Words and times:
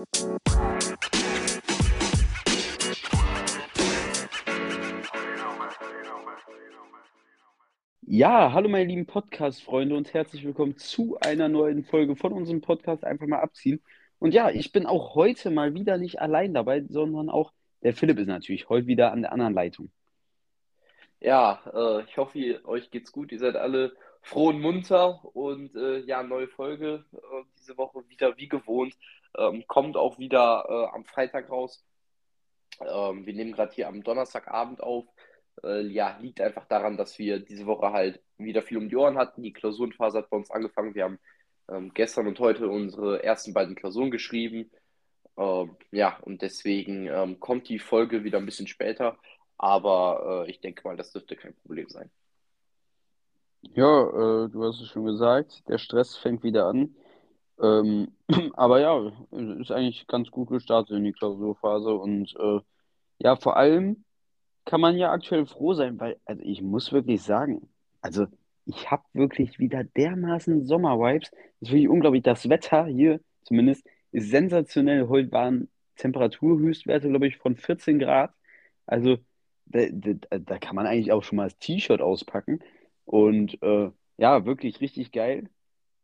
Ja, 0.00 0.06
hallo 8.52 8.70
meine 8.70 8.86
lieben 8.86 9.04
Podcast-Freunde 9.04 9.94
und 9.94 10.14
herzlich 10.14 10.42
willkommen 10.44 10.78
zu 10.78 11.18
einer 11.20 11.50
neuen 11.50 11.84
Folge 11.84 12.16
von 12.16 12.32
unserem 12.32 12.62
Podcast 12.62 13.04
Einfach 13.04 13.26
mal 13.26 13.40
abziehen. 13.40 13.82
Und 14.18 14.32
ja, 14.32 14.48
ich 14.48 14.72
bin 14.72 14.86
auch 14.86 15.14
heute 15.14 15.50
mal 15.50 15.74
wieder 15.74 15.98
nicht 15.98 16.18
allein 16.18 16.54
dabei, 16.54 16.82
sondern 16.88 17.28
auch 17.28 17.52
der 17.82 17.92
Philipp 17.92 18.18
ist 18.18 18.28
natürlich 18.28 18.70
heute 18.70 18.86
wieder 18.86 19.12
an 19.12 19.20
der 19.20 19.32
anderen 19.32 19.52
Leitung. 19.52 19.90
Ja, 21.20 21.60
äh, 21.74 22.04
ich 22.04 22.16
hoffe, 22.16 22.38
ihr, 22.38 22.66
euch 22.66 22.90
geht's 22.90 23.12
gut. 23.12 23.32
Ihr 23.32 23.38
seid 23.38 23.56
alle 23.56 23.92
froh 24.22 24.48
und 24.48 24.62
munter. 24.62 25.22
Und 25.36 25.76
äh, 25.76 25.98
ja, 25.98 26.22
neue 26.22 26.48
Folge 26.48 27.04
äh, 27.12 27.42
diese 27.58 27.76
Woche 27.76 28.08
wieder 28.08 28.38
wie 28.38 28.48
gewohnt. 28.48 28.96
Ähm, 29.36 29.64
kommt 29.66 29.96
auch 29.96 30.18
wieder 30.18 30.66
äh, 30.68 30.94
am 30.94 31.04
Freitag 31.04 31.50
raus. 31.50 31.84
Ähm, 32.80 33.26
wir 33.26 33.34
nehmen 33.34 33.52
gerade 33.52 33.74
hier 33.74 33.88
am 33.88 34.02
Donnerstagabend 34.02 34.82
auf. 34.82 35.06
Äh, 35.62 35.86
ja, 35.86 36.16
liegt 36.20 36.40
einfach 36.40 36.66
daran, 36.66 36.96
dass 36.96 37.18
wir 37.18 37.40
diese 37.40 37.66
Woche 37.66 37.92
halt 37.92 38.20
wieder 38.38 38.62
viel 38.62 38.78
um 38.78 38.88
die 38.88 38.96
Ohren 38.96 39.18
hatten. 39.18 39.42
Die 39.42 39.52
Klausurenphase 39.52 40.18
hat 40.18 40.30
bei 40.30 40.36
uns 40.36 40.50
angefangen. 40.50 40.94
Wir 40.94 41.04
haben 41.04 41.18
ähm, 41.68 41.92
gestern 41.94 42.26
und 42.26 42.38
heute 42.40 42.68
unsere 42.68 43.22
ersten 43.22 43.52
beiden 43.54 43.74
Klausuren 43.74 44.10
geschrieben. 44.10 44.70
Ähm, 45.36 45.76
ja, 45.90 46.18
und 46.22 46.42
deswegen 46.42 47.06
ähm, 47.06 47.40
kommt 47.40 47.68
die 47.68 47.78
Folge 47.78 48.24
wieder 48.24 48.38
ein 48.38 48.46
bisschen 48.46 48.66
später. 48.66 49.18
Aber 49.58 50.44
äh, 50.46 50.50
ich 50.50 50.60
denke 50.60 50.82
mal, 50.84 50.96
das 50.96 51.12
dürfte 51.12 51.36
kein 51.36 51.54
Problem 51.54 51.88
sein. 51.88 52.10
Ja, 53.62 54.44
äh, 54.44 54.48
du 54.48 54.64
hast 54.64 54.80
es 54.80 54.88
schon 54.88 55.04
gesagt, 55.04 55.68
der 55.68 55.76
Stress 55.76 56.16
fängt 56.16 56.42
wieder 56.42 56.66
an. 56.66 56.94
Ähm, 57.60 58.08
aber 58.54 58.80
ja, 58.80 59.12
ist 59.60 59.70
eigentlich 59.72 60.06
ganz 60.06 60.30
gut 60.30 60.48
gestartet 60.48 60.96
in 60.96 61.04
die 61.04 61.12
Klausurphase. 61.12 61.94
Und 61.94 62.34
äh, 62.38 62.60
ja, 63.18 63.36
vor 63.36 63.56
allem 63.56 64.04
kann 64.64 64.80
man 64.80 64.96
ja 64.96 65.12
aktuell 65.12 65.46
froh 65.46 65.74
sein, 65.74 65.98
weil, 66.00 66.18
also 66.24 66.42
ich 66.44 66.62
muss 66.62 66.92
wirklich 66.92 67.22
sagen, 67.22 67.68
also 68.00 68.26
ich 68.66 68.90
habe 68.90 69.04
wirklich 69.12 69.58
wieder 69.58 69.84
dermaßen 69.84 70.64
Sommervibes. 70.64 71.30
Das 71.30 71.68
ist 71.68 71.72
wirklich 71.72 71.88
unglaublich. 71.88 72.22
Das 72.22 72.48
Wetter 72.48 72.86
hier 72.86 73.20
zumindest 73.42 73.84
ist 74.12 74.30
sensationell. 74.30 75.08
Heute 75.08 75.32
waren 75.32 75.68
Temperaturhöchstwerte, 75.96 77.08
glaube 77.08 77.26
ich, 77.26 77.36
von 77.38 77.56
14 77.56 77.98
Grad. 77.98 78.32
Also 78.86 79.18
da, 79.66 79.86
da, 79.90 80.38
da 80.38 80.58
kann 80.58 80.76
man 80.76 80.86
eigentlich 80.86 81.12
auch 81.12 81.22
schon 81.24 81.36
mal 81.36 81.44
das 81.44 81.58
T-Shirt 81.58 82.00
auspacken. 82.00 82.60
Und 83.04 83.60
äh, 83.62 83.90
ja, 84.18 84.44
wirklich 84.46 84.80
richtig 84.80 85.12
geil. 85.12 85.48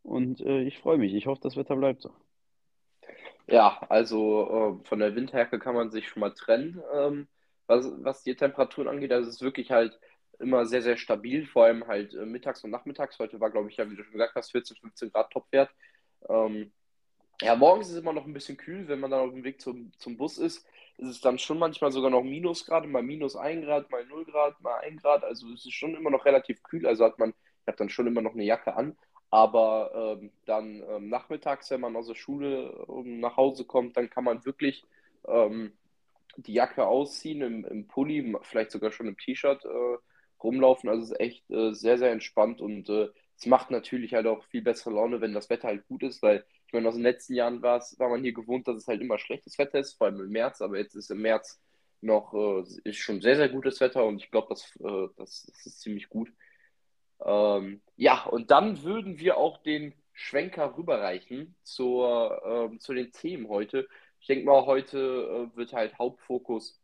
Und 0.06 0.40
äh, 0.40 0.62
ich 0.62 0.78
freue 0.78 0.98
mich. 0.98 1.14
Ich 1.14 1.26
hoffe, 1.26 1.40
das 1.42 1.56
Wetter 1.56 1.76
bleibt 1.76 2.02
so. 2.02 2.12
Ja, 3.48 3.80
also 3.88 4.80
äh, 4.82 4.86
von 4.86 4.98
der 4.98 5.14
Windhärke 5.14 5.58
kann 5.58 5.74
man 5.74 5.90
sich 5.90 6.08
schon 6.08 6.20
mal 6.20 6.32
trennen, 6.34 6.80
ähm, 6.94 7.28
was, 7.66 7.86
was 7.98 8.22
die 8.22 8.34
Temperaturen 8.34 8.88
angeht. 8.88 9.12
Also 9.12 9.28
es 9.28 9.36
ist 9.36 9.42
wirklich 9.42 9.70
halt 9.70 9.98
immer 10.38 10.66
sehr, 10.66 10.82
sehr 10.82 10.96
stabil, 10.96 11.46
vor 11.46 11.64
allem 11.64 11.86
halt 11.86 12.14
äh, 12.14 12.26
mittags 12.26 12.64
und 12.64 12.70
nachmittags. 12.70 13.18
Heute 13.18 13.40
war, 13.40 13.50
glaube 13.50 13.70
ich, 13.70 13.76
ja, 13.76 13.90
wie 13.90 13.96
du 13.96 14.04
schon 14.04 14.12
gesagt 14.12 14.34
hast, 14.34 14.52
14, 14.52 14.76
15 14.76 15.12
Grad 15.12 15.30
Topwert. 15.30 15.70
Ähm, 16.28 16.72
ja, 17.40 17.54
morgens 17.54 17.88
ist 17.88 17.94
es 17.94 18.00
immer 18.00 18.12
noch 18.12 18.26
ein 18.26 18.32
bisschen 18.32 18.56
kühl, 18.56 18.88
wenn 18.88 19.00
man 19.00 19.10
dann 19.10 19.20
auf 19.20 19.32
dem 19.32 19.44
Weg 19.44 19.60
zum, 19.60 19.92
zum 19.98 20.16
Bus 20.16 20.38
ist 20.38 20.66
ist 20.98 21.08
es 21.08 21.20
dann 21.20 21.38
schon 21.38 21.58
manchmal 21.58 21.92
sogar 21.92 22.10
noch 22.10 22.22
Minusgrade, 22.22 22.88
mal 22.88 23.02
minus 23.02 23.36
1 23.36 23.64
Grad, 23.64 23.90
mal 23.90 24.04
0 24.06 24.24
Grad, 24.24 24.60
mal 24.62 24.78
1 24.78 25.02
Grad. 25.02 25.24
Also 25.24 25.46
es 25.52 25.66
ist 25.66 25.74
schon 25.74 25.94
immer 25.94 26.10
noch 26.10 26.24
relativ 26.24 26.62
kühl. 26.62 26.86
Also 26.86 27.04
hat 27.04 27.18
man, 27.18 27.30
ich 27.30 27.66
habe 27.66 27.76
dann 27.76 27.90
schon 27.90 28.06
immer 28.06 28.22
noch 28.22 28.32
eine 28.32 28.44
Jacke 28.44 28.74
an. 28.74 28.96
Aber 29.36 30.18
ähm, 30.18 30.30
dann 30.46 30.82
ähm, 30.88 31.10
nachmittags, 31.10 31.70
wenn 31.70 31.82
man 31.82 31.94
aus 31.94 32.06
der 32.06 32.14
Schule 32.14 32.86
ähm, 32.88 33.20
nach 33.20 33.36
Hause 33.36 33.66
kommt, 33.66 33.94
dann 33.98 34.08
kann 34.08 34.24
man 34.24 34.46
wirklich 34.46 34.82
ähm, 35.28 35.72
die 36.38 36.54
Jacke 36.54 36.86
ausziehen, 36.86 37.42
im, 37.42 37.66
im 37.66 37.86
Pulli, 37.86 38.34
vielleicht 38.40 38.70
sogar 38.70 38.92
schon 38.92 39.08
im 39.08 39.18
T-Shirt 39.18 39.62
äh, 39.66 39.98
rumlaufen. 40.42 40.88
Also 40.88 41.02
es 41.02 41.10
ist 41.10 41.20
echt 41.20 41.50
äh, 41.50 41.74
sehr, 41.74 41.98
sehr 41.98 42.12
entspannt 42.12 42.62
und 42.62 42.88
äh, 42.88 43.10
es 43.36 43.44
macht 43.44 43.70
natürlich 43.70 44.14
halt 44.14 44.26
auch 44.26 44.42
viel 44.44 44.62
bessere 44.62 44.94
Laune, 44.94 45.20
wenn 45.20 45.34
das 45.34 45.50
Wetter 45.50 45.68
halt 45.68 45.86
gut 45.86 46.02
ist, 46.02 46.22
weil 46.22 46.46
ich 46.66 46.72
meine, 46.72 46.88
aus 46.88 46.94
den 46.94 47.02
letzten 47.02 47.34
Jahren 47.34 47.60
war 47.60 47.82
man 47.98 48.22
hier 48.22 48.32
gewohnt, 48.32 48.66
dass 48.66 48.78
es 48.78 48.88
halt 48.88 49.02
immer 49.02 49.18
schlechtes 49.18 49.58
Wetter 49.58 49.80
ist, 49.80 49.98
vor 49.98 50.06
allem 50.06 50.20
im 50.22 50.30
März, 50.30 50.62
aber 50.62 50.78
jetzt 50.78 50.94
ist 50.94 51.10
im 51.10 51.20
März 51.20 51.60
noch 52.00 52.32
äh, 52.32 52.64
ist 52.84 52.96
schon 52.96 53.20
sehr, 53.20 53.36
sehr 53.36 53.50
gutes 53.50 53.82
Wetter 53.82 54.02
und 54.06 54.16
ich 54.22 54.30
glaube, 54.30 54.46
das, 54.48 54.74
äh, 54.80 55.08
das, 55.18 55.44
das, 55.44 55.66
ist 55.66 55.80
ziemlich 55.82 56.08
gut. 56.08 56.32
Ähm, 57.24 57.80
ja, 57.96 58.24
und 58.24 58.50
dann 58.50 58.82
würden 58.82 59.18
wir 59.18 59.36
auch 59.36 59.58
den 59.62 59.94
Schwenker 60.12 60.76
rüberreichen 60.76 61.54
zur, 61.62 62.70
äh, 62.74 62.78
zu 62.78 62.94
den 62.94 63.12
Themen 63.12 63.48
heute. 63.48 63.88
Ich 64.20 64.26
denke 64.26 64.46
mal, 64.46 64.66
heute 64.66 65.50
äh, 65.52 65.56
wird 65.56 65.72
halt 65.72 65.98
Hauptfokus 65.98 66.80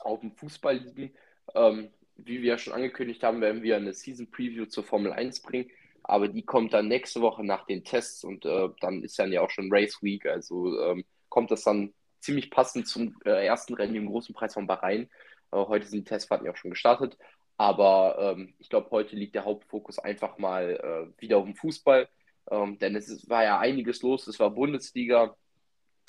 auf 0.00 0.20
dem 0.20 0.32
Fußball 0.32 0.76
liegen. 0.76 1.14
Ähm, 1.54 1.90
wie 2.16 2.42
wir 2.42 2.50
ja 2.50 2.58
schon 2.58 2.72
angekündigt 2.72 3.22
haben, 3.22 3.40
werden 3.40 3.62
wir 3.62 3.76
eine 3.76 3.92
Season 3.92 4.30
Preview 4.30 4.66
zur 4.66 4.84
Formel 4.84 5.12
1 5.12 5.42
bringen 5.42 5.70
aber 6.04 6.28
die 6.28 6.42
kommt 6.42 6.74
dann 6.74 6.86
nächste 6.86 7.22
Woche 7.22 7.42
nach 7.42 7.64
den 7.66 7.82
Tests 7.82 8.24
und 8.24 8.44
äh, 8.44 8.68
dann 8.80 9.02
ist 9.02 9.18
dann 9.18 9.32
ja 9.32 9.40
auch 9.40 9.50
schon 9.50 9.72
Race 9.72 10.02
Week, 10.02 10.26
also 10.26 10.78
ähm, 10.80 11.04
kommt 11.30 11.50
das 11.50 11.64
dann 11.64 11.94
ziemlich 12.20 12.50
passend 12.50 12.86
zum 12.86 13.16
äh, 13.24 13.46
ersten 13.46 13.74
Rennen 13.74 13.94
im 13.94 14.06
großen 14.06 14.34
Preis 14.34 14.54
von 14.54 14.66
Bahrain. 14.66 15.08
Äh, 15.50 15.56
heute 15.56 15.86
sind 15.86 16.00
die 16.00 16.04
Testfahrten 16.04 16.46
ja 16.46 16.52
auch 16.52 16.56
schon 16.56 16.70
gestartet, 16.70 17.16
aber 17.56 18.34
ähm, 18.36 18.54
ich 18.58 18.68
glaube, 18.68 18.90
heute 18.90 19.16
liegt 19.16 19.34
der 19.34 19.44
Hauptfokus 19.44 19.98
einfach 19.98 20.38
mal 20.38 21.12
äh, 21.16 21.22
wieder 21.22 21.38
auf 21.38 21.44
dem 21.44 21.54
Fußball, 21.54 22.08
ähm, 22.50 22.78
denn 22.78 22.96
es 22.96 23.08
ist, 23.08 23.28
war 23.28 23.44
ja 23.44 23.58
einiges 23.58 24.02
los, 24.02 24.26
es 24.26 24.38
war 24.40 24.50
Bundesliga, 24.50 25.36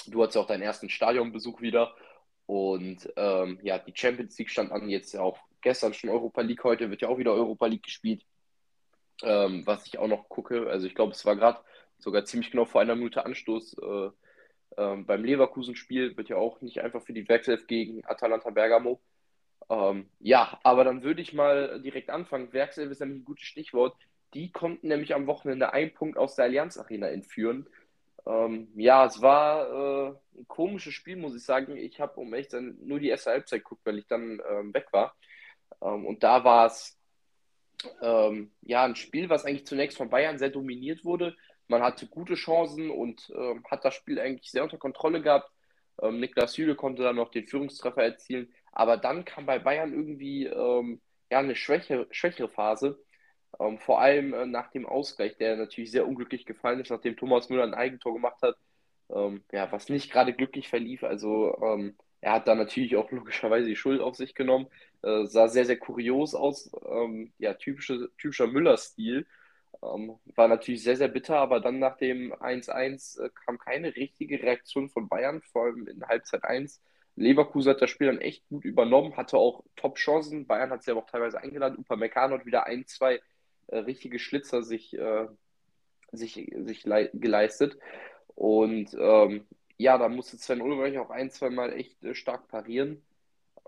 du 0.08 0.22
hattest 0.22 0.36
ja 0.36 0.42
auch 0.42 0.48
deinen 0.48 0.64
ersten 0.64 0.90
Stadionbesuch 0.90 1.62
wieder. 1.62 1.96
Und 2.48 3.12
ähm, 3.16 3.60
ja, 3.64 3.80
die 3.80 3.94
Champions 3.96 4.38
League 4.38 4.52
stand 4.52 4.72
an, 4.72 4.90
jetzt 4.90 5.14
ja 5.14 5.22
auch 5.22 5.40
gestern 5.62 5.94
schon 5.94 6.12
Europa 6.12 6.42
League, 6.42 6.64
heute 6.64 6.90
wird 6.92 7.02
ja 7.02 7.10
auch 7.10 7.18
wieder 7.18 7.34
Europa 7.34 7.66
League 7.66 7.84
gespielt. 7.84 8.24
Ähm, 9.24 9.66
was 9.66 9.88
ich 9.88 9.98
auch 9.98 10.08
noch 10.08 10.30
gucke, 10.30 10.68
also 10.70 10.86
ich 10.86 10.94
glaube, 10.94 11.14
es 11.14 11.26
war 11.26 11.36
gerade 11.36 11.60
sogar 11.98 12.26
ziemlich 12.26 12.52
genau 12.52 12.66
vor 12.66 12.82
einer 12.82 12.96
Minute 12.96 13.26
Anstoß 13.26 13.78
äh, 13.82 14.10
äh, 14.78 14.98
beim 14.98 15.24
Leverkusen-Spiel, 15.24 16.18
wird 16.18 16.30
ja 16.30 16.36
auch 16.36 16.62
nicht 16.62 16.82
einfach 16.82 17.02
für 17.02 17.14
die 17.14 17.28
Werkself 17.28 17.66
gegen 17.68 18.06
Atalanta 18.06 18.50
Bergamo. 18.50 19.02
Ähm, 19.70 20.10
ja, 20.20 20.60
aber 20.64 20.84
dann 20.84 21.04
würde 21.04 21.22
ich 21.22 21.34
mal 21.34 21.82
direkt 21.82 22.10
anfangen. 22.10 22.54
Werkself 22.54 22.92
ist 22.92 23.00
nämlich 23.00 23.22
ein 23.22 23.26
gutes 23.26 23.46
Stichwort. 23.46 23.96
Die 24.34 24.52
konnten 24.52 24.88
nämlich 24.88 25.16
am 25.16 25.28
Wochenende 25.28 25.74
einen 25.74 25.94
Punkt 25.94 26.18
aus 26.18 26.36
der 26.36 26.46
Allianz 26.46 26.78
Arena 26.78 27.08
entführen. 27.08 27.68
Ähm, 28.26 28.70
ja, 28.76 29.06
es 29.06 29.22
war 29.22 30.10
äh, 30.10 30.40
ein 30.40 30.48
komisches 30.48 30.94
Spiel, 30.94 31.16
muss 31.16 31.36
ich 31.36 31.44
sagen. 31.44 31.78
Ich 31.78 32.00
habe 32.00 32.20
um 32.20 32.34
echt 32.34 32.54
nur 32.54 33.00
die 33.00 33.10
erste 33.10 33.32
Halbzeit 33.32 33.64
geguckt, 33.64 33.86
weil 33.86 34.00
ich 34.00 34.08
dann 34.08 34.42
ähm, 34.50 34.74
weg 34.74 34.88
war. 34.92 35.16
Ähm, 35.82 36.06
und 36.06 36.24
da 36.24 36.44
war 36.44 36.68
es 36.68 36.98
ähm, 38.02 38.52
ja, 38.62 38.84
ein 38.84 38.96
Spiel, 38.96 39.30
was 39.30 39.46
eigentlich 39.46 39.68
zunächst 39.68 39.98
von 39.98 40.10
Bayern 40.10 40.38
sehr 40.38 40.50
dominiert 40.50 41.06
wurde. 41.06 41.36
Man 41.68 41.82
hatte 41.82 42.08
gute 42.08 42.36
Chancen 42.36 42.90
und 42.90 43.32
ähm, 43.36 43.64
hat 43.70 43.86
das 43.86 43.96
Spiel 43.96 44.20
eigentlich 44.20 44.52
sehr 44.52 44.64
unter 44.64 44.78
Kontrolle 44.78 45.22
gehabt. 45.22 45.52
Ähm, 46.02 46.20
Niklas 46.20 46.54
Süle 46.54 46.76
konnte 46.76 47.04
dann 47.04 47.16
noch 47.16 47.32
den 47.32 47.48
Führungstreffer 47.48 48.04
erzielen. 48.04 48.54
Aber 48.76 48.98
dann 48.98 49.26
kam 49.26 49.46
bei 49.48 49.60
Bayern 49.60 49.94
irgendwie 49.94 50.46
ähm, 50.46 51.02
ja, 51.32 51.40
eine 51.40 51.56
schwächere, 51.56 52.08
schwächere 52.12 52.50
Phase. 52.50 53.00
Ähm, 53.60 53.80
vor 53.80 54.02
allem 54.02 54.34
äh, 54.34 54.46
nach 54.46 54.72
dem 54.72 54.86
Ausgleich, 54.86 55.38
der 55.38 55.56
natürlich 55.58 55.92
sehr 55.92 56.08
unglücklich 56.08 56.46
gefallen 56.46 56.80
ist, 56.82 56.92
nachdem 56.92 57.18
Thomas 57.18 57.50
Müller 57.50 57.64
ein 57.64 57.74
Eigentor 57.74 58.14
gemacht 58.14 58.42
hat. 58.44 58.58
Ähm, 59.10 59.44
ja, 59.52 59.72
was 59.72 59.90
nicht 59.90 60.12
gerade 60.12 60.34
glücklich 60.34 60.70
verlief. 60.70 61.04
Also 61.04 61.56
er 62.26 62.34
hat 62.34 62.48
da 62.48 62.56
natürlich 62.56 62.96
auch 62.96 63.12
logischerweise 63.12 63.68
die 63.68 63.76
Schuld 63.76 64.02
auf 64.02 64.16
sich 64.16 64.34
genommen. 64.34 64.68
Äh, 65.04 65.26
sah 65.28 65.48
sehr, 65.48 65.66
sehr 65.66 65.78
kurios 65.78 66.34
aus. 66.34 66.72
Ähm, 66.84 67.32
ja, 67.38 67.54
typische, 67.54 68.10
typischer 68.18 68.48
Müller-Stil. 68.48 69.28
Ähm, 69.84 70.18
war 70.36 70.48
natürlich 70.48 70.84
sehr, 70.84 70.98
sehr 70.98 71.08
bitter, 71.08 71.38
aber 71.38 71.60
dann 71.60 71.78
nach 71.78 71.98
dem 71.98 72.34
1-1 72.34 73.20
äh, 73.22 73.30
kam 73.46 73.60
keine 73.60 73.96
richtige 73.96 74.42
Reaktion 74.42 74.90
von 74.90 75.08
Bayern, 75.08 75.44
vor 75.44 75.66
allem 75.66 75.88
in 75.88 76.04
Halbzeit 76.08 76.44
1. 76.44 76.82
Leverkusen 77.16 77.72
hat 77.72 77.82
das 77.82 77.90
Spiel 77.90 78.08
dann 78.08 78.20
echt 78.20 78.48
gut 78.50 78.66
übernommen, 78.66 79.16
hatte 79.16 79.38
auch 79.38 79.64
Top-Chancen. 79.76 80.48
Bayern 80.48 80.70
hat 80.72 80.84
sie 80.84 80.92
aber 80.92 81.02
auch 81.02 81.10
teilweise 81.10 81.40
eingeladen. 81.40 81.78
Upamecano 81.80 82.36
hat 82.36 82.46
wieder 82.46 82.66
ein, 82.66 82.86
zwei 82.88 83.22
äh, 83.68 83.78
richtige 83.78 84.20
Schlitzer 84.20 84.64
sich, 84.64 84.98
äh, 84.98 85.28
sich, 86.12 86.52
sich 86.56 86.84
geleistet. 86.84 87.78
Und 88.36 88.96
ähm, 89.00 89.46
ja, 89.78 89.98
da 89.98 90.10
musste 90.10 90.38
Sven 90.38 90.62
Ulreich 90.62 90.98
auch 90.98 91.10
ein, 91.10 91.32
zwei 91.32 91.50
Mal 91.50 91.74
echt 91.74 92.04
äh, 92.04 92.16
stark 92.16 92.48
parieren. 92.50 93.02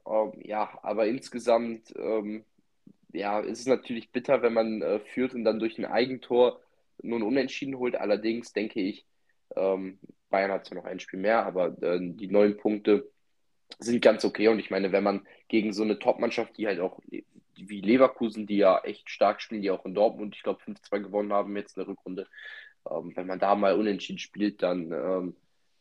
Ähm, 0.06 0.34
ja, 0.44 0.78
aber 0.84 1.08
insgesamt 1.08 1.94
ähm, 1.98 2.46
ja, 3.14 3.40
ist 3.40 3.62
es 3.62 3.66
natürlich 3.66 4.12
bitter, 4.12 4.42
wenn 4.42 4.54
man 4.54 4.82
äh, 4.82 5.00
führt 5.00 5.34
und 5.34 5.44
dann 5.44 5.60
durch 5.60 5.78
ein 5.78 5.86
Eigentor 5.86 6.62
nur 7.02 7.20
ein 7.20 7.24
Unentschieden 7.24 7.78
holt. 7.78 7.96
Allerdings 7.96 8.54
denke 8.54 8.82
ich, 8.82 9.06
ähm, 9.56 10.00
Bayern 10.30 10.52
hat 10.52 10.66
zwar 10.66 10.78
noch 10.78 10.86
ein 10.86 11.00
Spiel 11.00 11.20
mehr, 11.20 11.46
aber 11.46 11.82
äh, 11.82 12.00
die 12.02 12.28
neun 12.28 12.58
Punkte 12.58 13.10
sind 13.80 14.02
ganz 14.02 14.26
okay. 14.26 14.48
Und 14.48 14.60
ich 14.60 14.70
meine, 14.70 14.92
wenn 14.92 15.04
man 15.04 15.26
gegen 15.48 15.74
so 15.74 15.84
eine 15.84 16.00
Top-Mannschaft, 16.00 16.58
die 16.58 16.68
halt 16.68 16.80
auch 16.80 17.00
wie 17.56 17.82
Leverkusen, 17.82 18.48
die 18.48 18.58
ja 18.58 18.80
echt 18.80 19.10
stark 19.10 19.42
spielen, 19.42 19.62
die 19.62 19.72
auch 19.72 19.86
in 19.86 19.96
Dortmund, 19.96 20.36
ich 20.36 20.44
glaube, 20.44 20.62
5-2 20.62 21.00
gewonnen 21.00 21.34
haben 21.34 21.56
jetzt 21.56 21.76
in 21.76 21.82
der 21.82 21.90
Rückrunde, 21.90 22.28
ähm, 22.90 23.14
wenn 23.16 23.28
man 23.28 23.40
da 23.40 23.56
mal 23.56 23.78
unentschieden 23.78 24.20
spielt, 24.20 24.62
dann 24.62 24.92
ähm, 24.92 25.36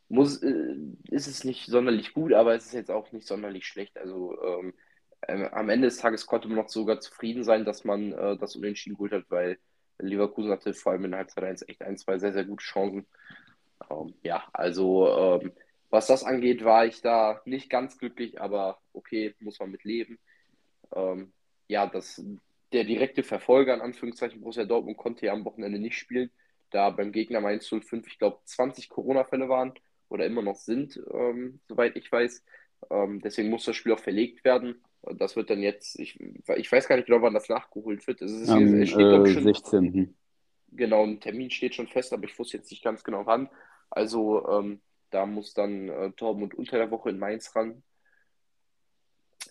muss, 0.09 0.43
äh, 0.43 0.77
ist 1.11 1.27
es 1.27 1.45
nicht 1.45 1.67
sonderlich 1.67 2.15
gut, 2.15 2.33
aber 2.33 2.55
es 2.55 2.67
ist 2.67 2.75
jetzt 2.75 2.91
auch 2.91 3.13
nicht 3.13 3.27
sonderlich 3.27 3.67
schlecht. 3.67 3.99
Also 3.99 4.37
ähm, 4.43 4.75
äh, 5.23 5.49
am 5.51 5.69
Ende 5.69 5.89
des 5.89 5.99
Tages 5.99 6.27
konnte 6.27 6.49
man 6.49 6.57
noch 6.57 6.69
sogar 6.69 7.01
zufrieden 7.01 7.45
sein, 7.45 7.65
dass 7.65 7.85
man 7.85 8.13
äh, 8.13 8.37
das 8.37 8.57
Unentschieden 8.57 8.97
geholt 8.97 9.13
hat, 9.13 9.25
weil 9.29 9.59
Leverkusen 9.99 10.51
hatte 10.51 10.75
vor 10.75 10.93
allem 10.93 11.05
in 11.07 11.15
Halbzeit 11.15 11.45
1 11.45 11.69
echt 11.69 11.83
ein, 11.83 11.97
zwei 11.97 12.19
sehr, 12.19 12.33
sehr 12.33 12.45
gute 12.45 12.65
Chancen. 12.65 13.07
Ähm, 13.91 14.15
ja, 14.23 14.45
also 14.53 15.41
ähm, 15.43 15.53
was 15.91 16.07
das 16.07 16.25
angeht, 16.25 16.65
war 16.65 16.87
ich 16.87 17.01
da 17.01 17.41
nicht 17.45 17.71
ganz 17.71 17.99
glücklich, 17.99 18.41
aber 18.41 18.79
okay, 18.93 19.35
muss 19.41 19.59
man 19.61 19.71
mit 19.71 19.85
leben. 19.85 20.19
Ähm, 20.95 21.33
ja, 21.69 21.87
das, 21.87 22.23
der 22.73 22.85
direkte 22.85 23.23
Verfolger, 23.23 23.75
in 23.75 23.81
Anführungszeichen, 23.81 24.41
Borussia 24.41 24.65
Dortmund, 24.65 24.97
konnte 24.97 25.27
ja 25.27 25.33
am 25.33 25.45
Wochenende 25.45 25.79
nicht 25.79 25.99
spielen, 25.99 26.31
da 26.71 26.91
beim 26.91 27.13
Gegner 27.13 27.41
Mainz 27.41 27.69
05, 27.69 28.07
ich 28.07 28.19
glaube, 28.19 28.39
20 28.45 28.89
Corona-Fälle 28.89 29.49
waren 29.49 29.75
oder 30.09 30.27
immer 30.27 30.43
noch 30.43 30.57
sind, 30.57 31.01
ähm, 31.13 31.61
soweit 31.69 31.97
ich 31.97 32.11
weiß. 32.11 32.45
Ähm, 32.91 33.21
deswegen 33.21 33.51
muss 33.51 33.65
das 33.65 33.77
Spiel 33.77 33.93
auch 33.93 34.01
verlegt 34.01 34.45
werden. 34.45 34.83
Das 35.03 35.37
wird 35.37 35.51
dann 35.51 35.63
jetzt, 35.63 35.99
ich, 35.99 36.19
ich 36.57 36.71
weiß 36.71 36.89
gar 36.89 36.97
nicht 36.97 37.07
genau, 37.07 37.23
wann 37.23 37.35
das 37.35 37.49
nachgeholt 37.49 38.07
wird. 38.07 38.23
Es, 38.23 38.33
ist, 38.33 38.49
Am 38.49 38.81
es 38.81 38.91
steht, 38.91 39.01
äh, 39.01 39.27
schon, 39.27 39.45
16. 39.45 40.17
Genau, 40.73 41.05
ein 41.05 41.21
Termin 41.21 41.51
steht 41.51 41.75
schon 41.75 41.87
fest, 41.87 42.13
aber 42.13 42.25
ich 42.25 42.39
wusste 42.39 42.57
jetzt 42.57 42.71
nicht 42.71 42.83
ganz 42.83 43.05
genau 43.05 43.25
wann. 43.25 43.49
Also 43.89 44.47
ähm, 44.49 44.81
da 45.11 45.27
muss 45.27 45.55
dann 45.55 45.89
äh, 45.89 46.11
Dortmund 46.17 46.55
unter 46.55 46.79
der 46.79 46.91
Woche 46.91 47.11
in 47.11 47.19
Mainz 47.19 47.55
ran. 47.55 47.83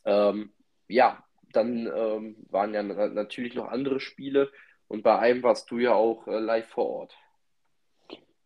Ähm, 0.05 0.53
ja, 0.87 1.23
dann 1.51 1.87
ähm, 1.87 2.35
waren 2.49 2.73
ja 2.73 2.83
natürlich 2.83 3.55
noch 3.55 3.67
andere 3.67 3.99
Spiele 3.99 4.51
und 4.87 5.03
bei 5.03 5.17
einem 5.17 5.43
warst 5.43 5.71
du 5.71 5.79
ja 5.79 5.93
auch 5.93 6.27
äh, 6.27 6.39
live 6.39 6.67
vor 6.67 6.89
Ort. 6.89 7.17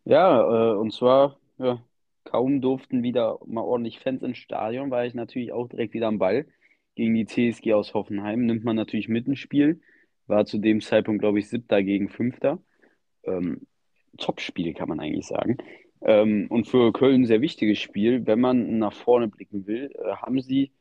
Ja, 0.04 0.40
äh, 0.40 0.76
und 0.76 0.92
zwar, 0.92 1.38
ja, 1.58 1.84
kaum 2.24 2.60
durften 2.60 3.02
wieder 3.02 3.38
mal 3.46 3.62
ordentlich 3.62 4.00
Fans 4.00 4.22
ins 4.22 4.38
Stadion, 4.38 4.90
war 4.90 5.04
ich 5.04 5.14
natürlich 5.14 5.52
auch 5.52 5.68
direkt 5.68 5.94
wieder 5.94 6.08
am 6.08 6.18
Ball. 6.18 6.46
Gegen 6.94 7.14
die 7.14 7.26
TSG 7.26 7.72
aus 7.74 7.94
Hoffenheim 7.94 8.46
nimmt 8.46 8.64
man 8.64 8.76
natürlich 8.76 9.08
mit 9.08 9.26
ins 9.26 9.38
Spiel. 9.38 9.80
War 10.26 10.46
zu 10.46 10.58
dem 10.58 10.80
Zeitpunkt, 10.80 11.20
glaube 11.20 11.38
ich, 11.38 11.48
siebter 11.48 11.82
gegen 11.82 12.08
fünfter. 12.08 12.58
Ähm, 13.24 13.66
Top-Spiel, 14.18 14.74
kann 14.74 14.88
man 14.88 15.00
eigentlich 15.00 15.26
sagen. 15.26 15.58
Ähm, 16.02 16.46
und 16.50 16.66
für 16.66 16.92
Köln 16.92 17.22
ein 17.22 17.26
sehr 17.26 17.40
wichtiges 17.40 17.78
Spiel. 17.78 18.26
Wenn 18.26 18.40
man 18.40 18.78
nach 18.78 18.92
vorne 18.92 19.28
blicken 19.28 19.66
will, 19.66 19.90
äh, 19.94 20.16
haben 20.16 20.40
sie 20.40 20.72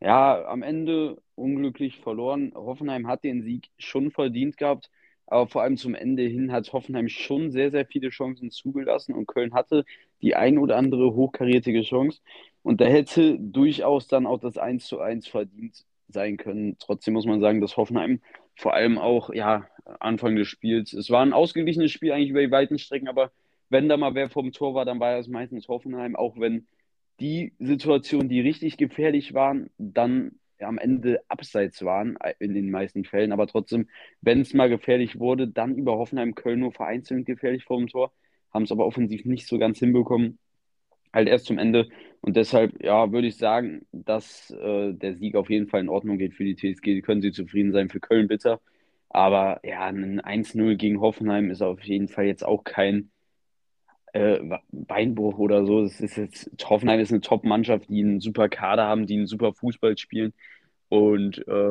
ja 0.00 0.44
am 0.46 0.62
Ende 0.62 1.20
unglücklich 1.34 1.98
verloren. 1.98 2.52
Hoffenheim 2.54 3.06
hat 3.06 3.24
den 3.24 3.42
Sieg 3.42 3.70
schon 3.78 4.10
verdient 4.10 4.56
gehabt, 4.56 4.90
aber 5.26 5.48
vor 5.48 5.62
allem 5.62 5.76
zum 5.76 5.94
Ende 5.94 6.22
hin 6.22 6.52
hat 6.52 6.72
Hoffenheim 6.72 7.08
schon 7.08 7.50
sehr, 7.50 7.70
sehr 7.70 7.86
viele 7.86 8.10
Chancen 8.10 8.50
zugelassen 8.50 9.14
und 9.14 9.26
Köln 9.26 9.54
hatte 9.54 9.84
die 10.22 10.34
ein 10.36 10.58
oder 10.58 10.76
andere 10.76 11.14
hochkarätige 11.14 11.82
Chance. 11.82 12.20
Und 12.62 12.80
da 12.80 12.86
hätte 12.86 13.38
durchaus 13.40 14.08
dann 14.08 14.26
auch 14.26 14.38
das 14.40 14.58
1 14.58 14.86
zu 14.86 15.00
1 15.00 15.28
verdient 15.28 15.84
sein 16.08 16.36
können. 16.36 16.76
Trotzdem 16.78 17.14
muss 17.14 17.26
man 17.26 17.40
sagen, 17.40 17.60
dass 17.60 17.76
Hoffenheim 17.76 18.20
vor 18.56 18.74
allem 18.74 18.98
auch, 18.98 19.32
ja, 19.32 19.66
Anfang 20.00 20.36
des 20.36 20.48
Spiels, 20.48 20.92
es 20.92 21.10
war 21.10 21.22
ein 21.22 21.32
ausgeglichenes 21.32 21.90
Spiel 21.92 22.12
eigentlich 22.12 22.30
über 22.30 22.40
die 22.40 22.50
weiten 22.50 22.78
Strecken, 22.78 23.08
aber 23.08 23.30
wenn 23.70 23.88
da 23.88 23.96
mal 23.96 24.14
wer 24.14 24.30
vom 24.30 24.52
Tor 24.52 24.74
war, 24.74 24.84
dann 24.84 25.00
war 25.00 25.18
es 25.18 25.28
meistens 25.28 25.68
Hoffenheim, 25.68 26.16
auch 26.16 26.38
wenn 26.38 26.66
die 27.20 27.52
Situationen, 27.58 28.28
die 28.28 28.40
richtig 28.40 28.76
gefährlich 28.76 29.34
waren, 29.34 29.70
dann 29.78 30.32
am 30.60 30.78
Ende 30.78 31.20
abseits 31.28 31.84
waren 31.84 32.16
äh, 32.20 32.34
in 32.38 32.54
den 32.54 32.70
meisten 32.70 33.04
Fällen. 33.04 33.32
Aber 33.32 33.46
trotzdem, 33.46 33.88
wenn 34.20 34.40
es 34.40 34.54
mal 34.54 34.68
gefährlich 34.68 35.18
wurde, 35.18 35.48
dann 35.48 35.76
über 35.76 35.98
Hoffenheim 35.98 36.34
Köln 36.34 36.60
nur 36.60 36.72
vereinzelt 36.72 37.26
gefährlich 37.26 37.64
vor 37.64 37.78
dem 37.78 37.88
Tor, 37.88 38.12
haben 38.52 38.64
es 38.64 38.72
aber 38.72 38.86
offensiv 38.86 39.24
nicht 39.24 39.46
so 39.46 39.58
ganz 39.58 39.78
hinbekommen. 39.78 40.38
Halt 41.12 41.28
erst 41.28 41.46
zum 41.46 41.58
Ende. 41.58 41.88
Und 42.20 42.36
deshalb, 42.36 42.82
ja, 42.82 43.12
würde 43.12 43.28
ich 43.28 43.36
sagen, 43.36 43.86
dass 43.92 44.50
äh, 44.50 44.92
der 44.92 45.14
Sieg 45.14 45.36
auf 45.36 45.48
jeden 45.48 45.68
Fall 45.68 45.80
in 45.80 45.88
Ordnung 45.88 46.18
geht 46.18 46.34
für 46.34 46.44
die 46.44 46.56
TSG. 46.56 47.00
Können 47.02 47.22
sie 47.22 47.32
zufrieden 47.32 47.72
sein 47.72 47.88
für 47.88 48.00
Köln 48.00 48.28
bitter. 48.28 48.60
Aber 49.08 49.60
ja, 49.64 49.86
ein 49.86 50.20
1-0 50.20 50.76
gegen 50.76 51.00
Hoffenheim 51.00 51.50
ist 51.50 51.62
auf 51.62 51.82
jeden 51.82 52.08
Fall 52.08 52.26
jetzt 52.26 52.44
auch 52.44 52.64
kein 52.64 53.10
äh, 54.12 54.40
Beinbruch 54.70 55.38
oder 55.38 55.64
so. 55.66 55.82
Das 55.82 56.00
ist 56.00 56.16
jetzt, 56.16 56.50
Hoffenheim 56.64 57.00
ist 57.00 57.10
eine 57.12 57.20
Top-Mannschaft, 57.20 57.88
die 57.88 58.02
einen 58.02 58.20
super 58.20 58.48
Kader 58.48 58.84
haben, 58.84 59.06
die 59.06 59.16
einen 59.16 59.26
super 59.26 59.52
Fußball 59.52 59.96
spielen. 59.98 60.32
Und 60.88 61.46
äh, 61.48 61.70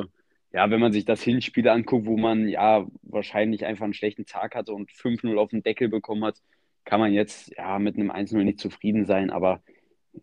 ja, 0.54 0.70
wenn 0.70 0.80
man 0.80 0.92
sich 0.92 1.06
das 1.06 1.22
Hinspiel 1.22 1.68
anguckt, 1.68 2.06
wo 2.06 2.18
man 2.18 2.48
ja 2.48 2.88
wahrscheinlich 3.04 3.66
einfach 3.66 3.84
einen 3.84 3.94
schlechten 3.94 4.26
Tag 4.26 4.56
hatte 4.56 4.74
und 4.74 4.92
5-0 4.92 5.38
auf 5.38 5.50
den 5.50 5.64
Deckel 5.64 5.90
bekommen 5.90 6.24
hat, 6.24 6.38
kann 6.86 7.00
man 7.00 7.14
jetzt 7.14 7.54
ja 7.58 7.80
mit 7.80 7.96
einem 7.96 8.12
1-0 8.12 8.44
nicht 8.44 8.60
zufrieden 8.60 9.06
sein. 9.06 9.30
Aber 9.30 9.62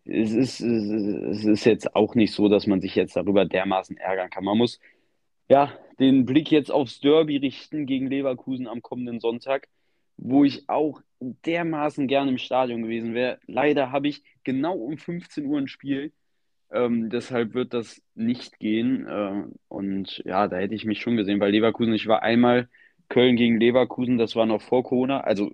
es 0.03 0.33
ist, 0.33 0.61
es 0.61 1.45
ist 1.45 1.65
jetzt 1.65 1.95
auch 1.95 2.15
nicht 2.15 2.33
so, 2.33 2.49
dass 2.49 2.67
man 2.67 2.81
sich 2.81 2.95
jetzt 2.95 3.15
darüber 3.15 3.45
dermaßen 3.45 3.97
ärgern 3.97 4.29
kann. 4.29 4.43
Man 4.43 4.57
muss 4.57 4.79
ja 5.47 5.71
den 5.99 6.25
Blick 6.25 6.51
jetzt 6.51 6.71
aufs 6.71 6.99
Derby 6.99 7.37
richten 7.37 7.85
gegen 7.85 8.07
Leverkusen 8.07 8.67
am 8.67 8.81
kommenden 8.81 9.19
Sonntag 9.19 9.67
wo 10.17 10.43
ich 10.43 10.69
auch 10.69 11.01
dermaßen 11.19 12.07
gerne 12.07 12.31
im 12.31 12.37
Stadion 12.37 12.83
gewesen 12.83 13.13
wäre. 13.13 13.39
Leider 13.47 13.91
habe 13.91 14.07
ich 14.07 14.23
genau 14.43 14.75
um 14.75 14.97
15 14.97 15.45
Uhr 15.45 15.59
ein 15.59 15.67
Spiel. 15.67 16.13
Ähm, 16.71 17.09
deshalb 17.09 17.53
wird 17.53 17.73
das 17.73 18.01
nicht 18.15 18.59
gehen. 18.59 19.07
Äh, 19.07 19.43
und 19.67 20.21
ja, 20.25 20.47
da 20.47 20.57
hätte 20.57 20.75
ich 20.75 20.85
mich 20.85 21.01
schon 21.01 21.17
gesehen, 21.17 21.39
weil 21.39 21.51
Leverkusen, 21.51 21.93
ich 21.93 22.07
war 22.07 22.23
einmal 22.23 22.69
Köln 23.09 23.35
gegen 23.35 23.59
Leverkusen, 23.59 24.17
das 24.17 24.35
war 24.35 24.45
noch 24.45 24.61
vor 24.61 24.83
Corona. 24.83 25.21
Also, 25.21 25.51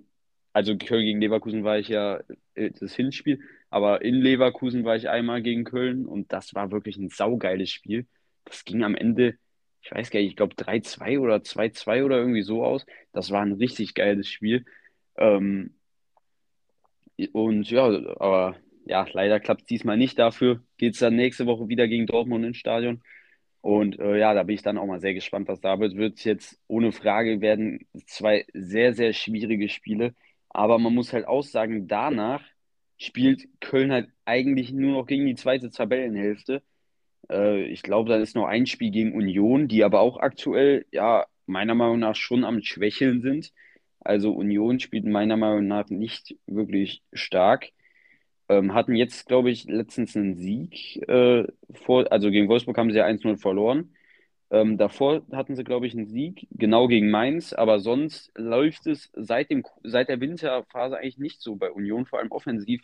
also 0.52 0.76
Köln 0.76 1.04
gegen 1.04 1.20
Leverkusen 1.20 1.64
war 1.64 1.78
ich 1.78 1.88
ja 1.88 2.20
äh, 2.54 2.70
das 2.78 2.94
Hinspiel, 2.94 3.40
aber 3.70 4.02
in 4.02 4.16
Leverkusen 4.16 4.84
war 4.84 4.96
ich 4.96 5.08
einmal 5.08 5.42
gegen 5.42 5.64
Köln 5.64 6.06
und 6.06 6.32
das 6.32 6.54
war 6.54 6.70
wirklich 6.72 6.96
ein 6.96 7.08
saugeiles 7.10 7.70
Spiel. 7.70 8.06
Das 8.44 8.64
ging 8.64 8.82
am 8.84 8.94
Ende 8.94 9.36
ich 9.82 9.90
weiß 9.90 10.10
gar 10.10 10.20
nicht, 10.20 10.30
ich 10.30 10.36
glaube 10.36 10.54
3-2 10.54 11.18
oder 11.18 11.42
2-2 11.42 12.04
oder 12.04 12.18
irgendwie 12.18 12.42
so 12.42 12.64
aus. 12.64 12.86
Das 13.12 13.30
war 13.30 13.42
ein 13.42 13.52
richtig 13.52 13.94
geiles 13.94 14.28
Spiel. 14.28 14.64
Ähm, 15.16 15.74
und 17.32 17.70
ja, 17.70 17.84
aber 18.18 18.56
ja, 18.84 19.06
leider 19.12 19.40
klappt 19.40 19.62
es 19.62 19.66
diesmal 19.66 19.96
nicht. 19.96 20.18
Dafür 20.18 20.62
geht 20.78 20.94
es 20.94 21.00
dann 21.00 21.16
nächste 21.16 21.46
Woche 21.46 21.68
wieder 21.68 21.86
gegen 21.88 22.06
Dortmund 22.06 22.44
ins 22.44 22.56
Stadion. 22.58 23.02
Und 23.60 23.98
äh, 24.00 24.18
ja, 24.18 24.34
da 24.34 24.42
bin 24.44 24.54
ich 24.56 24.62
dann 24.62 24.78
auch 24.78 24.86
mal 24.86 25.00
sehr 25.00 25.14
gespannt, 25.14 25.48
was 25.48 25.60
da 25.60 25.78
wird. 25.80 25.96
Wird 25.96 26.24
jetzt 26.24 26.60
ohne 26.68 26.92
Frage 26.92 27.40
werden 27.40 27.86
zwei 28.06 28.44
sehr, 28.54 28.94
sehr 28.94 29.12
schwierige 29.12 29.68
Spiele. 29.68 30.14
Aber 30.48 30.78
man 30.78 30.94
muss 30.94 31.12
halt 31.12 31.26
auch 31.28 31.42
sagen, 31.44 31.86
danach 31.88 32.42
spielt 32.98 33.48
Köln 33.60 33.92
halt 33.92 34.10
eigentlich 34.24 34.72
nur 34.72 34.92
noch 34.92 35.06
gegen 35.06 35.26
die 35.26 35.34
zweite 35.36 35.70
Tabellenhälfte. 35.70 36.62
Äh, 37.30 37.64
ich 37.66 37.82
glaube, 37.82 38.10
dann 38.10 38.22
ist 38.22 38.36
noch 38.36 38.46
ein 38.46 38.66
Spiel 38.66 38.90
gegen 38.90 39.14
Union, 39.14 39.68
die 39.68 39.84
aber 39.84 40.00
auch 40.00 40.18
aktuell, 40.18 40.86
ja, 40.92 41.26
meiner 41.46 41.74
Meinung 41.74 41.98
nach 41.98 42.16
schon 42.16 42.44
am 42.44 42.62
Schwächeln 42.62 43.20
sind. 43.22 43.52
Also 44.00 44.32
Union 44.32 44.80
spielt 44.80 45.04
meiner 45.06 45.36
Meinung 45.36 45.66
nach 45.68 45.88
nicht 45.90 46.36
wirklich 46.46 47.02
stark. 47.12 47.70
Ähm, 48.48 48.74
hatten 48.74 48.94
jetzt, 48.96 49.26
glaube 49.26 49.50
ich, 49.50 49.64
letztens 49.64 50.16
einen 50.16 50.36
Sieg. 50.36 50.96
Äh, 51.08 51.46
vor, 51.72 52.10
also 52.12 52.30
gegen 52.30 52.48
Wolfsburg 52.48 52.76
haben 52.78 52.90
sie 52.90 52.98
ja 52.98 53.06
1-0 53.06 53.38
verloren. 53.38 53.94
Ähm, 54.50 54.76
davor 54.78 55.22
hatten 55.32 55.56
sie, 55.56 55.64
glaube 55.64 55.86
ich, 55.86 55.94
einen 55.94 56.06
Sieg, 56.06 56.46
genau 56.50 56.88
gegen 56.88 57.10
Mainz. 57.10 57.52
Aber 57.54 57.80
sonst 57.80 58.32
läuft 58.36 58.86
es 58.86 59.10
seit, 59.14 59.50
dem, 59.50 59.64
seit 59.82 60.08
der 60.08 60.20
Winterphase 60.20 60.98
eigentlich 60.98 61.18
nicht 61.18 61.40
so 61.40 61.56
bei 61.56 61.70
Union. 61.70 62.06
Vor 62.06 62.18
allem 62.18 62.32
offensiv 62.32 62.82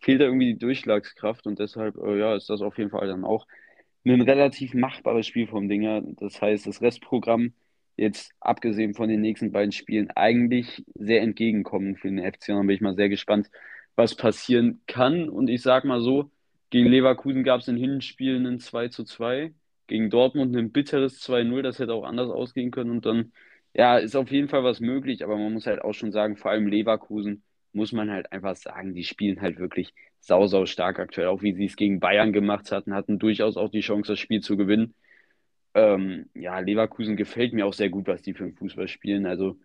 fehlt 0.00 0.20
da 0.20 0.24
irgendwie 0.26 0.54
die 0.54 0.58
Durchschlagskraft. 0.58 1.46
Und 1.46 1.58
deshalb, 1.58 1.96
äh, 1.98 2.18
ja, 2.18 2.34
ist 2.36 2.50
das 2.50 2.62
auf 2.62 2.78
jeden 2.78 2.90
Fall 2.90 3.06
dann 3.08 3.24
auch 3.24 3.46
ein 4.12 4.20
relativ 4.20 4.74
machbares 4.74 5.26
Spiel 5.26 5.46
vom 5.46 5.68
Dinger. 5.68 6.02
Das 6.02 6.40
heißt, 6.42 6.66
das 6.66 6.82
Restprogramm 6.82 7.54
jetzt 7.96 8.32
abgesehen 8.40 8.94
von 8.94 9.08
den 9.08 9.20
nächsten 9.20 9.52
beiden 9.52 9.72
Spielen 9.72 10.10
eigentlich 10.10 10.84
sehr 10.94 11.22
entgegenkommen 11.22 11.96
für 11.96 12.08
den 12.08 12.20
FC. 12.20 12.48
Dann 12.48 12.66
bin 12.66 12.76
ich 12.76 12.82
mal 12.82 12.96
sehr 12.96 13.08
gespannt, 13.08 13.50
was 13.96 14.16
passieren 14.16 14.82
kann. 14.86 15.28
Und 15.28 15.48
ich 15.48 15.62
sag 15.62 15.84
mal 15.84 16.00
so, 16.00 16.30
gegen 16.70 16.88
Leverkusen 16.88 17.44
gab 17.44 17.60
es 17.60 17.68
in 17.68 17.76
Hinspiel 17.76 18.36
einen 18.36 18.58
2 18.58 18.88
zu 18.88 19.04
2, 19.04 19.54
gegen 19.86 20.10
Dortmund 20.10 20.56
ein 20.56 20.72
bitteres 20.72 21.22
2-0, 21.22 21.62
das 21.62 21.78
hätte 21.78 21.94
auch 21.94 22.04
anders 22.04 22.30
ausgehen 22.30 22.72
können. 22.72 22.90
Und 22.90 23.06
dann, 23.06 23.32
ja, 23.74 23.98
ist 23.98 24.16
auf 24.16 24.30
jeden 24.32 24.48
Fall 24.48 24.64
was 24.64 24.80
möglich, 24.80 25.22
aber 25.22 25.36
man 25.36 25.52
muss 25.52 25.66
halt 25.66 25.82
auch 25.82 25.92
schon 25.92 26.10
sagen, 26.10 26.36
vor 26.36 26.50
allem 26.50 26.66
Leverkusen 26.66 27.43
muss 27.74 27.92
man 27.92 28.10
halt 28.10 28.32
einfach 28.32 28.56
sagen, 28.56 28.94
die 28.94 29.04
spielen 29.04 29.40
halt 29.40 29.58
wirklich 29.58 29.94
sau, 30.20 30.46
sau 30.46 30.66
stark 30.66 30.98
aktuell, 30.98 31.28
auch 31.28 31.42
wie 31.42 31.54
sie 31.54 31.66
es 31.66 31.76
gegen 31.76 32.00
Bayern 32.00 32.32
gemacht 32.32 32.72
hatten, 32.72 32.94
hatten 32.94 33.18
durchaus 33.18 33.56
auch 33.56 33.70
die 33.70 33.80
Chance, 33.80 34.12
das 34.12 34.18
Spiel 34.18 34.40
zu 34.40 34.56
gewinnen. 34.56 34.94
Ähm, 35.74 36.30
ja, 36.34 36.58
Leverkusen 36.60 37.16
gefällt 37.16 37.52
mir 37.52 37.66
auch 37.66 37.72
sehr 37.74 37.90
gut, 37.90 38.06
was 38.06 38.22
die 38.22 38.32
für 38.32 38.44
den 38.44 38.54
Fußball 38.54 38.88
spielen. 38.88 39.26
Also 39.26 39.58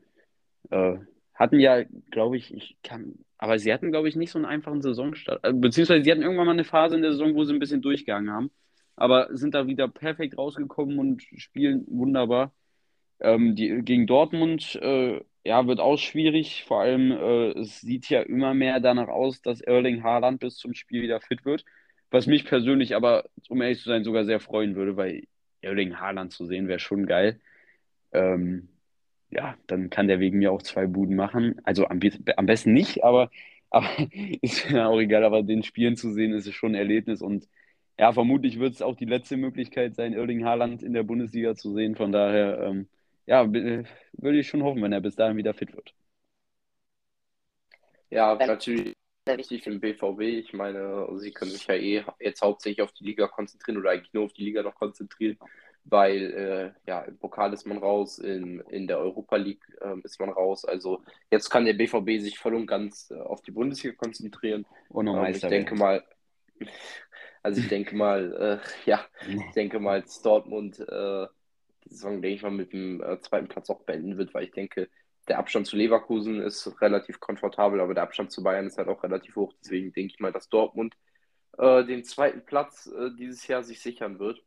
äh, 0.72 0.98
hatten 1.36 1.60
ja, 1.60 1.84
glaube 2.12 2.38
ich, 2.38 2.54
ich 2.54 2.78
kann, 2.84 3.20
aber 3.38 3.60
sie 3.60 3.72
hatten, 3.74 3.92
glaube 3.92 4.10
ich, 4.10 4.16
nicht 4.16 4.32
so 4.32 4.40
einen 4.40 4.46
einfachen 4.46 4.82
Saisonstart. 4.82 5.44
Äh, 5.44 5.54
beziehungsweise 5.54 6.04
sie 6.04 6.12
hatten 6.12 6.22
irgendwann 6.24 6.48
mal 6.48 6.54
eine 6.54 6.66
Phase 6.66 6.96
in 6.96 7.02
der 7.04 7.12
Saison, 7.14 7.36
wo 7.36 7.44
sie 7.46 7.54
ein 7.54 7.60
bisschen 7.60 7.82
durchgegangen 7.82 8.32
haben, 8.32 8.52
aber 8.96 9.30
sind 9.36 9.54
da 9.56 9.68
wieder 9.68 9.88
perfekt 9.88 10.38
rausgekommen 10.38 11.00
und 11.00 11.22
spielen 11.38 11.86
wunderbar. 11.88 12.54
Ähm, 13.22 13.56
die, 13.56 13.82
gegen 13.84 14.08
Dortmund 14.08 14.76
äh, 14.82 15.22
ja, 15.44 15.68
wird 15.68 15.80
auch 15.80 15.98
schwierig. 15.98 16.66
Vor 16.66 16.82
allem, 16.82 17.12
äh, 17.12 17.52
es 17.60 17.82
sieht 17.82 18.10
ja 18.10 18.22
immer 18.22 18.54
mehr 18.54 18.80
danach 18.80 19.08
aus, 19.08 19.42
dass 19.42 19.62
Erling 19.62 20.04
Haaland 20.04 20.40
bis 20.40 20.58
zum 20.58 20.74
Spiel 20.74 21.02
wieder 21.02 21.22
fit 21.22 21.46
wird. 21.46 21.66
Was 22.12 22.28
mich 22.28 22.46
persönlich 22.46 22.96
aber, 22.96 23.26
um 23.50 23.62
ehrlich 23.62 23.80
zu 23.80 23.90
sein, 23.90 24.04
sogar 24.04 24.26
sehr 24.26 24.40
freuen 24.40 24.76
würde, 24.76 24.98
weil 24.98 25.24
Erling 25.62 26.00
Haaland 26.00 26.32
zu 26.34 26.46
sehen 26.46 26.68
wäre 26.68 26.80
schon 26.80 27.06
geil. 27.06 27.40
Ähm, 28.14 28.70
ja, 29.32 29.58
dann 29.68 29.90
kann 29.90 30.08
der 30.08 30.20
wegen 30.20 30.40
mir 30.40 30.52
auch 30.52 30.62
zwei 30.64 30.88
Buden 30.88 31.16
machen. 31.16 31.60
Also 31.64 31.88
am, 31.88 32.00
am 32.36 32.46
besten 32.46 32.74
nicht, 32.74 33.04
aber, 33.04 33.30
aber 33.70 33.90
ist 34.42 34.70
ja 34.70 34.88
auch 34.88 35.00
egal. 35.00 35.24
Aber 35.24 35.44
den 35.44 35.64
Spielen 35.64 35.96
zu 35.96 36.12
sehen, 36.14 36.34
ist 36.34 36.52
schon 36.54 36.72
ein 36.72 36.76
Erlebnis. 36.76 37.22
Und 37.22 37.48
ja, 38.00 38.12
vermutlich 38.14 38.60
wird 38.60 38.74
es 38.74 38.82
auch 38.82 38.96
die 38.96 39.06
letzte 39.06 39.38
Möglichkeit 39.38 39.96
sein, 39.96 40.14
Erling 40.14 40.46
Haaland 40.46 40.84
in 40.84 40.94
der 40.94 41.04
Bundesliga 41.04 41.56
zu 41.56 41.74
sehen. 41.74 41.96
Von 41.96 42.12
daher, 42.12 42.60
ähm, 42.64 42.88
ja, 43.30 43.52
würde 43.52 44.40
ich 44.40 44.48
schon 44.48 44.64
hoffen, 44.64 44.82
wenn 44.82 44.94
er 44.94 45.02
bis 45.02 45.16
dahin 45.16 45.38
wieder 45.38 45.54
fit 45.54 45.74
wird. 45.76 45.94
Ja, 48.10 48.36
natürlich 48.36 48.96
wichtig 49.26 49.64
für 49.64 49.70
den 49.70 49.80
BVB. 49.80 50.22
Ich 50.22 50.54
meine, 50.54 51.08
sie 51.18 51.32
können 51.32 51.52
sich 51.52 51.68
ja 51.68 51.76
eh 51.76 52.04
jetzt 52.20 52.42
hauptsächlich 52.42 52.82
auf 52.82 52.92
die 52.94 53.04
Liga 53.04 53.28
konzentrieren 53.28 53.78
oder 53.78 53.92
eigentlich 53.92 54.14
nur 54.14 54.26
auf 54.26 54.34
die 54.34 54.44
Liga 54.44 54.64
noch 54.64 54.76
konzentrieren 54.76 55.38
weil 55.86 56.34
äh, 56.34 56.90
ja, 56.90 57.02
im 57.02 57.18
Pokal 57.18 57.54
ist 57.54 57.66
man 57.66 57.78
raus, 57.78 58.20
in, 58.20 58.60
in 58.70 58.88
der 58.88 59.00
Europa 59.00 59.36
League 59.38 59.66
äh, 59.82 59.96
ist 60.04 60.20
man 60.20 60.30
raus. 60.30 60.66
Also 60.66 61.04
jetzt 61.32 61.50
kann 61.50 61.66
der 61.66 61.74
BVB 61.74 62.22
sich 62.22 62.38
voll 62.38 62.56
und 62.56 62.68
ganz 62.68 63.12
äh, 63.12 63.20
auf 63.20 63.42
die 63.42 63.52
Bundesliga 63.52 63.96
konzentrieren. 63.96 64.66
Und 64.90 65.08
ähm, 65.08 65.26
ich 65.26 65.42
denke 65.42 65.76
mal, 65.76 66.04
also 67.42 67.62
ich 67.62 67.68
denke 67.68 67.96
mal, 67.96 68.62
äh, 68.62 68.90
ja, 68.90 69.06
ich 69.28 69.54
denke 69.54 69.80
mal, 69.80 70.02
dass 70.02 70.22
Dortmund 70.22 70.80
äh, 70.80 71.28
die 71.86 71.90
Saison, 71.90 72.22
denke 72.22 72.36
ich 72.36 72.44
mal, 72.44 72.52
mit 72.52 72.74
dem 72.74 73.02
äh, 73.02 73.20
zweiten 73.20 73.48
Platz 73.48 73.70
auch 73.70 73.82
beenden 73.82 74.18
wird, 74.18 74.34
weil 74.34 74.46
ich 74.46 74.52
denke, 74.52 74.90
der 75.28 75.40
Abstand 75.40 75.68
zu 75.68 75.76
Leverkusen 75.76 76.42
ist 76.42 76.82
relativ 76.82 77.20
komfortabel, 77.20 77.82
aber 77.82 77.94
der 77.94 78.04
Abstand 78.04 78.32
zu 78.32 78.42
Bayern 78.44 78.68
ist 78.68 78.78
halt 78.78 78.88
auch 78.88 79.04
relativ 79.04 79.36
hoch. 79.36 79.54
Deswegen 79.62 79.94
denke 79.94 80.14
ich 80.14 80.20
mal, 80.20 80.32
dass 80.32 80.50
Dortmund 80.50 80.96
den 81.58 82.06
zweiten 82.06 82.46
Platz 82.46 82.90
dieses 83.18 83.46
Jahr 83.48 83.64
sich 83.64 83.82
sichern 83.82 84.18
wird 84.18 84.42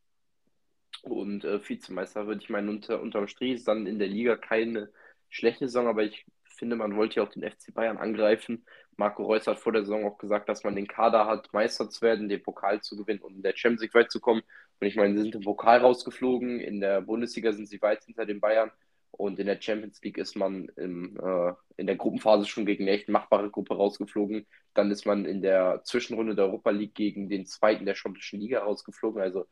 und 1.02 1.44
äh, 1.44 1.68
Vizemeister 1.68 2.26
würde 2.26 2.42
ich 2.42 2.50
meinen, 2.50 2.68
unter, 2.68 3.00
unterm 3.00 3.26
Strich 3.26 3.52
ist 3.52 3.68
dann 3.68 3.86
in 3.86 3.98
der 3.98 4.08
Liga 4.08 4.36
keine 4.36 4.90
schlechte 5.28 5.66
Saison, 5.66 5.88
aber 5.88 6.04
ich 6.04 6.24
finde, 6.44 6.76
man 6.76 6.96
wollte 6.96 7.16
ja 7.16 7.22
auch 7.24 7.30
den 7.30 7.42
FC 7.42 7.74
Bayern 7.74 7.96
angreifen. 7.98 8.64
Marco 8.96 9.24
Reus 9.24 9.46
hat 9.46 9.58
vor 9.58 9.72
der 9.72 9.82
Saison 9.82 10.04
auch 10.04 10.18
gesagt, 10.18 10.48
dass 10.48 10.62
man 10.62 10.76
den 10.76 10.86
Kader 10.86 11.26
hat, 11.26 11.52
Meister 11.52 11.88
zu 11.90 12.02
werden, 12.02 12.28
den 12.28 12.42
Pokal 12.42 12.82
zu 12.82 12.96
gewinnen 12.96 13.20
und 13.20 13.36
in 13.36 13.42
der 13.42 13.56
Champions 13.56 13.82
League 13.82 13.94
weit 13.94 14.12
zu 14.12 14.20
kommen. 14.20 14.42
Und 14.82 14.88
ich 14.88 14.96
meine, 14.96 15.14
sie 15.14 15.22
sind 15.22 15.36
im 15.36 15.42
Pokal 15.42 15.78
rausgeflogen, 15.78 16.58
in 16.58 16.80
der 16.80 17.02
Bundesliga 17.02 17.52
sind 17.52 17.68
sie 17.68 17.80
weit 17.82 18.02
hinter 18.02 18.26
den 18.26 18.40
Bayern 18.40 18.72
und 19.12 19.38
in 19.38 19.46
der 19.46 19.62
Champions 19.62 20.02
League 20.02 20.18
ist 20.18 20.34
man 20.34 20.72
im, 20.74 21.16
äh, 21.22 21.52
in 21.76 21.86
der 21.86 21.94
Gruppenphase 21.94 22.46
schon 22.46 22.66
gegen 22.66 22.82
eine 22.82 22.90
echt 22.90 23.08
machbare 23.08 23.48
Gruppe 23.48 23.76
rausgeflogen. 23.76 24.44
Dann 24.74 24.90
ist 24.90 25.06
man 25.06 25.24
in 25.24 25.40
der 25.40 25.82
Zwischenrunde 25.84 26.34
der 26.34 26.46
Europa 26.46 26.70
League 26.70 26.96
gegen 26.96 27.28
den 27.28 27.46
zweiten 27.46 27.86
der 27.86 27.94
schottischen 27.94 28.40
Liga 28.40 28.64
rausgeflogen. 28.64 29.22
Also 29.22 29.46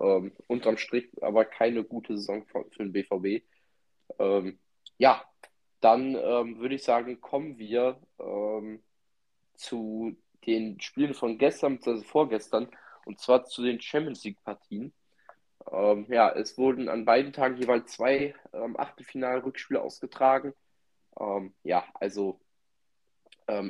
ähm, 0.00 0.30
unterm 0.46 0.76
Strich 0.76 1.08
aber 1.20 1.44
keine 1.46 1.82
gute 1.82 2.16
Saison 2.16 2.46
für, 2.46 2.64
für 2.70 2.84
den 2.84 2.92
BVB. 2.92 3.44
Ähm, 4.20 4.60
ja, 4.98 5.20
dann 5.80 6.14
ähm, 6.14 6.60
würde 6.60 6.76
ich 6.76 6.84
sagen, 6.84 7.20
kommen 7.20 7.58
wir 7.58 8.00
ähm, 8.20 8.84
zu 9.56 10.16
den 10.46 10.80
Spielen 10.80 11.14
von 11.14 11.38
gestern, 11.38 11.80
also 11.84 12.04
vorgestern, 12.04 12.68
und 13.06 13.20
zwar 13.20 13.44
zu 13.44 13.62
den 13.62 13.80
Champions 13.80 14.24
League-Partien. 14.24 14.92
Ähm, 15.72 16.06
ja, 16.10 16.30
es 16.30 16.58
wurden 16.58 16.88
an 16.88 17.04
beiden 17.04 17.32
Tagen 17.32 17.56
jeweils 17.56 17.92
zwei 17.92 18.34
ähm, 18.52 18.78
Achtelfinal-Rückspiele 18.78 19.80
ausgetragen. 19.80 20.52
ja, 21.62 21.84
also 21.94 22.40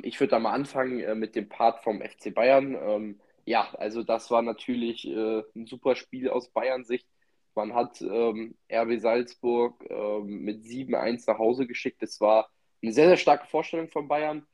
ich 0.01 0.19
würde 0.19 0.31
da 0.31 0.39
mal 0.39 0.53
anfangen 0.53 0.99
äh, 0.99 1.15
mit 1.15 1.35
dem 1.35 1.47
Part 1.49 1.83
vom 1.83 2.01
FC 2.01 2.33
Bayern. 2.33 3.19
Ja, 3.47 3.73
also 3.77 4.03
das 4.03 4.29
war 4.29 4.41
natürlich 4.41 5.07
äh, 5.07 5.41
ein 5.55 5.67
super 5.67 5.95
Spiel 5.95 6.29
aus 6.29 6.49
Bayern-Sicht. 6.49 7.07
Man 7.55 7.73
hat 7.73 8.01
ähm, 8.01 8.57
RB 8.69 8.99
Salzburg 8.99 9.83
ähm, 9.89 10.41
mit 10.43 10.63
7-1 10.65 11.23
nach 11.27 11.39
Hause 11.39 11.65
geschickt. 11.65 12.01
Das 12.01 12.19
war 12.19 12.49
eine 12.83 12.91
sehr, 12.91 13.07
sehr 13.07 13.15
starke 13.15 13.47
Vorstellung 13.47 13.87
von 13.87 14.09
Bayern. 14.09 14.45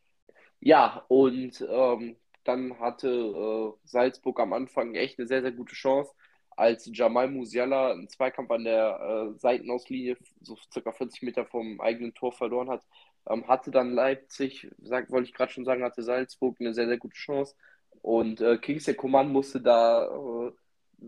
Ja, 0.60 1.04
und 1.08 1.66
ähm, 1.68 2.18
dann 2.44 2.80
hatte 2.80 3.10
äh, 3.10 3.88
Salzburg 3.88 4.40
am 4.40 4.54
Anfang 4.54 4.96
echt 4.96 5.20
eine 5.20 5.28
sehr, 5.28 5.42
sehr 5.42 5.52
gute 5.52 5.76
Chance, 5.76 6.14
als 6.56 6.90
Jamal 6.94 7.30
Musiala 7.30 7.92
einen 7.92 8.10
Zweikampf 8.10 8.52
an 8.52 8.64
der 8.64 9.34
äh, 9.36 9.40
Seitenauslinie, 9.40 10.18
so 10.42 10.58
circa 10.72 10.92
40 10.92 11.24
Meter 11.24 11.46
vom 11.46 11.82
eigenen 11.82 12.14
Tor 12.14 12.32
verloren 12.32 12.70
hat. 12.70 12.86
Ähm, 13.28 13.48
hatte 13.48 13.72
dann 13.72 13.94
Leipzig, 13.94 14.68
sag, 14.82 15.10
wollte 15.12 15.30
ich 15.30 15.34
gerade 15.34 15.52
schon 15.52 15.66
sagen, 15.66 15.84
hatte 15.84 16.04
Salzburg 16.04 16.58
eine 16.60 16.74
sehr, 16.74 16.88
sehr 16.88 16.98
gute 16.98 17.16
Chance. 17.16 17.56
Und 18.02 18.42
äh, 18.42 18.58
Kingsley 18.58 18.96
Coman 18.96 19.30
musste 19.32 19.62
da 19.62 20.06
äh, 20.08 20.52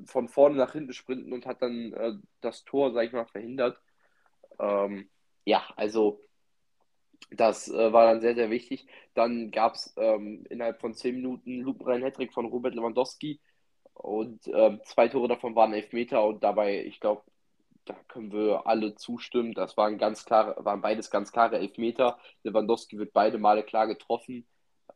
von 0.05 0.27
vorne 0.29 0.55
nach 0.57 0.73
hinten 0.73 0.93
sprinten 0.93 1.33
und 1.33 1.45
hat 1.45 1.61
dann 1.61 1.93
äh, 1.93 2.13
das 2.41 2.63
Tor, 2.65 2.93
sag 2.93 3.05
ich 3.05 3.13
mal, 3.13 3.25
verhindert. 3.25 3.81
Ähm, 4.59 5.09
ja, 5.45 5.63
also 5.75 6.21
das 7.31 7.67
äh, 7.69 7.93
war 7.93 8.05
dann 8.05 8.21
sehr, 8.21 8.35
sehr 8.35 8.49
wichtig. 8.49 8.85
Dann 9.13 9.51
gab 9.51 9.75
es 9.75 9.93
ähm, 9.97 10.45
innerhalb 10.49 10.79
von 10.79 10.93
zehn 10.93 11.15
Minuten 11.15 11.61
lupenreinen 11.61 12.03
Hattrick 12.03 12.33
von 12.33 12.45
Robert 12.45 12.75
Lewandowski 12.75 13.39
und 13.93 14.47
ähm, 14.47 14.81
zwei 14.83 15.07
Tore 15.07 15.27
davon 15.27 15.55
waren 15.55 15.73
Elfmeter 15.73 16.23
und 16.25 16.43
dabei, 16.43 16.83
ich 16.85 16.99
glaube, 16.99 17.23
da 17.85 17.95
können 18.07 18.31
wir 18.31 18.67
alle 18.67 18.95
zustimmen. 18.95 19.53
Das 19.53 19.77
waren 19.77 19.97
ganz 19.97 20.25
klare, 20.25 20.63
waren 20.65 20.81
beides 20.81 21.09
ganz 21.11 21.31
klare 21.31 21.59
Elfmeter. 21.59 22.19
Lewandowski 22.43 22.97
wird 22.97 23.13
beide 23.13 23.37
Male 23.37 23.63
klar 23.63 23.87
getroffen 23.87 24.45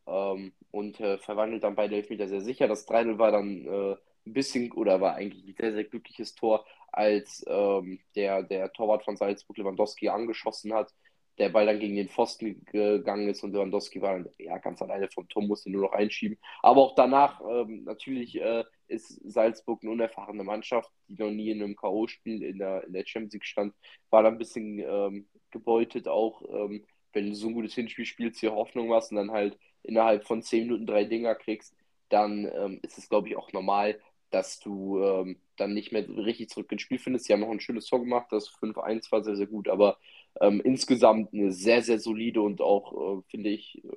ähm, 0.06 0.52
und 0.70 1.00
äh, 1.00 1.18
verwandelt 1.18 1.64
dann 1.64 1.76
beide 1.76 1.96
Elfmeter 1.96 2.28
sehr 2.28 2.40
sicher. 2.42 2.68
Das 2.68 2.86
3-0 2.88 3.18
war 3.18 3.32
dann 3.32 3.66
äh, 3.66 3.96
ein 4.26 4.32
bisschen 4.32 4.72
oder 4.72 5.00
war 5.00 5.14
eigentlich 5.14 5.44
ein 5.46 5.54
sehr, 5.58 5.72
sehr 5.72 5.84
glückliches 5.84 6.34
Tor, 6.34 6.66
als 6.92 7.44
ähm, 7.48 8.00
der, 8.16 8.42
der 8.42 8.72
Torwart 8.72 9.04
von 9.04 9.16
Salzburg 9.16 9.58
Lewandowski 9.58 10.08
angeschossen 10.08 10.74
hat. 10.74 10.92
Der 11.40 11.48
Ball 11.48 11.66
dann 11.66 11.80
gegen 11.80 11.96
den 11.96 12.08
Pfosten 12.08 12.64
gegangen 12.66 13.28
ist 13.28 13.42
und 13.42 13.52
Lewandowski 13.52 14.00
war 14.00 14.12
dann 14.12 14.28
ja, 14.38 14.58
ganz 14.58 14.80
alleine 14.82 15.08
vom 15.08 15.28
Tor, 15.28 15.42
musste 15.42 15.70
nur 15.70 15.82
noch 15.82 15.92
einschieben. 15.92 16.38
Aber 16.62 16.82
auch 16.82 16.94
danach, 16.94 17.40
ähm, 17.40 17.84
natürlich 17.84 18.40
äh, 18.40 18.64
ist 18.86 19.20
Salzburg 19.24 19.82
eine 19.82 19.90
unerfahrene 19.90 20.44
Mannschaft, 20.44 20.90
die 21.08 21.14
noch 21.14 21.30
nie 21.30 21.50
in 21.50 21.62
einem 21.62 21.76
K.O.-Spiel 21.76 22.42
in 22.42 22.58
der, 22.58 22.84
in 22.84 22.92
der 22.92 23.06
Champions 23.06 23.32
League 23.32 23.46
stand, 23.46 23.74
war 24.10 24.22
da 24.22 24.28
ein 24.28 24.38
bisschen 24.38 24.78
ähm, 24.80 25.28
gebeutet 25.50 26.06
auch, 26.06 26.42
ähm, 26.48 26.84
wenn 27.12 27.30
du 27.30 27.34
so 27.34 27.48
ein 27.48 27.54
gutes 27.54 27.74
Hinspiel 27.74 28.04
spielst, 28.04 28.40
hier 28.40 28.54
Hoffnung 28.54 28.92
hast 28.92 29.10
und 29.10 29.16
dann 29.16 29.32
halt 29.32 29.58
innerhalb 29.82 30.26
von 30.26 30.42
10 30.42 30.64
Minuten 30.64 30.86
drei 30.86 31.04
Dinger 31.04 31.34
kriegst, 31.34 31.74
dann 32.08 32.50
ähm, 32.54 32.80
ist 32.82 32.98
es, 32.98 33.08
glaube 33.08 33.28
ich, 33.28 33.36
auch 33.36 33.52
normal, 33.52 33.98
dass 34.30 34.60
du 34.60 35.02
ähm, 35.02 35.40
dann 35.56 35.74
nicht 35.74 35.92
mehr 35.92 36.08
richtig 36.08 36.50
zurück 36.50 36.70
ins 36.70 36.82
Spiel 36.82 36.98
findest. 36.98 37.24
Sie 37.24 37.32
haben 37.32 37.40
noch 37.40 37.50
ein 37.50 37.60
schönes 37.60 37.86
Tor 37.86 38.00
gemacht, 38.00 38.28
das 38.30 38.48
5-1 38.48 39.10
war 39.10 39.24
sehr, 39.24 39.36
sehr 39.36 39.46
gut, 39.46 39.68
aber 39.68 39.98
ähm, 40.40 40.60
insgesamt 40.62 41.32
eine 41.32 41.52
sehr, 41.52 41.82
sehr 41.82 41.98
solide 41.98 42.40
und 42.40 42.60
auch, 42.60 43.18
äh, 43.18 43.22
finde 43.28 43.50
ich, 43.50 43.82
äh, 43.84 43.88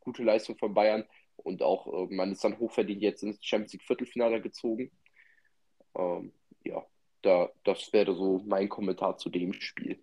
gute 0.00 0.22
Leistung 0.22 0.56
von 0.56 0.74
Bayern. 0.74 1.04
Und 1.36 1.62
auch, 1.62 1.86
äh, 1.86 2.14
man 2.14 2.32
ist 2.32 2.44
dann 2.44 2.58
hochverdient 2.58 3.02
jetzt 3.02 3.22
ins 3.22 3.44
Champions 3.44 3.72
League 3.72 3.84
Viertelfinale 3.84 4.40
gezogen. 4.40 4.90
Ähm, 5.96 6.32
ja, 6.64 6.84
da, 7.22 7.50
das 7.64 7.92
wäre 7.92 8.14
so 8.14 8.42
mein 8.46 8.68
Kommentar 8.68 9.18
zu 9.18 9.30
dem 9.30 9.52
Spiel. 9.52 9.98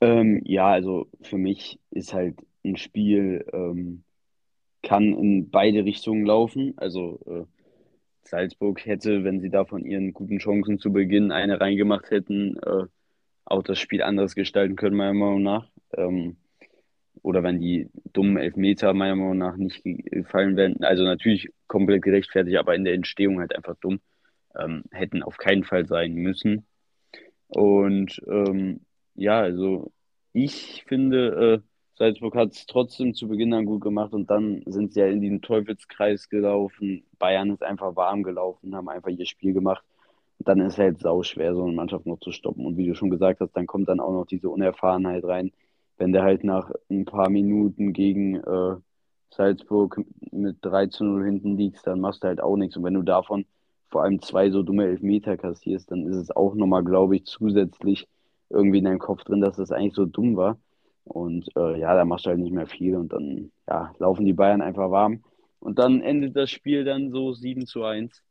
Ähm, 0.00 0.42
ja, 0.44 0.68
also 0.68 1.08
für 1.22 1.38
mich 1.38 1.80
ist 1.90 2.12
halt 2.12 2.38
ein 2.64 2.76
Spiel, 2.76 3.46
ähm, 3.52 4.04
kann 4.82 5.14
in 5.14 5.50
beide 5.50 5.84
Richtungen 5.84 6.26
laufen. 6.26 6.74
Also 6.76 7.20
äh, 7.26 7.44
Salzburg 8.22 8.84
hätte, 8.84 9.24
wenn 9.24 9.40
sie 9.40 9.50
da 9.50 9.64
von 9.64 9.84
ihren 9.84 10.12
guten 10.12 10.38
Chancen 10.38 10.78
zu 10.78 10.92
Beginn 10.92 11.32
eine 11.32 11.60
reingemacht 11.60 12.10
hätten, 12.10 12.56
äh, 12.58 12.86
auch 13.46 13.62
das 13.62 13.78
Spiel 13.78 14.02
anders 14.02 14.34
gestalten 14.34 14.76
können, 14.76 14.96
meiner 14.96 15.14
Meinung 15.14 15.42
nach. 15.42 15.66
Ähm, 15.96 16.36
oder 17.22 17.42
wenn 17.42 17.60
die 17.60 17.90
dummen 18.12 18.36
Elfmeter 18.36 18.92
meiner 18.92 19.16
Meinung 19.16 19.38
nach 19.38 19.56
nicht 19.56 19.82
gefallen 19.82 20.56
wären. 20.56 20.82
Also 20.84 21.04
natürlich 21.04 21.48
komplett 21.66 22.02
gerechtfertigt, 22.02 22.58
aber 22.58 22.74
in 22.74 22.84
der 22.84 22.94
Entstehung 22.94 23.40
halt 23.40 23.56
einfach 23.56 23.76
dumm. 23.80 24.00
Ähm, 24.58 24.84
hätten 24.90 25.22
auf 25.22 25.36
keinen 25.38 25.64
Fall 25.64 25.86
sein 25.86 26.14
müssen. 26.14 26.66
Und 27.48 28.20
ähm, 28.28 28.80
ja, 29.14 29.40
also 29.40 29.92
ich 30.32 30.84
finde, 30.86 31.62
äh, 31.62 31.68
Salzburg 31.98 32.34
hat 32.36 32.52
es 32.52 32.66
trotzdem 32.66 33.14
zu 33.14 33.28
Beginn 33.28 33.50
dann 33.50 33.64
gut 33.64 33.82
gemacht 33.82 34.12
und 34.12 34.30
dann 34.30 34.62
sind 34.66 34.92
sie 34.92 35.00
ja 35.00 35.06
in 35.06 35.20
diesen 35.20 35.40
Teufelskreis 35.40 36.28
gelaufen. 36.28 37.04
Bayern 37.18 37.50
ist 37.50 37.62
einfach 37.62 37.96
warm 37.96 38.22
gelaufen, 38.22 38.74
haben 38.74 38.88
einfach 38.88 39.10
ihr 39.10 39.26
Spiel 39.26 39.54
gemacht. 39.54 39.84
Dann 40.38 40.60
ist 40.60 40.78
halt 40.78 41.00
sauschwer, 41.00 41.54
so 41.54 41.64
eine 41.64 41.72
Mannschaft 41.72 42.06
noch 42.06 42.20
zu 42.20 42.30
stoppen. 42.30 42.66
Und 42.66 42.76
wie 42.76 42.86
du 42.86 42.94
schon 42.94 43.10
gesagt 43.10 43.40
hast, 43.40 43.56
dann 43.56 43.66
kommt 43.66 43.88
dann 43.88 44.00
auch 44.00 44.12
noch 44.12 44.26
diese 44.26 44.50
Unerfahrenheit 44.50 45.24
rein. 45.24 45.52
Wenn 45.98 46.12
der 46.12 46.22
halt 46.22 46.44
nach 46.44 46.70
ein 46.90 47.04
paar 47.04 47.30
Minuten 47.30 47.92
gegen 47.92 48.36
äh, 48.36 48.76
Salzburg 49.30 50.00
mit 50.30 50.58
3 50.60 50.88
zu 50.88 51.04
0 51.04 51.24
hinten 51.24 51.56
liegst, 51.56 51.86
dann 51.86 52.00
machst 52.00 52.22
du 52.22 52.28
halt 52.28 52.40
auch 52.40 52.56
nichts. 52.56 52.76
Und 52.76 52.84
wenn 52.84 52.94
du 52.94 53.02
davon 53.02 53.46
vor 53.88 54.02
allem 54.02 54.20
zwei 54.20 54.50
so 54.50 54.62
dumme 54.62 54.84
Elfmeter 54.84 55.36
kassierst, 55.36 55.90
dann 55.90 56.06
ist 56.06 56.16
es 56.16 56.30
auch 56.30 56.54
nochmal, 56.54 56.84
glaube 56.84 57.16
ich, 57.16 57.24
zusätzlich 57.24 58.08
irgendwie 58.50 58.78
in 58.78 58.84
deinem 58.84 58.98
Kopf 58.98 59.24
drin, 59.24 59.40
dass 59.40 59.56
das 59.56 59.72
eigentlich 59.72 59.94
so 59.94 60.06
dumm 60.06 60.36
war. 60.36 60.58
Und 61.04 61.48
äh, 61.56 61.78
ja, 61.78 61.94
da 61.94 62.04
machst 62.04 62.26
du 62.26 62.30
halt 62.30 62.40
nicht 62.40 62.52
mehr 62.52 62.66
viel 62.66 62.96
und 62.96 63.12
dann 63.12 63.52
ja, 63.68 63.94
laufen 63.98 64.24
die 64.24 64.32
Bayern 64.32 64.60
einfach 64.60 64.90
warm. 64.90 65.22
Und 65.60 65.78
dann 65.78 66.00
endet 66.00 66.36
das 66.36 66.50
Spiel 66.50 66.84
dann 66.84 67.10
so 67.10 67.32
7 67.32 67.66
zu 67.66 67.84
1. 67.84 68.22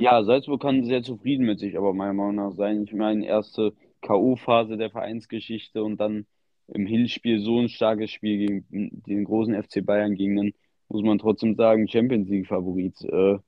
Ja, 0.00 0.22
Salzburg 0.22 0.62
kann 0.62 0.84
sehr 0.84 1.02
zufrieden 1.02 1.44
mit 1.44 1.58
sich, 1.58 1.76
aber 1.76 1.92
meiner 1.92 2.12
Meinung 2.12 2.36
nach 2.36 2.52
sein. 2.52 2.84
Ich 2.84 2.92
meine, 2.92 3.26
erste 3.26 3.72
K.O.-Phase 4.00 4.76
der 4.76 4.90
Vereinsgeschichte 4.90 5.82
und 5.82 5.98
dann 5.98 6.24
im 6.68 6.86
Hinspiel 6.86 7.40
so 7.40 7.58
ein 7.58 7.68
starkes 7.68 8.12
Spiel 8.12 8.38
gegen 8.38 9.02
den 9.06 9.24
großen 9.24 9.60
FC 9.60 9.84
Bayern 9.84 10.14
gegen 10.14 10.38
einen, 10.38 10.54
muss 10.88 11.02
man 11.02 11.18
trotzdem 11.18 11.56
sagen, 11.56 11.88
Champions 11.88 12.28
League-Favorit 12.28 13.02
äh, 13.06 13.38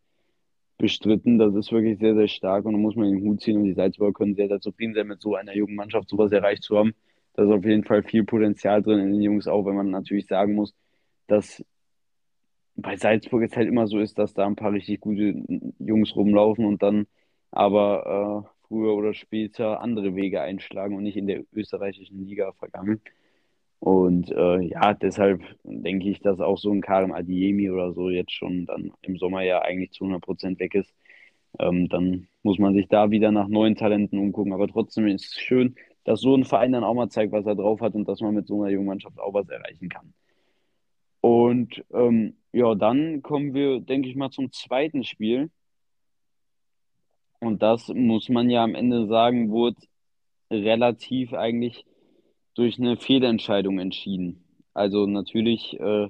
bestritten. 0.76 1.38
Das 1.38 1.54
ist 1.54 1.70
wirklich 1.70 2.00
sehr, 2.00 2.16
sehr 2.16 2.26
stark 2.26 2.64
und 2.64 2.72
da 2.72 2.78
muss 2.78 2.96
man 2.96 3.10
den 3.12 3.22
Hut 3.22 3.40
ziehen 3.40 3.58
und 3.58 3.64
die 3.64 3.74
Salzburger 3.74 4.14
können 4.14 4.34
sehr, 4.34 4.48
sehr 4.48 4.60
zufrieden 4.60 4.94
sein, 4.94 5.06
mit 5.06 5.20
so 5.20 5.36
einer 5.36 5.54
jungen 5.54 5.76
Mannschaft 5.76 6.08
sowas 6.08 6.32
erreicht 6.32 6.64
zu 6.64 6.76
haben. 6.76 6.94
Da 7.34 7.44
ist 7.44 7.50
auf 7.50 7.64
jeden 7.64 7.84
Fall 7.84 8.02
viel 8.02 8.24
Potenzial 8.24 8.82
drin 8.82 8.98
in 8.98 9.12
den 9.12 9.22
Jungs, 9.22 9.46
auch 9.46 9.64
wenn 9.66 9.76
man 9.76 9.90
natürlich 9.90 10.26
sagen 10.26 10.54
muss, 10.54 10.74
dass 11.28 11.64
bei 12.82 12.96
Salzburg 12.96 13.42
jetzt 13.42 13.56
halt 13.56 13.68
immer 13.68 13.86
so 13.86 13.98
ist, 13.98 14.18
dass 14.18 14.34
da 14.34 14.46
ein 14.46 14.56
paar 14.56 14.72
richtig 14.72 15.00
gute 15.00 15.34
Jungs 15.78 16.14
rumlaufen 16.16 16.64
und 16.64 16.82
dann 16.82 17.06
aber 17.50 18.46
äh, 18.46 18.66
früher 18.68 18.94
oder 18.94 19.14
später 19.14 19.80
andere 19.80 20.14
Wege 20.14 20.40
einschlagen 20.40 20.94
und 20.96 21.02
nicht 21.02 21.16
in 21.16 21.26
der 21.26 21.44
österreichischen 21.52 22.24
Liga 22.24 22.52
vergangen. 22.52 23.00
Und 23.80 24.30
äh, 24.30 24.60
ja, 24.60 24.94
deshalb 24.94 25.42
denke 25.64 26.10
ich, 26.10 26.20
dass 26.20 26.40
auch 26.40 26.58
so 26.58 26.70
ein 26.70 26.82
Karim 26.82 27.12
Adiemi 27.12 27.70
oder 27.70 27.92
so 27.94 28.10
jetzt 28.10 28.32
schon 28.32 28.66
dann 28.66 28.92
im 29.02 29.16
Sommer 29.16 29.42
ja 29.42 29.62
eigentlich 29.62 29.92
zu 29.92 30.04
100% 30.04 30.58
weg 30.58 30.74
ist. 30.74 30.94
Ähm, 31.58 31.88
dann 31.88 32.28
muss 32.42 32.58
man 32.58 32.74
sich 32.74 32.88
da 32.88 33.10
wieder 33.10 33.32
nach 33.32 33.48
neuen 33.48 33.76
Talenten 33.76 34.18
umgucken. 34.18 34.52
Aber 34.52 34.68
trotzdem 34.68 35.06
ist 35.08 35.24
es 35.26 35.40
schön, 35.40 35.76
dass 36.04 36.20
so 36.20 36.36
ein 36.36 36.44
Verein 36.44 36.72
dann 36.72 36.84
auch 36.84 36.94
mal 36.94 37.08
zeigt, 37.08 37.32
was 37.32 37.46
er 37.46 37.56
drauf 37.56 37.80
hat 37.80 37.94
und 37.94 38.06
dass 38.08 38.20
man 38.20 38.34
mit 38.34 38.46
so 38.46 38.62
einer 38.62 38.70
jungen 38.70 38.86
Mannschaft 38.86 39.18
auch 39.18 39.34
was 39.34 39.48
erreichen 39.48 39.88
kann. 39.88 40.12
Und 41.22 41.84
ähm, 41.92 42.34
ja, 42.52 42.74
dann 42.74 43.22
kommen 43.22 43.54
wir, 43.54 43.80
denke 43.80 44.08
ich 44.08 44.16
mal, 44.16 44.30
zum 44.30 44.52
zweiten 44.52 45.04
Spiel. 45.04 45.50
Und 47.40 47.62
das 47.62 47.88
muss 47.88 48.28
man 48.28 48.50
ja 48.50 48.62
am 48.64 48.74
Ende 48.74 49.06
sagen, 49.06 49.50
wurde 49.50 49.76
relativ 50.50 51.32
eigentlich 51.32 51.86
durch 52.54 52.78
eine 52.78 52.96
Fehlentscheidung 52.96 53.78
entschieden. 53.78 54.44
Also 54.74 55.06
natürlich 55.06 55.78
äh, 55.80 56.08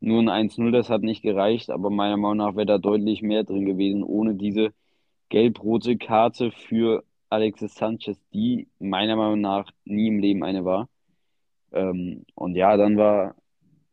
nur 0.00 0.20
ein 0.20 0.48
1-0, 0.50 0.70
das 0.72 0.90
hat 0.90 1.02
nicht 1.02 1.22
gereicht, 1.22 1.70
aber 1.70 1.90
meiner 1.90 2.16
Meinung 2.16 2.38
nach 2.38 2.56
wäre 2.56 2.66
da 2.66 2.78
deutlich 2.78 3.22
mehr 3.22 3.44
drin 3.44 3.64
gewesen, 3.64 4.02
ohne 4.02 4.34
diese 4.34 4.72
gelb-rote 5.28 5.96
Karte 5.96 6.50
für 6.50 7.04
Alexis 7.30 7.74
Sanchez, 7.76 8.18
die 8.34 8.68
meiner 8.78 9.16
Meinung 9.16 9.40
nach 9.40 9.70
nie 9.84 10.08
im 10.08 10.18
Leben 10.18 10.44
eine 10.44 10.64
war. 10.64 10.88
Ähm, 11.72 12.26
und 12.34 12.54
ja, 12.56 12.76
dann 12.76 12.98
war 12.98 13.34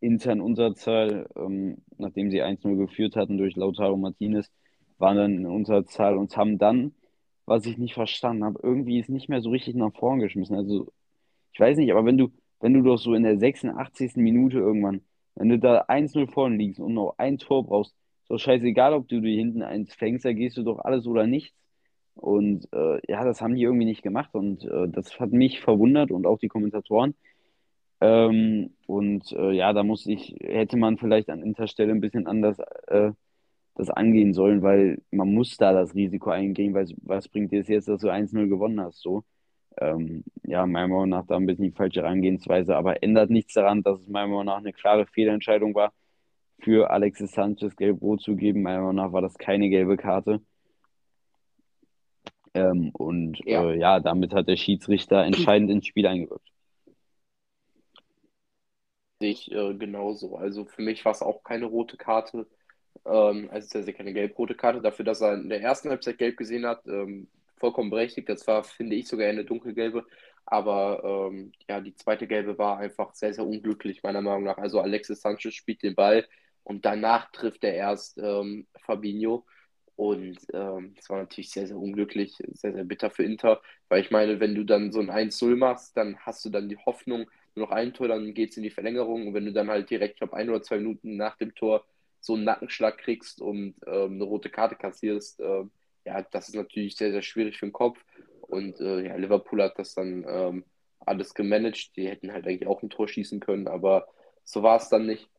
intern 0.01 0.41
Unterzahl, 0.41 1.27
ähm, 1.36 1.77
nachdem 1.98 2.32
sie 2.32 2.41
1-0 2.44 2.77
geführt 2.77 3.15
hatten 3.15 3.38
durch 3.38 3.56
Lautaro 3.56 3.98
Martinez, 3.98 4.50
waren 4.98 5.18
dann 5.18 5.38
in 5.39 5.46
Unterzahl 5.46 6.18
und 6.18 6.36
haben 6.38 6.58
dann, 6.58 6.94
was 7.46 7.65
ich 7.65 7.77
nicht 7.77 7.94
verstanden 7.94 8.44
habe, 8.44 8.60
irgendwie 8.63 9.00
ist 9.00 9.10
nicht 9.10 9.29
mehr 9.29 9.41
so 9.41 9.50
richtig 9.50 9.75
nach 9.75 9.94
vorn 9.94 10.20
geschmissen. 10.20 10.56
Also, 10.56 10.91
ich 11.53 11.60
weiß 11.60 11.77
nicht, 11.77 11.91
aber 11.91 12.06
wenn 12.06 12.18
du, 12.18 12.32
wenn 12.60 12.74
du 12.74 12.82
doch 12.84 12.98
so 12.98 13.13
in 13.13 13.24
der 13.24 13.39
86. 13.39 14.22
Minute 14.22 14.60
irgendwann, 14.60 15.01
wenn 15.36 15.50
du 15.50 15.60
da 15.60 15.86
1-0 15.88 16.27
vorne 16.27 16.58
liegst 16.58 16.79
und 16.79 16.94
noch 16.94 17.15
ein 17.18 17.38
Tor 17.38 17.65
brauchst, 17.65 17.96
doch 18.27 18.38
scheißegal, 18.39 18.94
ob 18.94 19.08
du 19.08 19.22
dir 19.22 19.36
hinten 19.36 19.63
eins 19.63 19.94
fängst, 19.94 20.25
da 20.25 20.34
gehst 20.34 20.58
du 20.58 20.63
doch 20.63 20.79
alles 20.79 21.08
oder 21.08 21.25
nichts. 21.27 21.56
Und 22.15 22.68
äh, 22.74 23.00
ja, 23.10 23.24
das 23.24 23.41
haben 23.41 23.56
die 23.56 23.63
irgendwie 23.63 23.86
nicht 23.86 24.03
gemacht 24.03 24.34
und 24.34 24.65
äh, 24.65 24.89
das 24.89 25.20
hat 25.20 25.32
mich 25.32 25.62
verwundert 25.62 26.12
und 26.12 26.27
auch 26.27 26.38
die 26.38 26.50
Kommentatoren. 26.50 27.15
Ähm, 28.01 28.72
und 28.88 29.32
äh, 29.34 29.51
ja, 29.51 29.74
da 29.74 29.84
muss 29.84 30.06
ich, 30.06 30.36
hätte 30.41 30.77
man 30.77 30.98
vielleicht 30.98 31.29
an 31.29 31.44
Interstelle 31.44 31.91
ein 31.91 32.01
bisschen 32.01 32.27
anders 32.27 32.60
äh, 32.88 33.12
das 33.75 33.89
angehen 33.89 34.34
sollen, 34.34 34.62
weil 34.62 35.01
man 35.12 35.34
muss 35.34 35.58
da 35.58 35.73
das 35.73 35.95
Risiko 35.95 36.30
eingehen, 36.32 36.73
weil 36.73 36.88
was 37.02 37.30
bringt 37.30 37.52
dir 37.52 37.62
es 37.62 37.67
jetzt, 37.69 37.88
dass 37.88 38.02
du 38.02 38.10
1-0 38.10 38.47
gewonnen 38.47 38.80
hast, 38.82 39.02
so. 39.02 39.23
Ähm, 39.80 40.26
ja, 40.43 40.65
meiner 40.65 40.89
Meinung 40.89 41.10
nach 41.10 41.26
da 41.26 41.38
ein 41.38 41.45
bisschen 41.45 41.65
die 41.65 41.71
falsche 41.71 42.02
Herangehensweise, 42.02 42.76
aber 42.76 43.02
ändert 43.04 43.30
nichts 43.30 43.54
daran, 43.54 43.84
dass 43.84 44.02
es 44.02 44.08
meiner 44.10 44.28
Meinung 44.28 44.45
nach 44.45 44.58
eine 44.58 44.73
klare 44.73 45.06
Fehlentscheidung 45.06 45.76
war, 45.76 45.93
für 46.60 46.89
Alexis 46.91 47.32
Sanchez 47.32 47.76
gelb-rot 47.78 48.21
zu 48.21 48.36
geben. 48.36 48.63
Meiner 48.63 48.80
Meinung 48.82 48.95
nach 48.95 49.13
war 49.13 49.21
das 49.21 49.38
keine 49.38 49.69
gelbe 49.69 49.95
Karte. 49.95 50.41
Ähm, 52.54 52.91
und 52.93 53.39
ja. 53.45 53.69
Äh, 53.69 53.80
ja, 53.80 54.00
damit 54.02 54.34
hat 54.34 54.47
der 54.47 54.58
Schiedsrichter 54.58 55.23
entscheidend 55.23 55.69
ins 55.71 55.86
Spiel 55.88 56.08
eingewirkt. 56.08 56.50
Ich 59.19 59.51
äh, 59.51 59.73
genauso. 59.75 60.38
Also 60.38 60.65
für 60.65 60.82
mich 60.82 61.03
war 61.05 61.12
es 61.12 61.21
auch 61.21 61.43
keine 61.43 61.65
rote 61.65 61.97
Karte. 61.97 62.47
Ähm, 63.05 63.49
also 63.51 63.67
es 63.67 63.75
ist 63.75 63.88
ja 63.88 63.93
keine 63.93 64.13
gelb-rote 64.13 64.55
Karte. 64.55 64.82
Dafür, 64.82 65.05
dass 65.05 65.21
er 65.21 65.34
in 65.36 65.49
der 65.49 65.62
ersten 65.62 65.89
Halbzeit 65.89 66.17
gelb 66.17 66.38
gesehen 66.38 66.65
hat, 66.65 66.86
ähm, 66.88 67.29
vollkommen 67.58 67.89
berechtigt. 67.89 68.29
Das 68.29 68.47
war, 68.47 68.63
finde 68.63 68.95
ich, 68.95 69.08
sogar 69.08 69.27
eine 69.27 69.45
dunkelgelbe. 69.45 70.05
Aber 70.45 71.29
ähm, 71.32 71.51
ja, 71.69 71.82
die 71.82 71.95
zweite 71.95 72.27
gelbe 72.27 72.58
war 72.58 72.77
einfach 72.79 73.13
sehr, 73.13 73.34
sehr 73.34 73.45
unglücklich, 73.45 74.03
meiner 74.03 74.21
Meinung 74.21 74.43
nach. 74.45 74.58
Also 74.58 74.82
Alexis 74.82 75.21
Sanchez 75.21 75.53
spielt 75.53 75.84
den 75.84 75.95
Ball 75.95 76.27
und 76.63 76.86
danach 76.86 77.32
trifft 77.32 77.63
er 77.63 77.73
erst 77.75 78.17
ähm, 78.19 78.67
Fabinho. 78.86 79.45
Und 79.95 80.39
ähm, 80.53 80.93
das 80.95 81.10
war 81.10 81.17
natürlich 81.19 81.51
sehr, 81.51 81.67
sehr 81.67 81.77
unglücklich, 81.77 82.36
sehr, 82.53 82.73
sehr 82.73 82.86
bitter 82.86 83.12
für 83.12 83.23
Inter. 83.23 83.62
Weil 83.89 84.01
ich 84.01 84.12
meine, 84.12 84.39
wenn 84.39 84.55
du 84.55 84.63
dann 84.63 84.91
so 84.93 84.99
ein 85.01 85.12
1-0 85.12 85.55
machst, 85.58 85.97
dann 85.97 86.17
hast 86.19 86.45
du 86.45 86.49
dann 86.49 86.69
die 86.69 86.77
Hoffnung, 86.77 87.29
noch 87.60 87.72
ein 87.72 87.93
Tor, 87.93 88.08
dann 88.08 88.34
geht 88.34 88.52
es 88.52 88.58
in 88.58 88.63
die 88.63 88.69
Verlängerung. 88.69 89.28
Und 89.28 89.34
wenn 89.34 89.45
du 89.45 89.54
dann 89.54 89.69
halt 89.69 89.89
direkt, 89.89 90.13
ich 90.13 90.19
glaube, 90.19 90.36
ein 90.36 90.50
oder 90.50 90.62
zwei 90.62 90.78
Minuten 90.78 91.17
nach 91.17 91.38
dem 91.38 91.54
Tor 91.56 91.86
so 92.19 92.36
einen 92.36 92.43
Nackenschlag 92.43 92.98
kriegst 92.98 93.41
und 93.41 93.76
ähm, 93.88 94.13
eine 94.13 94.24
rote 94.24 94.50
Karte 94.50 94.76
kassierst, 94.76 95.39
äh, 95.39 95.63
ja, 96.06 96.22
das 96.24 96.50
ist 96.50 96.56
natürlich 96.56 96.95
sehr, 96.95 97.12
sehr 97.12 97.22
schwierig 97.22 97.58
für 97.58 97.67
den 97.67 97.74
Kopf. 97.74 98.04
Und 98.41 98.80
äh, 98.80 99.06
ja, 99.06 99.15
Liverpool 99.15 99.62
hat 99.62 99.78
das 99.78 99.93
dann 99.93 100.26
ähm, 100.28 100.65
alles 101.00 101.34
gemanagt. 101.34 101.95
Die 101.95 102.08
hätten 102.08 102.34
halt 102.34 102.48
eigentlich 102.48 102.67
auch 102.67 102.82
ein 102.82 102.89
Tor 102.89 103.08
schießen 103.08 103.39
können, 103.39 103.67
aber 103.67 104.08
so 104.43 104.63
war 104.63 104.78
es 104.78 104.89
dann 104.89 105.06
nicht. 105.06 105.30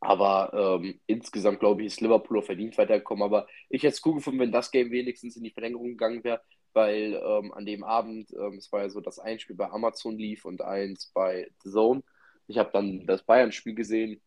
Aber 0.00 0.78
ähm, 0.82 1.00
insgesamt 1.06 1.60
glaube 1.60 1.82
ich, 1.82 1.88
ist 1.88 2.00
Liverpool 2.00 2.38
auch 2.38 2.44
verdient 2.44 2.78
weitergekommen. 2.78 3.22
Aber 3.22 3.46
ich 3.68 3.82
hätte 3.82 3.94
es 3.94 4.06
cool 4.06 4.14
gefunden, 4.14 4.40
wenn 4.40 4.52
das 4.52 4.70
Game 4.70 4.90
wenigstens 4.90 5.36
in 5.36 5.44
die 5.44 5.50
Verlängerung 5.50 5.88
gegangen 5.88 6.24
wäre, 6.24 6.40
weil 6.72 7.20
ähm, 7.24 7.52
an 7.52 7.66
dem 7.66 7.84
Abend, 7.84 8.32
ähm, 8.32 8.54
es 8.58 8.70
war 8.72 8.82
ja 8.82 8.90
so, 8.90 9.00
dass 9.00 9.18
ein 9.18 9.38
Spiel 9.38 9.56
bei 9.56 9.70
Amazon 9.70 10.16
lief 10.16 10.44
und 10.44 10.62
eins 10.62 11.10
bei 11.12 11.50
The 11.62 11.70
Zone. 11.70 12.02
Ich 12.46 12.58
habe 12.58 12.70
dann 12.72 13.06
das 13.06 13.22
Bayern-Spiel 13.22 13.74
gesehen 13.74 14.20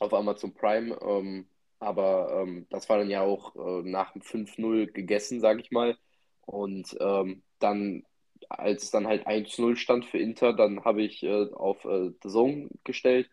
auf 0.00 0.12
Amazon 0.12 0.54
Prime, 0.54 0.98
ähm, 1.02 1.48
aber 1.78 2.42
ähm, 2.42 2.66
das 2.70 2.88
war 2.88 2.98
dann 2.98 3.10
ja 3.10 3.22
auch 3.22 3.54
äh, 3.56 3.82
nach 3.88 4.12
dem 4.12 4.22
5-0 4.22 4.92
gegessen, 4.92 5.40
sage 5.40 5.60
ich 5.60 5.70
mal. 5.70 5.96
Und 6.42 6.96
ähm, 7.00 7.42
dann, 7.58 8.04
als 8.48 8.84
es 8.84 8.90
dann 8.90 9.06
halt 9.06 9.26
1-0 9.26 9.76
stand 9.76 10.04
für 10.04 10.18
Inter, 10.18 10.52
dann 10.52 10.84
habe 10.84 11.02
ich 11.02 11.22
äh, 11.22 11.50
auf 11.52 11.84
äh, 11.84 12.10
The 12.22 12.28
Zone 12.28 12.68
gestellt. 12.84 13.28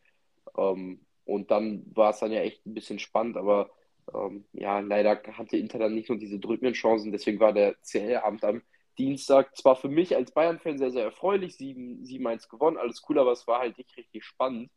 Ähm, 0.58 1.06
und 1.26 1.52
dann 1.52 1.84
war 1.96 2.12
es 2.12 2.20
dann 2.20 2.32
ja 2.32 2.42
echt 2.42 2.66
ein 2.66 2.74
bisschen 2.74 3.00
spannend, 3.00 3.38
aber 3.38 3.70
ähm, 4.13 4.46
ja, 4.54 4.80
leider 4.80 5.22
hatte 5.34 5.58
Inter 5.58 5.80
dann 5.80 5.96
nicht 5.96 6.10
nur 6.10 6.18
diese 6.18 6.39
drückenden 6.39 6.74
Chancen, 6.74 7.12
deswegen 7.12 7.39
war 7.39 7.54
der 7.54 7.76
CL-Abend 7.82 8.44
am 8.44 8.62
Dienstag 8.98 9.56
zwar 9.58 9.76
für 9.76 9.89
mich 9.89 10.16
als 10.16 10.32
Bayern-Fan 10.32 10.78
sehr, 10.78 10.92
sehr 10.92 11.04
erfreulich, 11.04 11.56
7-1 11.56 12.50
gewonnen, 12.50 12.78
alles 12.78 13.02
cool, 13.10 13.20
aber 13.20 13.32
es 13.32 13.48
war 13.48 13.60
halt 13.60 13.78
nicht 13.78 13.96
richtig 13.98 14.24
spannend. 14.24 14.70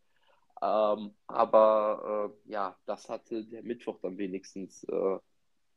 Ähm, 0.62 1.14
aber 1.26 2.32
äh, 2.46 2.50
ja, 2.50 2.76
das 2.86 3.08
hatte 3.08 3.44
der 3.44 3.62
Mittwoch 3.62 3.98
dann 4.00 4.16
wenigstens 4.16 4.84
äh, 4.84 5.18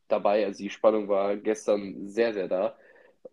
dabei. 0.07 0.45
Also 0.45 0.63
die 0.63 0.69
Spannung 0.69 1.09
war 1.09 1.35
gestern 1.37 2.07
sehr, 2.07 2.33
sehr 2.33 2.47
da. 2.47 2.77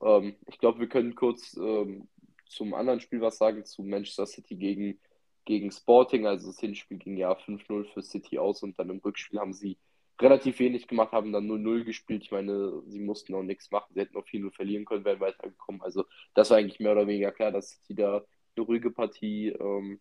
Ähm, 0.03 0.37
ich 0.47 0.59
glaube, 0.59 0.81
wir 0.81 0.89
können 0.89 1.15
kurz 1.15 1.57
ähm, 1.57 2.09
zum 2.47 2.75
anderen 2.75 3.01
Spiel 3.01 3.21
was 3.21 3.39
sagen, 3.39 3.65
zu 3.65 3.83
Manchester 3.83 4.27
City 4.27 4.57
gegen, 4.57 5.01
gegen 5.45 5.71
Sporting. 5.71 6.27
Also 6.27 6.49
das 6.49 6.59
Hinspiel 6.59 6.99
ging 6.99 7.17
ja 7.17 7.33
5-0 7.33 7.93
für 7.93 8.03
City 8.03 8.39
aus 8.39 8.63
und 8.63 8.79
dann 8.79 8.91
im 8.91 8.99
Rückspiel 8.99 9.39
haben 9.39 9.53
sie 9.53 9.79
relativ 10.21 10.59
wenig 10.59 10.89
gemacht, 10.89 11.13
haben 11.13 11.33
dann 11.33 11.47
0-0 11.47 11.85
gespielt. 11.85 12.23
Ich 12.23 12.31
meine, 12.31 12.83
sie 12.87 13.01
mussten 13.01 13.35
auch 13.35 13.43
nichts 13.43 13.71
machen. 13.71 13.93
Sie 13.95 14.01
hätten 14.01 14.17
auch 14.17 14.27
4-0 14.27 14.53
verlieren 14.53 14.85
können, 14.85 15.05
wären 15.05 15.21
weitergekommen. 15.21 15.83
Also 15.83 16.05
das 16.35 16.51
war 16.51 16.59
eigentlich 16.59 16.81
mehr 16.81 16.93
oder 16.93 17.07
weniger 17.07 17.33
klar, 17.33 17.53
dass 17.53 17.71
City 17.71 17.95
da 17.95 18.25
eine 18.57 18.67
ruhige 18.67 18.91
Partie, 18.91 19.49
ähm, 19.49 20.01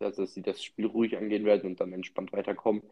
also 0.00 0.22
dass 0.22 0.34
sie 0.34 0.42
das 0.42 0.62
Spiel 0.62 0.86
ruhig 0.86 1.16
angehen 1.16 1.44
werden 1.44 1.70
und 1.70 1.80
dann 1.80 1.92
entspannt 1.92 2.32
weiterkommen. 2.32 2.82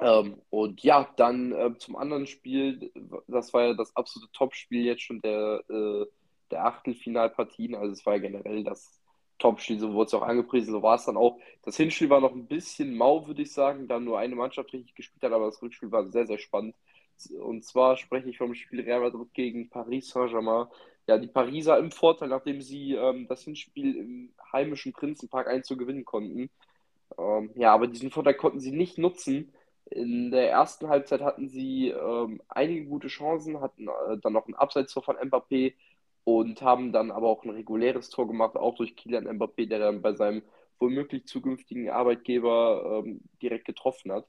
Ähm, 0.00 0.40
und 0.50 0.82
ja, 0.82 1.12
dann 1.16 1.52
äh, 1.52 1.76
zum 1.78 1.96
anderen 1.96 2.26
Spiel, 2.26 2.90
das 3.28 3.52
war 3.52 3.66
ja 3.66 3.74
das 3.74 3.94
absolute 3.94 4.32
Topspiel 4.32 4.84
jetzt 4.84 5.02
schon 5.02 5.20
der, 5.20 5.62
äh, 5.68 6.06
der 6.50 6.66
Achtelfinalpartien. 6.66 7.74
Also 7.74 7.92
es 7.92 8.04
war 8.06 8.14
ja 8.14 8.20
generell 8.22 8.64
das 8.64 9.01
Topspiel, 9.38 9.78
so 9.78 9.92
wurde 9.92 10.08
es 10.08 10.14
auch 10.14 10.22
angepriesen, 10.22 10.72
so 10.72 10.82
war 10.82 10.96
es 10.96 11.04
dann 11.04 11.16
auch. 11.16 11.38
Das 11.62 11.76
Hinspiel 11.76 12.10
war 12.10 12.20
noch 12.20 12.32
ein 12.32 12.46
bisschen 12.46 12.96
mau, 12.96 13.26
würde 13.26 13.42
ich 13.42 13.52
sagen, 13.52 13.88
da 13.88 13.98
nur 13.98 14.18
eine 14.18 14.36
Mannschaft 14.36 14.72
richtig 14.72 14.94
gespielt 14.94 15.22
hat, 15.22 15.32
aber 15.32 15.46
das 15.46 15.60
Rückspiel 15.60 15.90
war 15.90 16.08
sehr, 16.10 16.26
sehr 16.26 16.38
spannend. 16.38 16.74
Und 17.40 17.64
zwar 17.64 17.96
spreche 17.96 18.28
ich 18.28 18.38
vom 18.38 18.54
Spiel 18.54 18.80
Real 18.80 19.00
Madrid 19.00 19.32
gegen 19.34 19.68
Paris 19.68 20.08
Saint-Germain. 20.08 20.66
Ja, 21.06 21.18
die 21.18 21.28
Pariser 21.28 21.78
im 21.78 21.90
Vorteil, 21.90 22.28
nachdem 22.28 22.62
sie 22.62 22.94
ähm, 22.94 23.26
das 23.28 23.42
Hinspiel 23.42 23.96
im 23.96 24.34
heimischen 24.52 24.92
Prinzenpark 24.92 25.48
1 25.48 25.66
zu 25.66 25.76
gewinnen 25.76 26.04
konnten. 26.04 26.50
Ähm, 27.18 27.50
ja, 27.56 27.74
aber 27.74 27.88
diesen 27.88 28.10
Vorteil 28.10 28.34
konnten 28.34 28.60
sie 28.60 28.72
nicht 28.72 28.98
nutzen. 28.98 29.52
In 29.86 30.30
der 30.30 30.50
ersten 30.50 30.88
Halbzeit 30.88 31.20
hatten 31.20 31.48
sie 31.48 31.88
ähm, 31.88 32.40
einige 32.48 32.86
gute 32.86 33.08
Chancen, 33.08 33.60
hatten 33.60 33.88
äh, 33.88 34.18
dann 34.22 34.32
noch 34.32 34.46
ein 34.46 34.54
Abseitstor 34.54 35.02
von 35.02 35.16
Mbappé 35.16 35.74
und 36.24 36.62
haben 36.62 36.92
dann 36.92 37.10
aber 37.10 37.28
auch 37.28 37.44
ein 37.44 37.50
reguläres 37.50 38.10
Tor 38.10 38.26
gemacht, 38.28 38.56
auch 38.56 38.76
durch 38.76 38.96
Kylian 38.96 39.26
Mbappé, 39.26 39.68
der 39.68 39.78
dann 39.78 40.02
bei 40.02 40.14
seinem 40.14 40.42
womöglich 40.78 41.26
zukünftigen 41.26 41.90
Arbeitgeber 41.90 43.02
ähm, 43.04 43.20
direkt 43.40 43.66
getroffen 43.66 44.12
hat. 44.12 44.26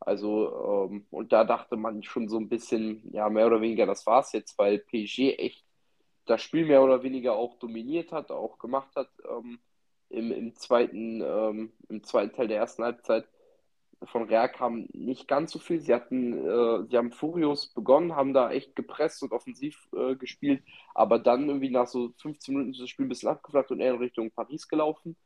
Also, 0.00 0.88
ähm, 0.90 1.06
und 1.10 1.32
da 1.32 1.44
dachte 1.44 1.76
man 1.76 2.02
schon 2.02 2.28
so 2.28 2.38
ein 2.38 2.48
bisschen, 2.48 3.02
ja, 3.12 3.28
mehr 3.30 3.46
oder 3.46 3.60
weniger, 3.62 3.86
das 3.86 4.06
war's 4.06 4.32
jetzt, 4.32 4.58
weil 4.58 4.78
PSG 4.78 5.38
echt 5.38 5.64
das 6.26 6.42
Spiel 6.42 6.66
mehr 6.66 6.82
oder 6.82 7.02
weniger 7.02 7.34
auch 7.34 7.58
dominiert 7.58 8.12
hat, 8.12 8.30
auch 8.30 8.58
gemacht 8.58 8.94
hat 8.96 9.08
ähm, 9.28 9.58
im, 10.10 10.30
im, 10.32 10.54
zweiten, 10.56 11.22
ähm, 11.22 11.72
im 11.88 12.02
zweiten 12.02 12.34
Teil 12.34 12.48
der 12.48 12.58
ersten 12.58 12.84
Halbzeit. 12.84 13.26
Von 14.06 14.24
Real 14.24 14.50
kam 14.50 14.86
nicht 14.92 15.28
ganz 15.28 15.52
so 15.52 15.58
viel. 15.58 15.80
Sie 15.80 15.94
hatten, 15.94 16.34
äh, 16.46 16.86
sie 16.88 16.96
haben 16.96 17.12
furios 17.12 17.68
begonnen, 17.74 18.14
haben 18.16 18.34
da 18.34 18.50
echt 18.50 18.76
gepresst 18.76 19.22
und 19.22 19.32
offensiv 19.32 19.88
äh, 19.96 20.16
gespielt, 20.16 20.62
aber 20.94 21.18
dann 21.18 21.48
irgendwie 21.48 21.70
nach 21.70 21.86
so 21.86 22.12
15 22.18 22.54
Minuten 22.54 22.72
ist 22.72 22.80
das 22.80 22.90
Spiel 22.90 23.06
ein 23.06 23.08
bisschen 23.08 23.28
abgeflacht 23.30 23.70
und 23.70 23.80
eher 23.80 23.94
in 23.94 23.98
Richtung 24.00 24.30
Paris 24.30 24.68
gelaufen. 24.68 25.16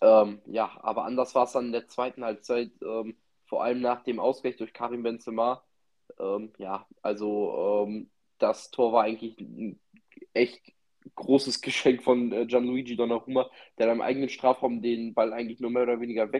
Ähm, 0.00 0.40
ja, 0.46 0.70
aber 0.82 1.04
anders 1.04 1.34
war 1.34 1.44
es 1.44 1.52
dann 1.52 1.66
in 1.66 1.72
der 1.72 1.88
zweiten 1.88 2.24
Halbzeit, 2.24 2.70
ähm, 2.82 3.16
vor 3.46 3.62
allem 3.64 3.80
nach 3.80 4.02
dem 4.04 4.20
Ausgleich 4.20 4.56
durch 4.56 4.72
Karim 4.72 5.02
Benzema. 5.02 5.64
Ähm, 6.18 6.52
ja, 6.58 6.86
also 7.02 7.86
ähm, 7.88 8.10
das 8.38 8.70
Tor 8.70 8.92
war 8.92 9.04
eigentlich 9.04 9.38
ein 9.40 9.80
echt 10.34 10.62
großes 11.14 11.60
Geschenk 11.62 12.02
von 12.02 12.32
äh, 12.32 12.46
Gianluigi 12.46 12.96
Donnarumma, 12.96 13.50
der 13.78 13.92
im 13.92 14.00
eigenen 14.00 14.28
Strafraum 14.28 14.82
den 14.82 15.14
Ball 15.14 15.32
eigentlich 15.32 15.60
nur 15.60 15.70
mehr 15.70 15.82
oder 15.84 16.00
weniger 16.00 16.32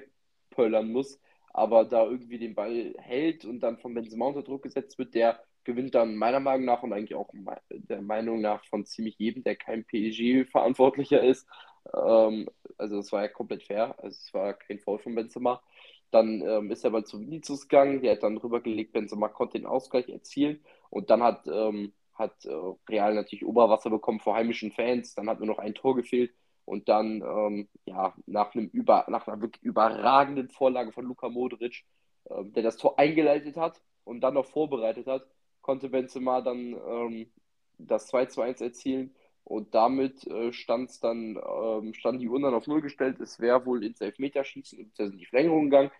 wegpöllern 0.58 0.90
muss, 0.90 1.20
aber 1.52 1.84
da 1.84 2.04
irgendwie 2.04 2.38
den 2.38 2.54
Ball 2.54 2.94
hält 2.98 3.44
und 3.44 3.60
dann 3.60 3.78
von 3.78 3.94
Benzema 3.94 4.26
unter 4.26 4.42
Druck 4.42 4.62
gesetzt 4.62 4.98
wird, 4.98 5.14
der 5.14 5.40
gewinnt 5.64 5.94
dann 5.94 6.16
meiner 6.16 6.40
Meinung 6.40 6.66
nach 6.66 6.82
und 6.82 6.92
eigentlich 6.92 7.14
auch 7.14 7.30
der 7.68 8.02
Meinung 8.02 8.40
nach 8.40 8.64
von 8.66 8.84
ziemlich 8.86 9.18
jedem, 9.18 9.42
der 9.42 9.56
kein 9.56 9.84
PSG-Verantwortlicher 9.84 11.22
ist. 11.22 11.46
Ähm, 11.94 12.48
also 12.76 12.96
das 12.96 13.12
war 13.12 13.22
ja 13.22 13.28
komplett 13.28 13.64
fair, 13.64 13.94
also 13.98 14.16
es 14.16 14.32
war 14.34 14.54
kein 14.54 14.78
Foul 14.78 14.98
von 14.98 15.14
Benzema. 15.14 15.62
Dann 16.10 16.40
ähm, 16.40 16.70
ist 16.70 16.84
er 16.84 16.90
mal 16.90 17.04
zu 17.04 17.20
Vinicius 17.20 17.68
gegangen, 17.68 18.00
der 18.00 18.12
hat 18.12 18.22
dann 18.22 18.38
rübergelegt, 18.38 18.92
Benzema 18.92 19.28
konnte 19.28 19.58
den 19.58 19.66
Ausgleich 19.66 20.08
erzielen 20.08 20.64
und 20.88 21.10
dann 21.10 21.22
hat, 21.22 21.46
ähm, 21.46 21.92
hat 22.14 22.46
äh, 22.46 22.50
Real 22.88 23.14
natürlich 23.14 23.44
Oberwasser 23.44 23.90
bekommen 23.90 24.20
vor 24.20 24.34
heimischen 24.34 24.72
Fans, 24.72 25.14
dann 25.14 25.28
hat 25.28 25.38
nur 25.38 25.48
noch 25.48 25.58
ein 25.58 25.74
Tor 25.74 25.94
gefehlt 25.96 26.32
und 26.68 26.88
dann, 26.88 27.22
ähm, 27.22 27.68
ja, 27.86 28.14
nach, 28.26 28.54
einem 28.54 28.68
über, 28.68 29.06
nach 29.08 29.26
einer 29.26 29.40
wirklich 29.40 29.62
überragenden 29.62 30.48
Vorlage 30.48 30.92
von 30.92 31.06
Luka 31.06 31.28
Modric, 31.28 31.84
äh, 32.24 32.44
der 32.44 32.62
das 32.62 32.76
Tor 32.76 32.98
eingeleitet 32.98 33.56
hat 33.56 33.80
und 34.04 34.20
dann 34.20 34.34
noch 34.34 34.46
vorbereitet 34.46 35.06
hat, 35.06 35.26
konnte 35.62 35.88
Benzema 35.88 36.40
dann 36.40 36.76
ähm, 36.86 37.32
das 37.78 38.08
2 38.08 38.26
zu 38.26 38.42
1 38.42 38.60
erzielen 38.60 39.14
und 39.44 39.74
damit 39.74 40.26
äh, 40.26 40.52
stand 40.52 41.02
dann, 41.02 41.36
ähm, 41.36 41.94
standen 41.94 42.20
die 42.20 42.28
Uhren 42.28 42.42
dann 42.42 42.54
auf 42.54 42.66
Null 42.66 42.82
gestellt. 42.82 43.18
Es 43.20 43.40
wäre 43.40 43.64
wohl 43.64 43.82
ins 43.82 44.00
Elfmeterschießen 44.00 44.78
und 44.78 44.98
in 44.98 45.18
die 45.18 45.24
Verlängerung 45.26 45.64
gegangen. 45.64 45.90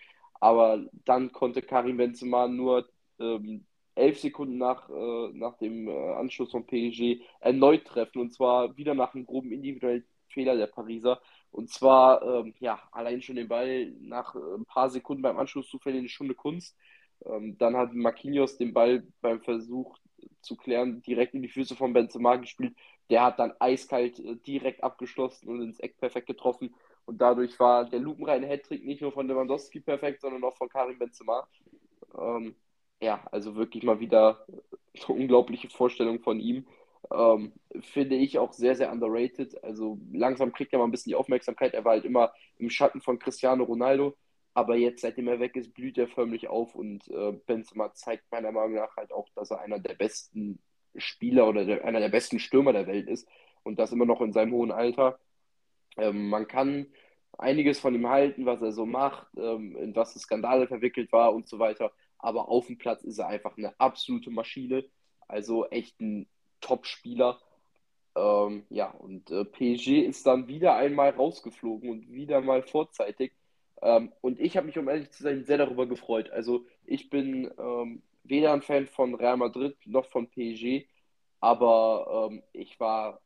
Aber 0.40 0.84
dann 1.04 1.32
konnte 1.32 1.62
Karim 1.62 1.96
Benzema 1.96 2.46
nur 2.46 2.86
ähm, 3.18 3.64
elf 3.94 4.20
Sekunden 4.20 4.58
nach, 4.58 4.88
äh, 4.90 5.30
nach 5.32 5.56
dem 5.58 5.88
äh, 5.88 6.12
Anschluss 6.12 6.50
von 6.50 6.66
PSG 6.66 7.22
erneut 7.40 7.86
treffen. 7.86 8.20
Und 8.20 8.34
zwar 8.34 8.76
wieder 8.76 8.94
nach 8.94 9.14
einem 9.14 9.24
groben 9.26 9.50
individuellen 9.50 10.04
Fehler 10.28 10.56
der 10.56 10.66
Pariser. 10.66 11.20
Und 11.50 11.70
zwar, 11.70 12.22
ähm, 12.22 12.54
ja, 12.60 12.80
allein 12.92 13.22
schon 13.22 13.36
den 13.36 13.48
Ball 13.48 13.92
nach 14.00 14.34
äh, 14.34 14.38
ein 14.56 14.64
paar 14.66 14.90
Sekunden 14.90 15.22
beim 15.22 15.38
Anschluss 15.38 15.68
zu 15.68 15.78
verlieren, 15.78 16.06
ist 16.06 16.12
schon 16.12 16.26
eine 16.26 16.34
Kunst. 16.34 16.76
Ähm, 17.24 17.58
dann 17.58 17.76
hat 17.76 17.94
Marquinhos 17.94 18.56
den 18.58 18.72
Ball 18.72 19.06
beim 19.20 19.40
Versuch 19.40 19.98
zu 20.42 20.56
klären 20.56 21.02
direkt 21.02 21.34
in 21.34 21.42
die 21.42 21.48
Füße 21.48 21.76
von 21.76 21.92
Benzema 21.92 22.36
gespielt 22.36 22.74
der 23.10 23.22
hat 23.22 23.38
dann 23.38 23.54
eiskalt 23.58 24.18
äh, 24.18 24.36
direkt 24.36 24.82
abgeschlossen 24.82 25.48
und 25.48 25.62
ins 25.62 25.80
Eck 25.80 25.98
perfekt 25.98 26.26
getroffen. 26.26 26.74
Und 27.06 27.20
dadurch 27.20 27.58
war 27.58 27.86
der 27.86 28.00
lupenreine 28.00 28.46
Hattrick 28.46 28.84
nicht 28.84 29.00
nur 29.00 29.12
von 29.12 29.26
Lewandowski 29.26 29.80
perfekt, 29.80 30.20
sondern 30.20 30.44
auch 30.44 30.56
von 30.56 30.68
Karim 30.68 30.98
Benzema. 30.98 31.48
Ähm, 32.18 32.54
ja, 33.00 33.26
also 33.32 33.56
wirklich 33.56 33.82
mal 33.82 34.00
wieder 34.00 34.44
eine 34.94 35.16
unglaubliche 35.18 35.70
Vorstellung 35.70 36.20
von 36.20 36.38
ihm. 36.40 36.66
Ähm, 37.12 37.52
finde 37.80 38.16
ich 38.16 38.38
auch 38.38 38.52
sehr, 38.52 38.76
sehr 38.76 38.92
underrated. 38.92 39.62
Also 39.64 39.98
langsam 40.12 40.52
kriegt 40.52 40.72
er 40.72 40.78
mal 40.78 40.86
ein 40.86 40.90
bisschen 40.90 41.10
die 41.10 41.16
Aufmerksamkeit. 41.16 41.74
Er 41.74 41.84
war 41.84 41.92
halt 41.92 42.04
immer 42.04 42.32
im 42.58 42.70
Schatten 42.70 43.00
von 43.00 43.18
Cristiano 43.18 43.64
Ronaldo. 43.64 44.16
Aber 44.54 44.76
jetzt, 44.76 45.02
seitdem 45.02 45.28
er 45.28 45.40
weg 45.40 45.56
ist, 45.56 45.72
blüht 45.74 45.98
er 45.98 46.08
förmlich 46.08 46.48
auf 46.48 46.74
und 46.74 47.08
äh, 47.08 47.32
Benzema 47.46 47.94
zeigt 47.94 48.24
meiner 48.32 48.50
Meinung 48.52 48.74
nach 48.74 48.96
halt 48.96 49.12
auch, 49.12 49.28
dass 49.36 49.50
er 49.52 49.60
einer 49.60 49.78
der 49.78 49.94
besten 49.94 50.58
Spieler 50.96 51.48
oder 51.48 51.64
der, 51.64 51.84
einer 51.84 52.00
der 52.00 52.08
besten 52.08 52.40
Stürmer 52.40 52.72
der 52.72 52.86
Welt 52.86 53.08
ist 53.08 53.28
und 53.62 53.78
das 53.78 53.92
immer 53.92 54.06
noch 54.06 54.20
in 54.20 54.32
seinem 54.32 54.52
hohen 54.52 54.72
Alter. 54.72 55.20
Ähm, 55.96 56.28
man 56.28 56.48
kann 56.48 56.88
einiges 57.38 57.78
von 57.78 57.94
ihm 57.94 58.08
halten, 58.08 58.46
was 58.46 58.62
er 58.62 58.72
so 58.72 58.86
macht, 58.86 59.28
ähm, 59.36 59.76
in 59.76 59.94
was 59.94 60.16
es 60.16 60.22
Skandale 60.22 60.66
verwickelt 60.66 61.12
war 61.12 61.34
und 61.34 61.48
so 61.48 61.58
weiter. 61.58 61.92
Aber 62.18 62.48
auf 62.48 62.66
dem 62.66 62.78
Platz 62.78 63.04
ist 63.04 63.18
er 63.18 63.28
einfach 63.28 63.56
eine 63.56 63.78
absolute 63.78 64.30
Maschine. 64.30 64.84
Also 65.28 65.66
echt 65.66 66.00
ein 66.00 66.28
Top-Spieler. 66.60 67.40
Ähm, 68.16 68.66
ja, 68.70 68.90
und 68.90 69.30
äh, 69.30 69.44
PSG 69.44 70.00
ist 70.06 70.26
dann 70.26 70.48
wieder 70.48 70.76
einmal 70.76 71.10
rausgeflogen 71.10 71.90
und 71.90 72.12
wieder 72.12 72.40
mal 72.40 72.62
vorzeitig. 72.62 73.32
Ähm, 73.82 74.12
und 74.20 74.40
ich 74.40 74.56
habe 74.56 74.66
mich, 74.66 74.78
um 74.78 74.88
ehrlich 74.88 75.10
zu 75.10 75.22
sein, 75.22 75.44
sehr 75.44 75.58
darüber 75.58 75.86
gefreut. 75.86 76.30
Also 76.30 76.66
ich 76.84 77.10
bin 77.10 77.50
ähm, 77.58 78.02
weder 78.24 78.52
ein 78.52 78.62
Fan 78.62 78.86
von 78.86 79.14
Real 79.14 79.36
Madrid 79.36 79.76
noch 79.86 80.06
von 80.06 80.28
PSG, 80.30 80.86
aber 81.40 82.28
ähm, 82.30 82.42
ich 82.52 82.78
war 82.80 83.20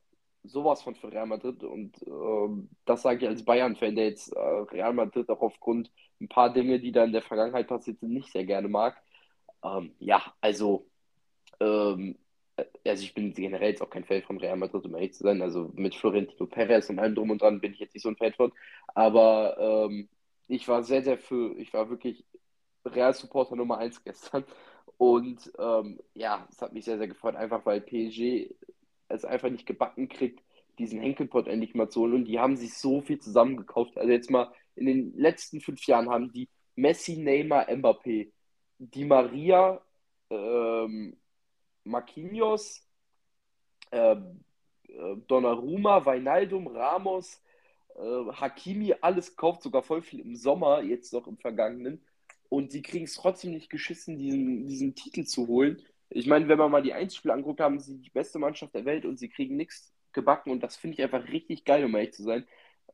sowas 0.45 0.83
von 0.83 0.95
für 0.95 1.13
Real 1.13 1.27
Madrid 1.27 1.63
und 1.65 2.03
ähm, 2.07 2.69
das 2.85 3.03
sage 3.03 3.25
ich 3.25 3.29
als 3.29 3.45
Bayern-Fan, 3.45 3.95
der 3.97 4.07
jetzt 4.07 4.33
äh, 4.33 4.39
Real 4.41 4.93
Madrid 4.93 5.29
auch 5.31 5.41
aufgrund 5.41 5.91
ein 6.21 6.29
paar 6.29 6.53
Dinge, 6.53 6.81
die 6.81 6.93
da 6.93 7.05
in 7.05 7.13
der 7.13 7.23
Vergangenheit 7.23 7.69
passiert 7.69 8.01
sind, 8.01 8.13
nicht 8.13 8.33
sehr 8.33 8.45
gerne 8.45 8.69
mag. 8.69 9.01
Ähm, 9.65 9.95
ja, 10.01 10.23
also, 10.41 10.87
ähm, 11.61 12.13
äh, 12.13 12.22
also 12.57 13.03
ich 13.03 13.15
bin 13.15 13.33
generell 13.33 13.71
jetzt 13.71 13.83
auch 13.83 13.91
kein 13.91 14.05
Fan 14.05 14.23
von 14.23 14.39
Real 14.39 14.57
Madrid, 14.57 14.85
um 14.85 14.95
ehrlich 14.95 15.15
zu 15.15 15.23
sein. 15.25 15.43
Also 15.43 15.71
mit 15.75 15.95
Florentino 15.95 16.47
Perez 16.47 16.91
und 16.91 16.99
allem 16.99 17.15
drum 17.15 17.31
und 17.31 17.43
dran 17.43 17.61
bin 17.61 17.73
ich 17.73 17.81
jetzt 17.81 17.95
nicht 17.95 18.03
so 18.03 18.09
ein 18.09 18.17
Fan 18.17 18.33
von. 18.35 18.53
Aber 18.95 19.57
ähm, 19.89 20.09
ich 20.49 20.69
war 20.69 20.83
sehr, 20.83 21.03
sehr 21.03 21.19
für, 21.19 21.57
ich 21.59 21.73
war 21.73 21.91
wirklich 21.91 22.25
Real-Supporter 22.85 23.57
Nummer 23.57 23.79
1 23.79 24.05
gestern. 24.05 24.45
Und 24.99 25.51
ähm, 25.59 26.01
ja, 26.15 26.47
es 26.51 26.61
hat 26.63 26.73
mich 26.73 26.85
sehr, 26.85 26.99
sehr 26.99 27.09
gefreut, 27.09 27.37
einfach 27.37 27.65
weil 27.67 27.81
PSG 27.81 28.55
es 29.09 29.25
einfach 29.25 29.51
nicht 29.51 29.67
gebacken 29.67 30.09
kriegt, 30.09 30.43
diesen 30.79 31.01
Henkelpot 31.01 31.49
endlich 31.49 31.75
mal 31.75 31.89
zu 31.89 32.01
holen. 32.03 32.15
Und 32.15 32.25
die 32.27 32.39
haben 32.39 32.57
sich 32.57 32.75
so 32.75 33.01
viel 33.01 33.19
zusammengekauft. 33.19 33.99
Also 33.99 34.11
jetzt 34.11 34.31
mal 34.31 34.53
in 34.77 34.87
den 34.87 35.17
letzten 35.17 35.61
fünf 35.61 35.87
Jahren 35.87 36.09
haben 36.11 36.33
die 36.33 36.49
Messi, 36.77 37.17
Neymar, 37.17 37.69
Mbappé, 37.69 38.31
Di 38.79 39.05
Maria, 39.05 39.81
ähm, 40.31 41.17
Marquinhos, 41.85 42.87
äh, 43.91 44.17
Donnarumma, 45.27 46.05
Weinaldum, 46.05 46.67
Ramos, 46.67 47.43
äh, 47.97 48.33
Hakimi, 48.33 48.95
alles 49.01 49.37
kauft, 49.37 49.63
sogar 49.63 49.83
voll 49.83 50.03
viel 50.03 50.21
im 50.21 50.37
Sommer, 50.37 50.83
jetzt 50.83 51.13
noch 51.13 51.27
im 51.27 51.39
vergangenen 51.39 52.05
und 52.53 52.71
sie 52.71 52.83
kriegen 52.83 53.07
es 53.07 53.15
trotzdem 53.15 53.53
nicht 53.53 53.71
geschissen, 53.71 54.19
diesen, 54.19 54.67
diesen 54.67 54.95
Titel 54.95 55.25
zu 55.25 55.49
holen. 55.49 55.81
Ich 56.11 56.27
meine, 56.27 56.49
wenn 56.49 56.59
man 56.59 56.71
mal 56.71 56.83
die 56.83 56.93
Einzelspiele 56.93 57.33
anguckt, 57.33 57.61
haben 57.61 57.81
sie 57.81 57.99
die 57.99 58.11
beste 58.11 58.39
Mannschaft 58.39 58.75
der 58.75 58.85
Welt 58.85 59.07
und 59.07 59.19
sie 59.19 59.31
kriegen 59.31 59.57
nichts 59.57 59.95
gebacken 60.13 60.51
und 60.51 60.63
das 60.63 60.77
finde 60.77 60.97
ich 60.97 61.03
einfach 61.03 61.27
richtig 61.29 61.65
geil, 61.65 61.83
um 61.83 61.95
ehrlich 61.95 62.13
zu 62.13 62.23
sein. 62.23 62.47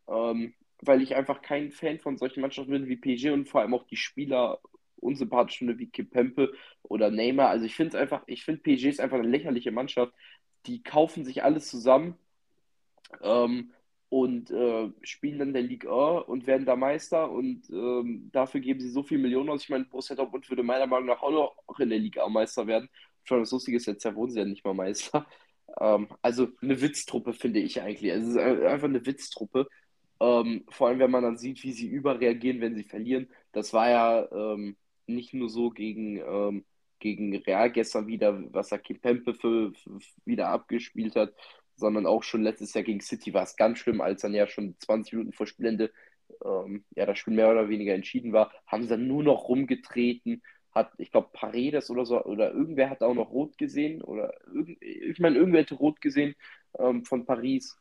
Ähm, 0.06 0.54
weil 0.80 1.02
ich 1.02 1.16
einfach 1.16 1.42
kein 1.42 1.72
Fan 1.72 1.98
von 1.98 2.16
solchen 2.18 2.40
Mannschaften 2.40 2.70
bin 2.70 2.86
wie 2.86 2.96
PSG 2.96 3.30
und 3.30 3.48
vor 3.48 3.62
allem 3.62 3.74
auch 3.74 3.82
die 3.82 3.96
Spieler 3.96 4.60
unsympathisch 5.00 5.58
finde 5.58 5.78
wie 5.78 5.88
Kipempe 5.90 6.52
oder 6.82 7.10
Neymar. 7.10 7.48
Also 7.48 7.64
ich 7.64 7.74
finde 7.74 7.90
es 7.90 7.94
einfach, 7.94 8.22
ich 8.26 8.44
finde 8.44 8.62
PSG 8.62 8.86
ist 8.88 9.00
einfach 9.00 9.18
eine 9.18 9.28
lächerliche 9.28 9.72
Mannschaft. 9.72 10.12
Die 10.66 10.82
kaufen 10.82 11.24
sich 11.24 11.44
alles 11.44 11.68
zusammen. 11.68 12.16
Ähm, 13.22 13.72
und 14.10 14.50
äh, 14.50 14.90
spielen 15.02 15.38
dann 15.38 15.52
der 15.52 15.62
Ligue 15.62 15.90
1 15.90 16.26
und 16.28 16.46
werden 16.46 16.64
da 16.66 16.76
Meister 16.76 17.30
und 17.30 17.68
ähm, 17.70 18.30
dafür 18.32 18.60
geben 18.60 18.80
sie 18.80 18.90
so 18.90 19.02
viel 19.02 19.18
Millionen 19.18 19.50
aus. 19.50 19.64
Ich 19.64 19.68
meine, 19.68 19.84
Borussia 19.84 20.16
Dortmund 20.16 20.48
würde 20.48 20.62
meiner 20.62 20.86
Meinung 20.86 21.06
nach 21.06 21.22
auch 21.22 21.30
noch 21.30 21.78
in 21.78 21.90
der 21.90 21.98
Ligue 21.98 22.24
1 22.24 22.32
Meister 22.32 22.66
werden. 22.66 22.88
Schon 23.24 23.40
das 23.40 23.50
Lustige 23.50 23.76
ist, 23.76 23.86
jetzt 23.86 24.04
ja 24.04 24.14
wohnen 24.14 24.30
sie 24.32 24.38
ja 24.40 24.44
nicht 24.46 24.64
mal 24.64 24.74
Meister. 24.74 25.26
Ähm, 25.80 26.08
also 26.22 26.48
eine 26.62 26.80
Witztruppe 26.80 27.34
finde 27.34 27.60
ich 27.60 27.82
eigentlich. 27.82 28.10
Also 28.10 28.40
es 28.40 28.58
ist 28.58 28.64
einfach 28.64 28.88
eine 28.88 29.04
Witztruppe. 29.04 29.68
Ähm, 30.18 30.64
vor 30.70 30.88
allem, 30.88 30.98
wenn 30.98 31.10
man 31.10 31.22
dann 31.22 31.36
sieht, 31.36 31.62
wie 31.62 31.72
sie 31.72 31.86
überreagieren, 31.88 32.60
wenn 32.62 32.74
sie 32.74 32.84
verlieren. 32.84 33.28
Das 33.52 33.72
war 33.74 33.90
ja 33.90 34.28
ähm, 34.32 34.76
nicht 35.08 35.34
nur 35.34 35.48
so 35.48 35.70
gegen, 35.70 36.18
ähm, 36.18 36.64
gegen 36.98 37.36
Real 37.36 37.70
gestern 37.70 38.06
wieder, 38.06 38.42
was 38.52 38.72
er 38.72 38.78
Kimpempe 38.78 39.34
für, 39.34 39.72
für 39.74 39.98
wieder 40.24 40.48
abgespielt 40.48 41.16
hat, 41.16 41.34
sondern 41.76 42.06
auch 42.06 42.22
schon 42.22 42.42
letztes 42.42 42.74
Jahr 42.74 42.84
gegen 42.84 43.00
City 43.00 43.32
war 43.34 43.44
es 43.44 43.56
ganz 43.56 43.78
schlimm, 43.78 44.00
als 44.00 44.22
dann 44.22 44.34
ja 44.34 44.46
schon 44.46 44.76
20 44.78 45.12
Minuten 45.12 45.32
vor 45.32 45.46
Spielende 45.46 45.92
ähm, 46.44 46.84
ja, 46.94 47.06
das 47.06 47.18
Spiel 47.18 47.34
mehr 47.34 47.50
oder 47.50 47.68
weniger 47.68 47.94
entschieden 47.94 48.32
war, 48.32 48.52
haben 48.66 48.82
sie 48.82 48.88
dann 48.88 49.06
nur 49.06 49.22
noch 49.22 49.48
rumgetreten, 49.48 50.42
hat, 50.72 50.92
ich 50.98 51.10
glaube, 51.10 51.30
Paredes 51.32 51.90
oder 51.90 52.04
so, 52.04 52.22
oder 52.24 52.52
irgendwer 52.52 52.90
hat 52.90 53.02
auch 53.02 53.14
noch 53.14 53.30
rot 53.30 53.58
gesehen, 53.58 54.02
oder 54.02 54.32
irgend, 54.46 54.82
ich 54.82 55.18
meine, 55.18 55.36
irgendwer 55.36 55.62
hätte 55.62 55.74
rot 55.74 56.00
gesehen 56.00 56.34
ähm, 56.78 57.04
von 57.04 57.24
Paris. 57.24 57.76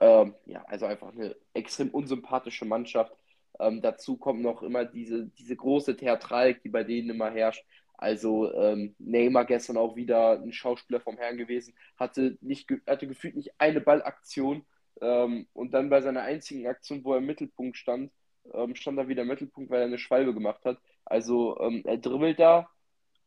Ähm, 0.00 0.34
ja, 0.46 0.62
also 0.66 0.86
einfach 0.86 1.12
eine 1.12 1.36
extrem 1.54 1.90
unsympathische 1.90 2.64
Mannschaft. 2.64 3.12
Ähm, 3.60 3.80
dazu 3.82 4.16
kommt 4.16 4.42
noch 4.42 4.62
immer 4.62 4.84
diese, 4.84 5.26
diese 5.38 5.56
große 5.56 5.96
Theatralik, 5.96 6.62
die 6.62 6.68
bei 6.68 6.84
denen 6.84 7.10
immer 7.10 7.30
herrscht. 7.30 7.64
Also 7.98 8.52
ähm, 8.52 8.94
Neymar 8.98 9.46
gestern 9.46 9.76
auch 9.76 9.96
wieder 9.96 10.40
ein 10.40 10.52
Schauspieler 10.52 11.00
vom 11.00 11.16
Herrn 11.16 11.38
gewesen, 11.38 11.74
hatte, 11.96 12.36
nicht, 12.40 12.70
hatte 12.86 13.06
gefühlt 13.06 13.36
nicht 13.36 13.52
eine 13.58 13.80
Ballaktion 13.80 14.66
ähm, 15.00 15.46
und 15.54 15.72
dann 15.72 15.88
bei 15.90 16.00
seiner 16.02 16.22
einzigen 16.22 16.66
Aktion, 16.66 17.04
wo 17.04 17.12
er 17.12 17.18
im 17.18 17.26
Mittelpunkt 17.26 17.76
stand, 17.76 18.12
ähm, 18.52 18.74
stand 18.74 18.98
er 18.98 19.08
wieder 19.08 19.22
im 19.22 19.28
Mittelpunkt, 19.28 19.70
weil 19.70 19.80
er 19.80 19.86
eine 19.86 19.98
Schwalbe 19.98 20.34
gemacht 20.34 20.64
hat. 20.64 20.78
Also 21.04 21.58
ähm, 21.60 21.82
er 21.84 21.98
dribbelt 21.98 22.38
da 22.38 22.68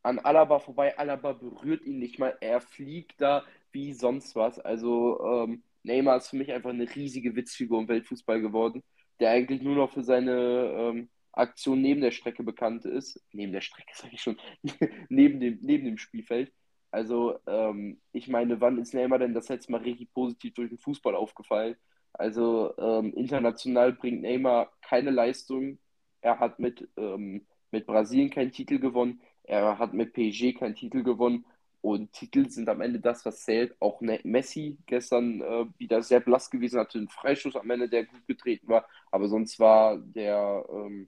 an 0.04 0.20
Alaba 0.20 0.60
vorbei, 0.60 0.98
Alaba 0.98 1.34
berührt 1.34 1.84
ihn 1.86 2.00
nicht 2.00 2.20
mal, 2.20 2.38
er 2.42 2.62
fliegt 2.62 3.20
da 3.22 3.44
wie 3.72 3.94
sonst 3.94 4.36
was. 4.36 4.60
Also 4.60 5.20
ähm, 5.24 5.64
Neymar 5.84 6.18
ist 6.18 6.30
für 6.30 6.38
mich 6.38 6.52
einfach 6.52 6.70
eine 6.70 6.94
riesige 6.96 7.36
Witzfigur 7.36 7.80
im 7.80 7.88
Weltfußball 7.88 8.42
geworden, 8.42 8.84
der 9.20 9.32
eigentlich 9.32 9.62
nur 9.62 9.76
noch 9.76 9.92
für 9.92 10.04
seine 10.04 10.32
ähm, 10.78 11.10
Aktion 11.32 11.82
neben 11.82 12.02
der 12.02 12.12
Strecke 12.12 12.44
bekannt 12.44 12.86
ist. 12.86 13.22
Neben 13.32 13.54
der 13.54 13.62
Strecke, 13.62 13.92
sage 13.96 14.14
ich 14.14 14.22
schon, 14.22 14.38
neben, 15.10 15.40
dem, 15.40 15.60
neben 15.62 15.86
dem 15.86 15.98
Spielfeld. 15.98 16.52
Also, 16.92 17.38
ähm, 17.48 18.02
ich 18.14 18.28
meine, 18.28 18.62
wann 18.62 18.80
ist 18.80 18.94
Neymar 18.94 19.20
denn 19.20 19.34
das 19.34 19.50
letzte 19.50 19.72
Mal 19.72 19.82
richtig 19.82 20.12
positiv 20.14 20.54
durch 20.56 20.70
den 20.70 20.80
Fußball 20.80 21.16
aufgefallen? 21.16 21.76
Also, 22.14 22.74
ähm, 22.78 23.14
international 23.14 23.94
bringt 23.94 24.22
Neymar 24.22 24.72
keine 24.82 25.12
Leistung. 25.12 25.80
Er 26.22 26.40
hat 26.40 26.60
mit, 26.60 26.90
ähm, 26.98 27.46
mit 27.72 27.86
Brasilien 27.86 28.32
keinen 28.32 28.52
Titel 28.52 28.80
gewonnen. 28.80 29.22
Er 29.44 29.78
hat 29.78 29.94
mit 29.94 30.14
PSG 30.14 30.54
keinen 30.54 30.76
Titel 30.76 31.04
gewonnen. 31.04 31.46
Und 31.82 32.12
Titel 32.14 32.50
sind 32.50 32.68
am 32.68 32.82
Ende 32.82 33.00
das, 33.00 33.26
was 33.26 33.44
zählt. 33.44 33.76
Auch 33.80 34.02
ne-, 34.02 34.20
Messi 34.24 34.78
gestern 34.86 35.42
äh, 35.42 35.66
wieder 35.78 36.02
sehr 36.02 36.20
blass 36.20 36.50
gewesen, 36.50 36.80
hatte 36.80 36.98
einen 36.98 37.08
Freistoß 37.08 37.56
am 37.56 37.70
Ende, 37.70 37.90
der 37.90 38.06
gut 38.06 38.28
getreten 38.28 38.68
war. 38.68 38.88
Aber 39.12 39.28
sonst 39.30 39.60
war 39.60 39.98
der 39.98 40.66
ähm, 40.70 41.08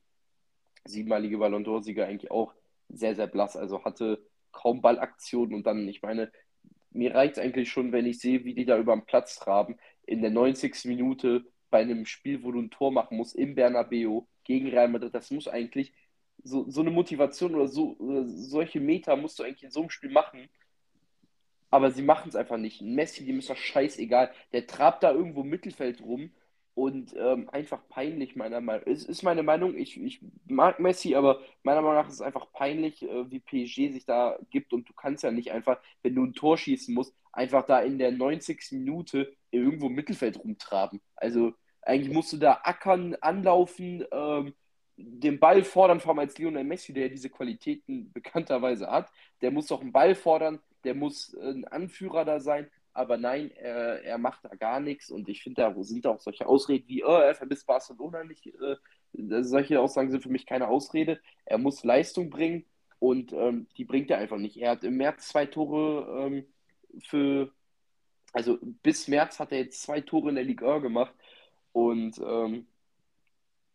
siebenmalige 0.86 1.38
Ballon 1.38 1.66
d'Or-Sieger 1.66 2.06
eigentlich 2.06 2.32
auch 2.32 2.54
sehr, 2.90 3.16
sehr 3.16 3.28
blass. 3.28 3.58
Also 3.58 3.84
hatte 3.84 4.26
kaum 4.52 4.82
Ballaktionen 4.82 5.56
und 5.56 5.66
dann, 5.66 5.88
ich 5.88 6.02
meine, 6.02 6.32
mir 6.92 7.16
reicht 7.16 7.34
es 7.38 7.44
eigentlich 7.44 7.70
schon, 7.72 7.92
wenn 7.92 8.06
ich 8.06 8.20
sehe, 8.20 8.44
wie 8.46 8.54
die 8.54 8.66
da 8.66 8.78
über 8.78 8.96
den 8.96 9.06
Platz 9.06 9.36
traben. 9.38 9.78
In 10.06 10.22
der 10.22 10.32
90. 10.32 10.86
Minute 10.86 11.46
bei 11.70 11.82
einem 11.82 12.06
Spiel, 12.06 12.44
wo 12.44 12.52
du 12.52 12.60
ein 12.60 12.70
Tor 12.70 12.92
machen 12.92 13.18
musst, 13.18 13.36
im 13.36 13.56
Bernabeu 13.56 14.22
gegen 14.44 14.68
Real 14.68 14.90
Madrid, 14.90 15.14
das 15.14 15.32
muss 15.32 15.48
eigentlich 15.48 15.94
so, 16.44 16.70
so 16.70 16.82
eine 16.82 16.92
Motivation 16.92 17.56
oder 17.56 17.68
so 17.68 17.96
oder 18.00 18.28
solche 18.28 18.80
Meter 18.80 19.16
musst 19.16 19.40
du 19.40 19.44
eigentlich 19.44 19.64
in 19.64 19.72
so 19.72 19.82
einem 19.82 19.90
Spiel 19.90 20.12
machen. 20.12 20.50
Aber 21.72 21.92
sie 21.92 22.04
machen 22.04 22.30
es 22.30 22.36
einfach 22.36 22.58
nicht. 22.58 22.82
Messi, 22.82 23.26
dem 23.26 23.40
ist 23.40 23.50
doch 23.50 23.58
scheißegal. 23.58 24.32
Der 24.54 24.68
trabt 24.68 25.04
da 25.04 25.12
irgendwo 25.12 25.42
im 25.42 25.50
Mittelfeld 25.50 26.02
rum 26.02 26.32
und 26.74 27.14
ähm, 27.18 27.50
einfach 27.52 27.82
peinlich, 27.90 28.36
meiner 28.36 28.62
Meinung 28.62 28.84
nach. 28.86 28.92
Es 28.94 29.06
ist 29.06 29.24
meine 29.24 29.44
Meinung, 29.44 29.78
ich, 29.78 30.02
ich 30.02 30.22
mag 30.48 30.80
Messi, 30.80 31.16
aber 31.16 31.42
meiner 31.64 31.82
Meinung 31.82 31.96
nach 31.98 32.08
ist 32.08 32.16
es 32.16 32.22
einfach 32.22 32.52
peinlich, 32.54 33.04
äh, 33.04 33.30
wie 33.32 33.40
PSG 33.40 33.92
sich 33.92 34.06
da 34.06 34.38
gibt 34.50 34.74
und 34.74 34.88
du 34.90 34.94
kannst 34.94 35.24
ja 35.24 35.32
nicht 35.32 35.52
einfach, 35.52 35.80
wenn 36.04 36.16
du 36.16 36.24
ein 36.24 36.34
Tor 36.34 36.58
schießen 36.58 36.94
musst, 36.94 37.14
einfach 37.34 37.66
da 37.66 37.80
in 37.82 37.98
der 38.00 38.12
90. 38.12 38.76
Minute 38.78 39.34
irgendwo 39.52 39.88
im 39.88 39.94
Mittelfeld 39.96 40.40
rumtraben. 40.40 41.02
Also 41.16 41.54
eigentlich 41.82 42.14
musst 42.14 42.32
du 42.34 42.38
da 42.38 42.62
ackern, 42.64 43.16
anlaufen, 43.22 44.06
ähm, 44.12 44.54
den 44.98 45.40
Ball 45.40 45.64
fordern, 45.64 46.00
vor 46.00 46.12
allem 46.12 46.20
als 46.20 46.38
Lionel 46.38 46.64
Messi, 46.64 46.94
der 46.94 47.10
diese 47.10 47.30
Qualitäten 47.30 48.12
bekannterweise 48.14 48.88
hat. 48.90 49.10
Der 49.42 49.52
muss 49.52 49.68
doch 49.68 49.82
einen 49.82 49.92
Ball 49.92 50.16
fordern, 50.16 50.60
der 50.84 50.96
muss 50.96 51.34
äh, 51.34 51.52
ein 51.52 51.66
Anführer 51.66 52.26
da 52.26 52.40
sein 52.40 52.70
aber 52.94 53.18
nein, 53.18 53.52
er, 53.52 54.04
er 54.04 54.18
macht 54.18 54.44
da 54.44 54.50
gar 54.56 54.80
nichts 54.80 55.10
und 55.10 55.30
ich 55.30 55.44
finde, 55.44 55.62
da 55.62 55.84
sind 55.84 56.06
auch 56.06 56.20
solche 56.20 56.46
Ausreden 56.46 56.88
wie, 56.88 57.04
oh, 57.04 57.08
er 57.08 57.36
vermisst 57.36 57.66
Barcelona 57.66 58.24
nicht. 58.24 58.48
Äh, 58.48 58.76
solche 59.44 59.80
Aussagen 59.80 60.12
sind 60.12 60.22
für 60.24 60.30
mich 60.30 60.46
keine 60.46 60.68
Ausrede. 60.68 61.20
Er 61.46 61.58
muss 61.58 61.84
Leistung 61.84 62.30
bringen 62.30 62.66
und 63.00 63.32
ähm, 63.34 63.68
die 63.78 63.86
bringt 63.86 64.10
er 64.12 64.18
einfach 64.18 64.38
nicht. 64.38 64.58
Er 64.58 64.72
hat 64.72 64.84
im 64.84 64.98
März 64.98 65.30
zwei 65.30 65.46
Tore 65.46 66.28
ähm, 66.28 66.46
für, 67.00 67.52
also 68.34 68.58
bis 68.84 69.08
März 69.08 69.40
hat 69.40 69.52
er 69.54 69.60
jetzt 69.60 69.82
zwei 69.82 70.02
Tore 70.02 70.30
in 70.30 70.36
der 70.36 70.44
Liga 70.44 70.80
gemacht 70.80 71.14
und 71.72 72.20
ähm, 72.20 72.68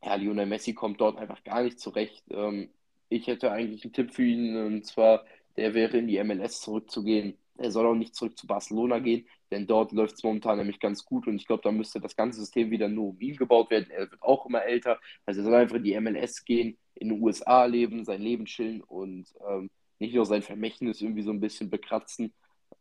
ja, 0.04 0.14
Lionel 0.14 0.46
Messi 0.46 0.74
kommt 0.74 1.00
dort 1.00 1.16
einfach 1.18 1.42
gar 1.42 1.62
nicht 1.62 1.80
zurecht. 1.80 2.24
Ähm, 2.30 2.68
ich 3.08 3.26
hätte 3.28 3.50
eigentlich 3.50 3.84
einen 3.84 3.94
Tipp 3.94 4.12
für 4.12 4.24
ihn 4.24 4.56
und 4.56 4.84
zwar, 4.84 5.24
der 5.56 5.74
wäre 5.74 5.98
in 5.98 6.06
die 6.08 6.22
MLS 6.22 6.60
zurückzugehen 6.60 7.38
er 7.58 7.70
soll 7.70 7.86
auch 7.86 7.94
nicht 7.94 8.14
zurück 8.14 8.38
zu 8.38 8.46
Barcelona 8.46 8.98
gehen, 8.98 9.26
denn 9.50 9.66
dort 9.66 9.92
läuft 9.92 10.16
es 10.16 10.22
momentan 10.22 10.58
nämlich 10.58 10.80
ganz 10.80 11.04
gut 11.04 11.26
und 11.26 11.36
ich 11.36 11.46
glaube, 11.46 11.62
da 11.62 11.72
müsste 11.72 12.00
das 12.00 12.16
ganze 12.16 12.40
System 12.40 12.70
wieder 12.70 12.88
nur 12.88 13.10
um 13.10 13.20
ihn 13.20 13.36
gebaut 13.36 13.70
werden. 13.70 13.90
Er 13.90 14.10
wird 14.10 14.22
auch 14.22 14.46
immer 14.46 14.64
älter. 14.64 14.98
Also 15.24 15.40
er 15.40 15.44
soll 15.44 15.54
einfach 15.54 15.76
in 15.76 15.84
die 15.84 15.98
MLS 16.00 16.44
gehen, 16.44 16.76
in 16.94 17.08
den 17.08 17.22
USA 17.22 17.64
leben, 17.64 18.04
sein 18.04 18.20
Leben 18.20 18.44
chillen 18.46 18.82
und 18.82 19.26
ähm, 19.48 19.70
nicht 19.98 20.14
nur 20.14 20.26
sein 20.26 20.42
Vermächtnis 20.42 21.00
irgendwie 21.00 21.22
so 21.22 21.30
ein 21.30 21.40
bisschen 21.40 21.70
bekratzen 21.70 22.32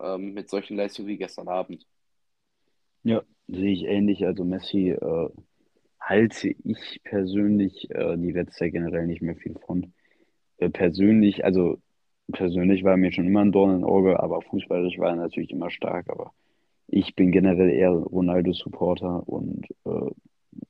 ähm, 0.02 0.34
mit 0.34 0.50
solchen 0.50 0.78
Leistungen 0.78 1.08
wie 1.08 1.18
gestern 1.18 1.48
Abend. 1.48 1.86
Ja, 3.04 3.24
sehe 3.48 3.72
ich 3.72 3.84
ähnlich. 3.84 4.26
Also 4.26 4.44
Messi 4.44 4.90
äh, 4.90 5.30
halte 6.00 6.50
ich 6.50 7.02
persönlich 7.04 7.90
äh, 7.92 8.18
die 8.18 8.32
letzte 8.32 8.72
generell 8.72 9.08
nicht 9.08 9.22
mehr 9.22 9.36
viel 9.36 9.56
von. 9.66 9.94
Äh, 10.58 10.70
persönlich, 10.70 11.46
also 11.46 11.78
persönlich 12.32 12.84
war 12.84 12.98
mir 12.98 13.12
schon 13.12 13.28
immer 13.28 13.42
ein 13.42 13.52
Dorn 13.52 13.76
im 13.76 13.84
Auge, 13.84 14.20
aber 14.20 14.42
fußballerisch 14.42 14.98
war 15.00 15.10
er 15.10 15.16
natürlich 15.16 15.52
immer 15.52 15.70
stark. 15.70 16.10
Aber 16.10 16.32
ich 16.88 17.16
bin 17.16 17.32
generell 17.32 17.70
eher 17.70 17.92
Ronaldo-Supporter 17.92 19.28
und 19.28 19.68
äh, 19.86 20.12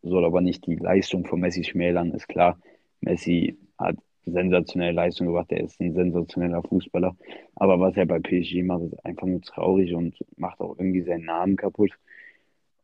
soll 0.02 0.26
aber 0.26 0.41
nicht 0.41 0.65
die 0.65 0.76
Leistung 0.76 1.26
von 1.26 1.39
Messi 1.39 1.63
schmälern. 1.63 2.12
Ist 2.12 2.28
klar, 2.28 2.60
Messi 3.02 3.58
hat 3.78 3.98
sensationelle 4.26 4.94
Leistung 4.94 5.28
gebracht, 5.28 5.52
er 5.52 5.63
ist 5.63 5.80
ein 5.80 5.94
sensationeller 5.94 6.63
Fußballer. 6.63 7.15
Aber 7.56 7.80
was 7.80 7.96
er 7.96 8.06
bei 8.06 8.20
PSG 8.20 8.63
macht, 8.63 8.84
ist 8.84 9.06
einfach 9.06 9.28
nur 9.28 9.41
traurig 9.41 9.94
und 9.94 10.18
macht 10.38 10.60
auch 10.60 10.78
irgendwie 10.78 11.04
seinen 11.04 11.26
Namen 11.26 11.56
kaputt. 11.56 11.91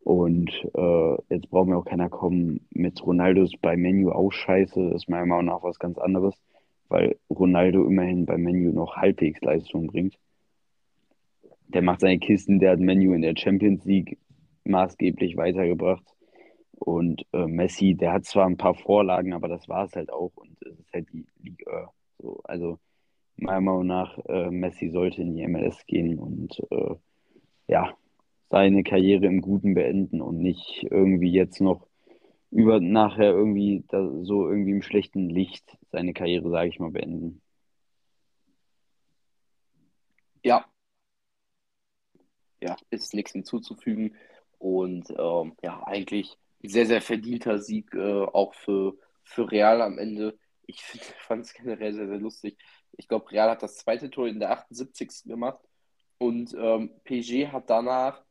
Und 0.03 0.49
äh, 0.75 1.15
jetzt 1.29 1.49
braucht 1.49 1.67
mir 1.67 1.77
auch 1.77 1.85
keiner 1.85 2.09
kommen 2.09 2.65
mit 2.71 3.05
Ronaldos 3.05 3.53
bei 3.61 3.77
Menu 3.77 4.11
auch 4.11 4.31
scheiße. 4.31 4.89
Das 4.89 5.03
ist 5.03 5.09
meiner 5.09 5.25
Meinung 5.25 5.45
nach 5.45 5.63
was 5.63 5.79
ganz 5.79 5.97
anderes 5.97 6.35
weil 6.91 7.17
Ronaldo 7.29 7.85
immerhin 7.85 8.25
beim 8.25 8.41
Menu 8.41 8.71
noch 8.71 8.97
halbwegs 8.97 9.41
Leistung 9.41 9.87
bringt. 9.87 10.19
Der 11.69 11.81
macht 11.81 12.01
seine 12.01 12.19
Kisten, 12.19 12.59
der 12.59 12.71
hat 12.71 12.79
Menu 12.79 13.13
in 13.13 13.21
der 13.21 13.35
Champions 13.37 13.85
League 13.85 14.17
maßgeblich 14.65 15.37
weitergebracht. 15.37 16.03
Und 16.73 17.25
äh, 17.31 17.45
Messi, 17.45 17.95
der 17.95 18.11
hat 18.11 18.25
zwar 18.25 18.45
ein 18.45 18.57
paar 18.57 18.75
Vorlagen, 18.75 19.33
aber 19.33 19.47
das 19.47 19.69
war 19.69 19.85
es 19.85 19.95
halt 19.95 20.11
auch. 20.11 20.31
Und 20.35 20.57
es 20.61 20.79
ist 20.79 20.93
halt 20.93 21.07
die 21.13 21.25
Liga. 21.41 21.91
So, 22.19 22.41
also 22.43 22.77
meiner 23.37 23.61
Meinung 23.61 23.87
nach, 23.87 24.17
äh, 24.25 24.51
Messi 24.51 24.89
sollte 24.89 25.21
in 25.21 25.35
die 25.35 25.47
MLS 25.47 25.85
gehen 25.85 26.19
und 26.19 26.59
äh, 26.71 26.95
ja, 27.67 27.95
seine 28.49 28.83
Karriere 28.83 29.27
im 29.27 29.41
Guten 29.41 29.75
beenden 29.75 30.21
und 30.21 30.39
nicht 30.39 30.85
irgendwie 30.89 31.31
jetzt 31.31 31.61
noch 31.61 31.87
über 32.51 32.79
nachher 32.81 33.31
irgendwie 33.31 33.83
so 33.89 34.49
irgendwie 34.49 34.71
im 34.71 34.81
schlechten 34.81 35.29
Licht 35.29 35.77
seine 35.91 36.13
Karriere, 36.13 36.49
sage 36.49 36.69
ich 36.69 36.79
mal, 36.79 36.91
beenden. 36.91 37.41
Ja. 40.43 40.65
Ja, 42.61 42.75
ist 42.89 43.13
nichts 43.13 43.31
hinzuzufügen. 43.31 44.15
Und 44.59 45.09
ähm, 45.17 45.55
ja, 45.63 45.81
eigentlich 45.87 46.37
sehr, 46.61 46.85
sehr 46.85 47.01
verdienter 47.01 47.59
Sieg 47.59 47.93
äh, 47.95 48.23
auch 48.23 48.53
für, 48.53 48.97
für 49.23 49.49
Real 49.49 49.81
am 49.81 49.97
Ende. 49.97 50.37
Ich 50.67 50.83
fand 51.19 51.45
es 51.45 51.53
generell 51.53 51.93
sehr, 51.93 52.07
sehr 52.07 52.19
lustig. 52.19 52.57
Ich 52.97 53.07
glaube, 53.07 53.31
Real 53.31 53.49
hat 53.49 53.63
das 53.63 53.77
zweite 53.77 54.09
Tor 54.09 54.27
in 54.27 54.39
der 54.39 54.51
78. 54.51 55.23
gemacht 55.25 55.59
und 56.17 56.53
ähm, 56.53 56.91
PG 57.05 57.47
hat 57.47 57.69
danach 57.69 58.21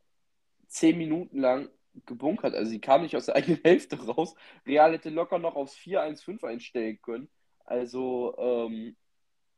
zehn 0.68 0.98
Minuten 0.98 1.40
lang 1.40 1.68
gebunkert. 2.07 2.55
Also 2.55 2.70
sie 2.70 2.81
kam 2.81 3.03
nicht 3.03 3.16
aus 3.16 3.26
der 3.26 3.37
eigenen 3.37 3.61
Hälfte 3.64 4.05
raus. 4.07 4.35
Real 4.66 4.92
hätte 4.92 5.11
locker 5.11 5.38
noch 5.38 5.57
aufs 5.57 5.74
4-1-5 5.76 6.44
einstellen 6.44 7.00
können. 7.03 7.29
Also 7.64 8.35
ähm, 8.38 8.96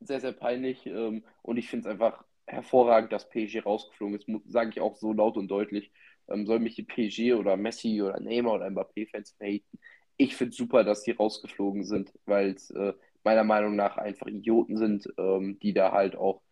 sehr, 0.01 0.21
sehr 0.21 0.33
peinlich. 0.33 0.87
Ähm, 0.87 1.25
und 1.43 1.57
ich 1.57 1.69
finde 1.69 1.89
es 1.89 1.93
einfach 1.93 2.25
hervorragend, 2.47 3.13
dass 3.13 3.29
PSG 3.29 3.65
rausgeflogen 3.65 4.17
ist. 4.17 4.53
Sage 4.53 4.71
ich 4.71 4.81
auch 4.81 4.97
so 4.97 5.13
laut 5.13 5.37
und 5.37 5.49
deutlich. 5.49 5.93
Ähm, 6.29 6.47
soll 6.47 6.61
mich 6.61 6.75
die 6.75 6.85
PSG 6.85 7.35
oder 7.35 7.57
Messi 7.57 8.03
oder 8.03 8.21
Neymar 8.21 8.55
oder 8.55 8.71
Mbappé-Fans 8.71 9.33
verheten. 9.33 9.79
Ich 10.17 10.37
finde 10.37 10.55
super, 10.55 10.85
dass 10.85 11.03
die 11.03 11.13
rausgeflogen 11.13 11.85
sind, 11.85 12.13
weil 12.27 12.51
es 12.51 12.71
äh, 12.71 12.93
meiner 13.25 13.45
Meinung 13.45 13.77
nach 13.77 13.97
einfach 13.97 14.27
Idioten 14.27 14.77
sind, 14.77 15.09
ähm, 15.19 15.59
die 15.61 15.73
da 15.73 15.93
halt 15.93 16.17
auch 16.17 16.43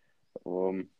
ähm, 0.44 0.90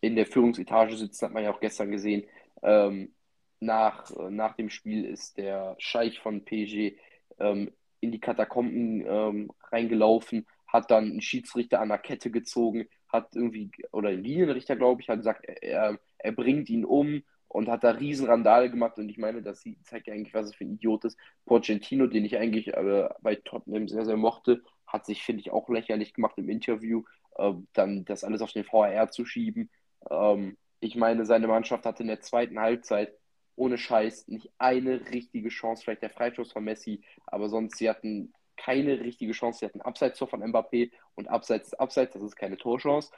in 0.00 0.16
der 0.16 0.26
Führungsetage 0.26 0.96
sitzen, 0.96 1.26
hat 1.26 1.32
man 1.32 1.44
ja 1.44 1.52
auch 1.52 1.60
gestern 1.60 1.90
gesehen. 1.90 2.24
Ähm, 2.62 3.14
nach, 3.60 4.10
nach 4.30 4.56
dem 4.56 4.70
Spiel 4.70 5.04
ist 5.04 5.36
der 5.36 5.76
Scheich 5.78 6.18
von 6.18 6.44
PSG 6.44 6.96
ähm, 7.38 7.70
in 8.00 8.12
die 8.12 8.20
Katakomben 8.20 9.04
ähm, 9.06 9.52
reingelaufen, 9.70 10.46
hat 10.66 10.90
dann 10.90 11.10
einen 11.10 11.20
Schiedsrichter 11.20 11.80
an 11.80 11.88
der 11.88 11.98
Kette 11.98 12.30
gezogen, 12.30 12.88
hat 13.08 13.34
irgendwie, 13.34 13.70
oder 13.92 14.08
einen 14.08 14.24
Linienrichter, 14.24 14.76
glaube 14.76 15.02
ich, 15.02 15.08
hat 15.08 15.18
gesagt, 15.18 15.44
er, 15.44 15.98
er 16.18 16.32
bringt 16.32 16.70
ihn 16.70 16.84
um 16.84 17.22
und 17.48 17.68
hat 17.68 17.84
da 17.84 17.90
riesen 17.90 18.26
Randale 18.26 18.70
gemacht 18.70 18.96
und 18.98 19.08
ich 19.08 19.18
meine, 19.18 19.42
das 19.42 19.64
zeigt 19.82 20.06
ja 20.06 20.14
eigentlich, 20.14 20.34
was 20.34 20.46
es 20.46 20.54
für 20.54 20.64
ein 20.64 20.74
Idiot 20.74 21.04
ist. 21.04 21.18
Pochettino, 21.44 22.06
den 22.06 22.24
ich 22.24 22.36
eigentlich 22.38 22.68
äh, 22.68 23.08
bei 23.20 23.34
Tottenham 23.34 23.88
sehr, 23.88 24.04
sehr 24.04 24.16
mochte, 24.16 24.62
hat 24.86 25.04
sich, 25.04 25.22
finde 25.22 25.40
ich, 25.40 25.50
auch 25.50 25.68
lächerlich 25.68 26.14
gemacht 26.14 26.38
im 26.38 26.48
Interview, 26.48 27.02
äh, 27.36 27.52
dann 27.72 28.04
das 28.04 28.24
alles 28.24 28.40
auf 28.40 28.52
den 28.52 28.64
VAR 28.64 29.10
zu 29.10 29.24
schieben. 29.24 29.70
Ähm, 30.08 30.56
ich 30.78 30.96
meine, 30.96 31.26
seine 31.26 31.48
Mannschaft 31.48 31.84
hatte 31.84 32.02
in 32.02 32.08
der 32.08 32.20
zweiten 32.20 32.58
Halbzeit 32.58 33.12
ohne 33.60 33.78
Scheiß 33.78 34.28
nicht 34.28 34.50
eine 34.58 35.10
richtige 35.10 35.50
Chance, 35.50 35.84
vielleicht 35.84 36.02
der 36.02 36.10
Freischuss 36.10 36.52
von 36.52 36.64
Messi, 36.64 37.02
aber 37.26 37.48
sonst, 37.50 37.76
sie 37.76 37.90
hatten 37.90 38.32
keine 38.56 39.00
richtige 39.00 39.32
Chance. 39.32 39.60
Sie 39.60 39.66
hatten 39.66 39.80
Abseits 39.80 40.18
von 40.18 40.42
Mbappé 40.42 40.90
und 41.14 41.28
Abseits 41.28 41.68
ist 41.68 41.74
Abseits, 41.74 42.14
das 42.14 42.22
ist 42.22 42.36
keine 42.36 42.56
Torchance. 42.56 43.10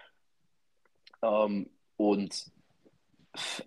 Ähm, 1.22 1.70
und 1.96 2.50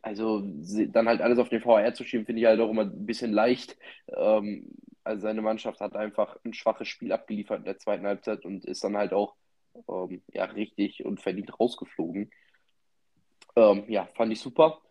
also 0.01 0.43
dann 0.43 1.07
halt 1.07 1.21
alles 1.21 1.39
auf 1.39 1.49
den 1.49 1.61
VR 1.61 1.93
zu 1.93 2.03
schieben, 2.03 2.25
finde 2.25 2.41
ich 2.41 2.47
halt 2.47 2.59
auch 2.59 2.69
immer 2.69 2.83
ein 2.83 3.05
bisschen 3.05 3.31
leicht. 3.31 3.77
Ähm, 4.07 4.69
also 5.03 5.21
seine 5.21 5.41
Mannschaft 5.41 5.79
hat 5.81 5.95
einfach 5.95 6.37
ein 6.45 6.53
schwaches 6.53 6.87
Spiel 6.87 7.11
abgeliefert 7.11 7.59
in 7.59 7.65
der 7.65 7.79
zweiten 7.79 8.05
Halbzeit 8.05 8.45
und 8.45 8.65
ist 8.65 8.83
dann 8.83 8.97
halt 8.97 9.13
auch 9.13 9.35
ähm, 9.87 10.21
ja, 10.33 10.45
richtig 10.45 11.05
und 11.05 11.21
verdient 11.21 11.59
rausgeflogen. 11.59 12.31
Ähm, 13.55 13.85
ja, 13.87 14.07
fand 14.15 14.31
ich 14.31 14.39
super. 14.39 14.81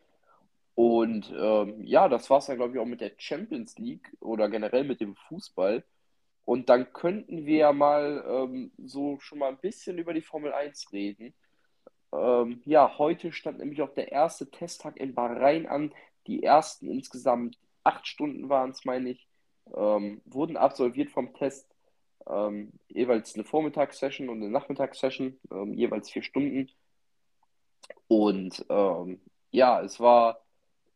Und 0.75 1.33
ähm, 1.37 1.85
ja, 1.85 2.09
das 2.09 2.29
war 2.31 2.39
es 2.39 2.47
dann, 2.47 2.57
glaube 2.57 2.75
ich, 2.75 2.81
auch 2.81 2.87
mit 2.87 3.01
der 3.01 3.13
Champions 3.17 3.79
League 3.79 4.13
oder 4.21 4.49
generell 4.49 4.85
mit 4.85 5.01
dem 5.01 5.15
Fußball. 5.15 5.85
Und 6.45 6.69
dann 6.69 6.93
könnten 6.93 7.47
wir 7.47 7.59
ja 7.59 7.73
mal 7.73 8.25
ähm, 8.29 8.73
so 8.79 9.19
schon 9.21 9.39
mal 9.39 9.49
ein 9.51 9.59
bisschen 9.59 9.99
über 9.99 10.13
die 10.15 10.23
Formel 10.23 10.53
1 10.53 10.93
reden. 10.93 11.35
Ähm, 12.13 12.61
ja, 12.65 12.99
heute 12.99 13.33
stand 13.33 13.59
nämlich 13.59 13.83
auch 13.83 13.95
der 13.95 14.13
erste 14.13 14.51
Testtag 14.51 14.97
in 14.99 15.15
Bahrain 15.15 15.67
an. 15.67 15.95
Die 16.27 16.43
ersten 16.43 16.89
insgesamt 16.91 17.59
acht 17.85 18.07
Stunden 18.07 18.49
waren 18.49 18.71
es, 18.71 18.85
meine 18.85 19.11
ich, 19.11 19.29
ähm, 19.75 20.23
wurden 20.25 20.57
absolviert 20.57 21.11
vom 21.11 21.35
Test. 21.35 21.71
Ähm, 22.27 22.73
jeweils 22.89 23.35
eine 23.35 23.45
Vormittagssession 23.45 24.29
und 24.29 24.39
eine 24.39 24.51
Nachmittagssession, 24.51 25.39
ähm, 25.51 25.75
jeweils 25.75 26.11
vier 26.11 26.23
Stunden. 26.23 26.71
Und 28.09 28.65
ja, 29.51 29.81
es 29.83 30.01
war 30.01 30.44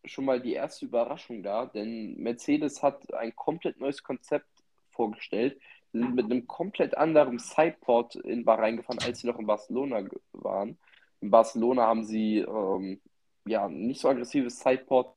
schon 0.05 0.25
mal 0.25 0.41
die 0.41 0.55
erste 0.55 0.87
Überraschung 0.87 1.43
da, 1.43 1.67
denn 1.67 2.17
Mercedes 2.17 2.83
hat 2.83 3.13
ein 3.15 3.35
komplett 3.35 3.81
neues 3.81 4.03
Konzept 4.03 4.49
vorgestellt. 4.91 5.61
Sie 5.93 6.01
sind 6.01 6.15
mit 6.15 6.27
einem 6.27 6.47
komplett 6.47 6.97
anderen 6.97 7.39
Sideport 7.39 8.17
in 8.17 8.45
Bahrain 8.45 8.77
gefahren, 8.77 8.99
als 9.05 9.21
sie 9.21 9.27
noch 9.27 9.39
in 9.39 9.47
Barcelona 9.47 10.05
waren. 10.33 10.79
In 11.21 11.31
Barcelona 11.31 11.87
haben 11.87 12.05
sie 12.05 12.39
ähm, 12.39 13.01
ja 13.47 13.69
nicht 13.69 14.01
so 14.01 14.09
aggressives 14.09 14.61
Sideport. 14.61 15.15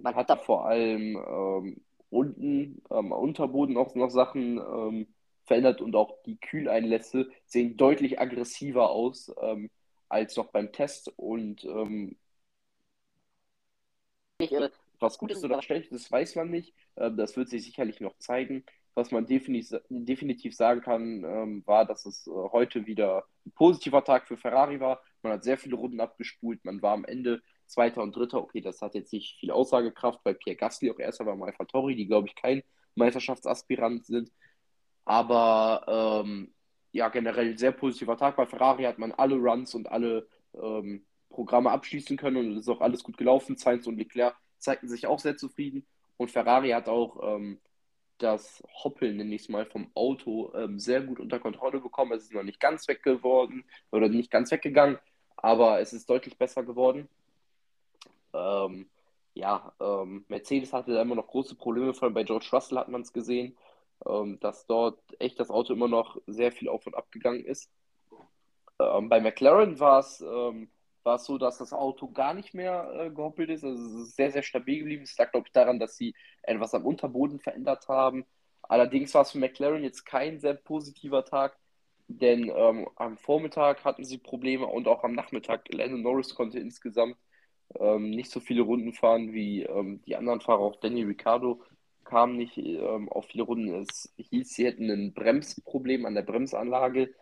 Man 0.00 0.14
hat 0.14 0.30
da 0.30 0.36
vor 0.36 0.66
allem 0.66 1.16
ähm, 1.16 1.84
unten 2.08 2.82
am 2.88 3.12
Unterboden 3.12 3.76
auch 3.76 3.94
noch 3.94 4.10
Sachen 4.10 4.58
ähm, 4.58 5.06
verändert 5.44 5.80
und 5.80 5.94
auch 5.96 6.22
die 6.24 6.38
Kühleinlässe 6.38 7.28
sehen 7.44 7.76
deutlich 7.76 8.20
aggressiver 8.20 8.90
aus 8.90 9.32
ähm, 9.42 9.70
als 10.08 10.36
noch 10.36 10.46
beim 10.46 10.72
Test 10.72 11.12
und 11.16 11.64
ähm, 14.40 14.68
was 14.98 15.18
gut 15.18 15.32
ist 15.32 15.44
oder 15.44 15.62
schlecht, 15.62 15.92
das 15.92 16.10
weiß 16.10 16.36
man 16.36 16.50
nicht. 16.50 16.74
Ähm, 16.96 17.16
das 17.16 17.36
wird 17.36 17.48
sich 17.48 17.64
sicherlich 17.64 18.00
noch 18.00 18.16
zeigen. 18.18 18.64
Was 18.94 19.12
man 19.12 19.24
definitiv, 19.26 20.56
sagen 20.56 20.80
kann, 20.80 21.24
ähm, 21.24 21.62
war, 21.64 21.84
dass 21.86 22.06
es 22.06 22.26
äh, 22.26 22.30
heute 22.30 22.86
wieder 22.86 23.24
ein 23.46 23.52
positiver 23.52 24.04
Tag 24.04 24.26
für 24.26 24.36
Ferrari 24.36 24.80
war. 24.80 25.00
Man 25.22 25.32
hat 25.32 25.44
sehr 25.44 25.58
viele 25.58 25.76
Runden 25.76 26.00
abgespult. 26.00 26.64
Man 26.64 26.82
war 26.82 26.94
am 26.94 27.04
Ende 27.04 27.40
Zweiter 27.66 28.02
und 28.02 28.16
Dritter. 28.16 28.42
Okay, 28.42 28.60
das 28.60 28.82
hat 28.82 28.94
jetzt 28.94 29.12
nicht 29.12 29.38
viel 29.38 29.52
Aussagekraft, 29.52 30.20
weil 30.24 30.34
Pierre 30.34 30.56
Gasly 30.56 30.90
auch 30.90 30.98
erster 30.98 31.24
war, 31.24 31.40
Alfa 31.40 31.64
Tori, 31.64 31.94
die 31.94 32.06
glaube 32.06 32.28
ich 32.28 32.34
kein 32.34 32.62
Meisterschaftsaspirant 32.96 34.04
sind. 34.04 34.32
Aber 35.04 36.22
ähm, 36.24 36.52
ja, 36.92 37.08
generell 37.08 37.56
sehr 37.56 37.72
positiver 37.72 38.16
Tag. 38.16 38.36
Bei 38.36 38.46
Ferrari 38.46 38.84
hat 38.84 38.98
man 38.98 39.12
alle 39.12 39.36
Runs 39.36 39.74
und 39.74 39.88
alle 39.90 40.26
ähm, 40.54 41.06
Programme 41.30 41.70
abschließen 41.70 42.16
können 42.16 42.36
und 42.36 42.52
es 42.52 42.58
ist 42.60 42.68
auch 42.68 42.80
alles 42.80 43.02
gut 43.02 43.16
gelaufen. 43.16 43.56
Sainz 43.56 43.86
und 43.86 43.96
Leclerc 43.96 44.36
zeigten 44.58 44.88
sich 44.88 45.06
auch 45.06 45.18
sehr 45.18 45.36
zufrieden. 45.36 45.86
Und 46.16 46.30
Ferrari 46.30 46.70
hat 46.70 46.88
auch 46.88 47.36
ähm, 47.36 47.60
das 48.18 48.62
Hoppeln, 48.84 49.16
nenne 49.16 49.34
ich 49.34 49.42
es 49.42 49.48
mal, 49.48 49.64
vom 49.64 49.90
Auto 49.94 50.52
ähm, 50.54 50.78
sehr 50.78 51.00
gut 51.00 51.20
unter 51.20 51.38
Kontrolle 51.38 51.80
bekommen. 51.80 52.12
Es 52.12 52.24
ist 52.24 52.34
noch 52.34 52.42
nicht 52.42 52.60
ganz 52.60 52.86
weg 52.88 53.02
geworden 53.02 53.64
oder 53.90 54.08
nicht 54.08 54.30
ganz 54.30 54.50
weggegangen, 54.50 54.98
aber 55.36 55.80
es 55.80 55.92
ist 55.92 56.10
deutlich 56.10 56.36
besser 56.36 56.62
geworden. 56.62 57.08
Ähm, 58.34 58.90
ja, 59.34 59.72
ähm, 59.80 60.24
Mercedes 60.28 60.72
hatte 60.72 60.92
da 60.92 61.02
immer 61.02 61.14
noch 61.14 61.28
große 61.28 61.54
Probleme, 61.54 61.94
vor 61.94 62.04
allem 62.04 62.14
bei 62.14 62.24
George 62.24 62.48
Russell 62.52 62.78
hat 62.78 62.88
man 62.88 63.02
es 63.02 63.12
gesehen, 63.12 63.56
ähm, 64.06 64.38
dass 64.40 64.66
dort 64.66 65.00
echt 65.18 65.40
das 65.40 65.50
Auto 65.50 65.72
immer 65.72 65.88
noch 65.88 66.18
sehr 66.26 66.52
viel 66.52 66.68
auf 66.68 66.86
und 66.86 66.96
ab 66.96 67.10
gegangen 67.10 67.44
ist. 67.44 67.70
Ähm, 68.78 69.08
bei 69.08 69.20
McLaren 69.20 69.78
war 69.80 70.00
es 70.00 70.20
ähm, 70.20 70.70
war 71.10 71.16
es 71.16 71.24
so, 71.24 71.38
dass 71.38 71.58
das 71.58 71.72
Auto 71.72 72.08
gar 72.12 72.34
nicht 72.34 72.54
mehr 72.54 72.88
äh, 72.94 73.10
gehoppelt 73.10 73.50
ist. 73.50 73.64
Also 73.64 73.84
es 73.84 74.08
ist 74.08 74.16
sehr, 74.16 74.30
sehr 74.30 74.44
stabil 74.44 74.78
geblieben. 74.78 75.02
Es 75.02 75.18
lag, 75.18 75.32
glaube 75.32 75.48
ich, 75.48 75.52
daran, 75.52 75.80
dass 75.80 75.96
sie 75.96 76.14
etwas 76.42 76.72
am 76.72 76.86
Unterboden 76.86 77.40
verändert 77.40 77.88
haben. 77.88 78.24
Allerdings 78.62 79.12
war 79.14 79.22
es 79.22 79.32
für 79.32 79.38
McLaren 79.38 79.82
jetzt 79.82 80.04
kein 80.06 80.38
sehr 80.38 80.54
positiver 80.54 81.24
Tag, 81.24 81.58
denn 82.06 82.52
ähm, 82.54 82.88
am 82.94 83.16
Vormittag 83.16 83.84
hatten 83.84 84.04
sie 84.04 84.18
Probleme 84.18 84.66
und 84.66 84.86
auch 84.86 85.02
am 85.02 85.14
Nachmittag. 85.14 85.62
Landon 85.72 86.02
Norris 86.02 86.36
konnte 86.36 86.60
insgesamt 86.60 87.16
ähm, 87.80 88.10
nicht 88.10 88.30
so 88.30 88.38
viele 88.38 88.62
Runden 88.62 88.92
fahren 88.92 89.32
wie 89.32 89.64
ähm, 89.64 90.00
die 90.06 90.14
anderen 90.14 90.40
Fahrer. 90.40 90.60
Auch 90.60 90.76
Danny 90.76 91.02
Ricciardo 91.02 91.60
kam 92.04 92.36
nicht 92.36 92.56
ähm, 92.56 93.08
auf 93.08 93.26
viele 93.26 93.42
Runden. 93.42 93.74
Es 93.82 94.14
hieß, 94.16 94.48
sie 94.54 94.64
hätten 94.64 94.88
ein 94.90 95.12
Bremsproblem 95.12 96.06
an 96.06 96.14
der 96.14 96.22
Bremsanlage. 96.22 97.12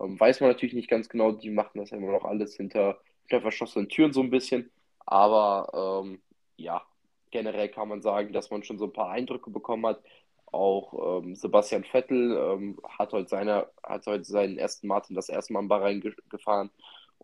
Ähm, 0.00 0.18
weiß 0.18 0.40
man 0.40 0.48
natürlich 0.48 0.74
nicht 0.74 0.88
ganz 0.88 1.10
genau. 1.10 1.32
Die 1.32 1.50
machen 1.50 1.78
das 1.78 1.92
immer 1.92 2.12
noch 2.12 2.24
alles 2.24 2.56
hinter 2.56 2.98
hinter 3.28 3.42
verschlossenen 3.42 3.88
Türen 3.88 4.12
so 4.12 4.20
ein 4.22 4.30
bisschen. 4.30 4.70
Aber 5.04 6.02
ähm, 6.04 6.20
ja, 6.56 6.82
generell 7.30 7.68
kann 7.68 7.88
man 7.88 8.02
sagen, 8.02 8.32
dass 8.32 8.50
man 8.50 8.62
schon 8.62 8.78
so 8.78 8.86
ein 8.86 8.92
paar 8.92 9.10
Eindrücke 9.10 9.50
bekommen 9.50 9.86
hat. 9.86 10.02
Auch 10.46 11.22
ähm, 11.22 11.34
Sebastian 11.34 11.84
Vettel 11.84 12.36
ähm, 12.36 12.78
hat, 12.98 13.12
heute 13.12 13.28
seine, 13.28 13.68
hat 13.82 14.06
heute 14.06 14.24
seinen 14.24 14.58
ersten 14.58 14.86
Martin 14.86 15.16
das 15.16 15.28
erste 15.28 15.52
Mal 15.52 15.60
in 15.60 15.68
Bahrain 15.68 16.00
ge 16.00 16.14
gefahren. 16.30 16.70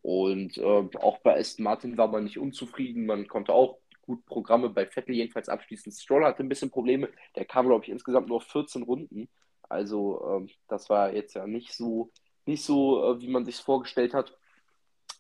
Und 0.02 0.58
äh, 0.58 0.88
auch 1.00 1.18
bei 1.18 1.38
Aston 1.38 1.64
Martin 1.64 1.96
war 1.96 2.08
man 2.08 2.24
nicht 2.24 2.38
unzufrieden. 2.38 3.06
Man 3.06 3.28
konnte 3.28 3.52
auch 3.52 3.78
gut 4.02 4.24
Programme 4.26 4.68
bei 4.68 4.86
Vettel 4.86 5.14
jedenfalls 5.14 5.48
abschließen. 5.48 5.92
Stroll 5.92 6.24
hatte 6.24 6.42
ein 6.42 6.48
bisschen 6.48 6.70
Probleme. 6.70 7.08
Der 7.36 7.44
kam, 7.44 7.66
glaube 7.68 7.84
ich, 7.84 7.90
insgesamt 7.90 8.28
nur 8.28 8.40
14 8.40 8.82
Runden. 8.82 9.28
Also 9.68 10.20
ähm, 10.28 10.50
das 10.68 10.90
war 10.90 11.14
jetzt 11.14 11.34
ja 11.34 11.46
nicht 11.46 11.72
so, 11.72 12.10
nicht 12.46 12.64
so, 12.64 13.14
äh, 13.14 13.20
wie 13.20 13.28
man 13.28 13.44
sich 13.44 13.56
vorgestellt 13.56 14.12
hat. 14.14 14.36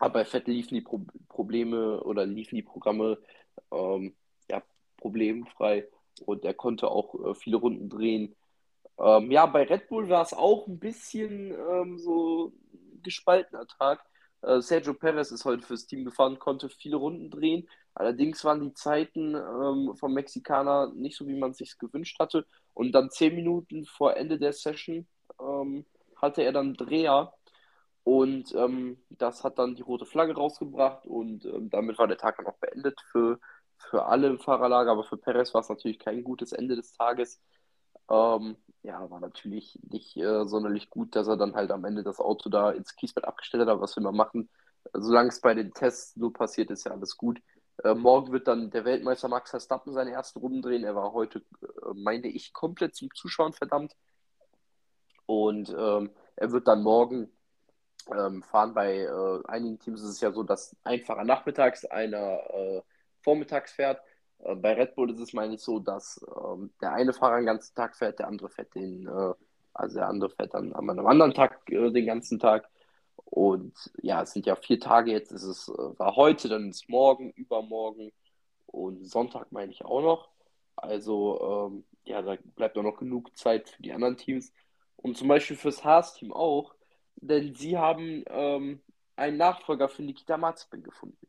Aber 0.02 0.14
bei 0.14 0.24
Vettel 0.24 0.54
liefen 0.54 0.74
die 0.74 0.80
Pro 0.80 1.00
Probleme 1.28 2.02
oder 2.02 2.26
liefen 2.26 2.56
die 2.56 2.62
Programme 2.62 3.18
ähm, 3.70 4.16
ja, 4.50 4.60
problemfrei 4.96 5.86
und 6.26 6.44
er 6.44 6.54
konnte 6.54 6.88
auch 6.88 7.14
äh, 7.24 7.34
viele 7.36 7.58
Runden 7.58 7.88
drehen. 7.88 8.34
Ähm, 8.98 9.30
ja, 9.30 9.46
bei 9.46 9.62
Red 9.62 9.88
Bull 9.88 10.08
war 10.08 10.22
es 10.22 10.32
auch 10.32 10.66
ein 10.66 10.80
bisschen 10.80 11.54
ähm, 11.54 11.98
so 12.00 12.52
gespaltener 13.04 13.68
Tag. 13.68 14.04
Äh, 14.40 14.60
Sergio 14.60 14.94
Perez 14.94 15.30
ist 15.30 15.44
heute 15.44 15.62
fürs 15.62 15.86
Team 15.86 16.04
gefahren, 16.04 16.40
konnte 16.40 16.68
viele 16.68 16.96
Runden 16.96 17.30
drehen. 17.30 17.68
Allerdings 17.94 18.44
waren 18.44 18.60
die 18.60 18.74
Zeiten 18.74 19.36
ähm, 19.36 19.94
vom 19.94 20.14
Mexikaner 20.14 20.92
nicht 20.96 21.16
so, 21.16 21.28
wie 21.28 21.38
man 21.38 21.52
es 21.52 21.58
sich 21.58 21.78
gewünscht 21.78 22.18
hatte. 22.18 22.44
Und 22.74 22.90
dann 22.90 23.10
zehn 23.10 23.36
Minuten 23.36 23.84
vor 23.84 24.16
Ende 24.16 24.36
der 24.36 24.52
Session 24.52 25.06
ähm, 25.40 25.84
hatte 26.16 26.42
er 26.42 26.50
dann 26.50 26.74
Dreher 26.74 27.32
und 28.04 28.52
ähm, 28.54 28.98
das 29.10 29.44
hat 29.44 29.58
dann 29.58 29.76
die 29.76 29.82
rote 29.82 30.06
Flagge 30.06 30.34
rausgebracht 30.34 31.06
und 31.06 31.44
ähm, 31.44 31.70
damit 31.70 31.98
war 31.98 32.08
der 32.08 32.16
Tag 32.18 32.36
dann 32.36 32.46
auch 32.46 32.58
beendet 32.58 33.00
für, 33.12 33.38
für 33.78 34.06
alle 34.06 34.28
im 34.28 34.40
Fahrerlager. 34.40 34.90
Aber 34.90 35.04
für 35.04 35.16
Perez 35.16 35.54
war 35.54 35.60
es 35.60 35.68
natürlich 35.68 35.98
kein 36.00 36.24
gutes 36.24 36.52
Ende 36.52 36.74
des 36.74 36.92
Tages. 36.92 37.40
Ähm, 38.10 38.56
ja, 38.82 39.08
war 39.10 39.20
natürlich 39.20 39.78
nicht 39.88 40.16
äh, 40.16 40.44
sonderlich 40.46 40.90
gut, 40.90 41.14
dass 41.14 41.28
er 41.28 41.36
dann 41.36 41.54
halt 41.54 41.70
am 41.70 41.84
Ende 41.84 42.02
das 42.02 42.18
Auto 42.18 42.50
da 42.50 42.72
ins 42.72 42.96
Kiesbett 42.96 43.24
abgestellt 43.24 43.62
hat. 43.62 43.68
Aber 43.68 43.82
was 43.82 43.96
will 43.96 44.02
man 44.02 44.16
machen? 44.16 44.50
Solange 44.94 45.28
es 45.28 45.40
bei 45.40 45.54
den 45.54 45.72
Tests 45.72 46.16
nur 46.16 46.32
passiert, 46.32 46.70
ist 46.70 46.84
ja 46.84 46.92
alles 46.92 47.16
gut. 47.16 47.40
Äh, 47.84 47.94
morgen 47.94 48.32
wird 48.32 48.48
dann 48.48 48.70
der 48.70 48.84
Weltmeister 48.84 49.28
Max 49.28 49.50
Verstappen 49.50 49.92
seine 49.92 50.10
ersten 50.10 50.40
Runden 50.40 50.62
drehen. 50.62 50.82
Er 50.82 50.96
war 50.96 51.12
heute, 51.12 51.38
äh, 51.62 51.94
meine 51.94 52.26
ich, 52.28 52.52
komplett 52.52 52.96
zum 52.96 53.10
Zuschauen 53.14 53.52
verdammt. 53.52 53.94
Und 55.26 55.70
ähm, 55.78 56.10
er 56.34 56.50
wird 56.50 56.66
dann 56.66 56.82
morgen 56.82 57.30
ähm, 58.10 58.42
fahren. 58.42 58.74
Bei 58.74 58.98
äh, 59.00 59.40
einigen 59.48 59.78
Teams 59.78 60.02
ist 60.02 60.08
es 60.08 60.20
ja 60.20 60.32
so, 60.32 60.42
dass 60.42 60.76
ein 60.84 61.00
Fahrer 61.00 61.24
nachmittags, 61.24 61.84
einer 61.84 62.40
äh, 62.50 62.82
vormittags 63.22 63.72
fährt. 63.72 64.00
Äh, 64.40 64.54
bei 64.56 64.74
Red 64.74 64.94
Bull 64.94 65.10
ist 65.10 65.20
es, 65.20 65.32
meine 65.32 65.54
ich, 65.54 65.60
so, 65.60 65.78
dass 65.78 66.24
ähm, 66.36 66.72
der 66.80 66.92
eine 66.92 67.12
Fahrer 67.12 67.36
den 67.36 67.46
ganzen 67.46 67.74
Tag 67.74 67.96
fährt, 67.96 68.18
der 68.18 68.28
andere 68.28 68.48
fährt 68.48 68.74
den, 68.74 69.06
äh, 69.06 69.34
also 69.74 69.98
der 69.98 70.08
andere 70.08 70.30
fährt 70.30 70.54
dann 70.54 70.72
an 70.72 70.90
einem 70.90 71.06
anderen 71.06 71.34
Tag 71.34 71.60
äh, 71.70 71.90
den 71.90 72.06
ganzen 72.06 72.38
Tag. 72.38 72.68
Und 73.24 73.74
ja, 74.02 74.22
es 74.22 74.32
sind 74.32 74.46
ja 74.46 74.56
vier 74.56 74.80
Tage 74.80 75.12
jetzt. 75.12 75.32
Es 75.32 75.42
ist, 75.42 75.68
äh, 75.68 75.98
war 75.98 76.16
heute, 76.16 76.48
dann 76.48 76.70
ist 76.70 76.88
morgen, 76.88 77.30
übermorgen 77.32 78.12
und 78.66 79.04
Sonntag 79.06 79.52
meine 79.52 79.72
ich 79.72 79.84
auch 79.84 80.02
noch. 80.02 80.28
Also 80.76 81.70
ähm, 81.70 81.84
ja, 82.04 82.22
da 82.22 82.36
bleibt 82.56 82.76
auch 82.78 82.82
noch 82.82 82.96
genug 82.96 83.36
Zeit 83.36 83.68
für 83.70 83.82
die 83.82 83.92
anderen 83.92 84.16
Teams. 84.16 84.52
Und 84.96 85.16
zum 85.16 85.28
Beispiel 85.28 85.56
fürs 85.56 85.84
Haas-Team 85.84 86.32
auch, 86.32 86.74
denn 87.16 87.54
sie 87.54 87.78
haben 87.78 88.24
ähm, 88.28 88.80
einen 89.16 89.36
Nachfolger 89.36 89.88
für 89.88 90.02
Nikita 90.02 90.36
Mazepin 90.36 90.82
gefunden. 90.82 91.26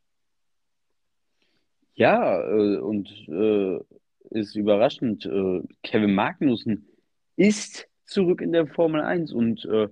Ja, 1.96 2.42
äh, 2.42 2.78
und 2.78 3.10
äh, 3.28 3.80
ist 4.32 4.56
überraschend. 4.56 5.26
Äh, 5.26 5.62
Kevin 5.84 6.16
Magnussen 6.16 6.88
ist 7.36 7.88
zurück 8.06 8.42
in 8.42 8.52
der 8.52 8.68
Formel 8.68 9.02
1 9.02 9.32
und 9.34 9.66
äh, 9.66 9.90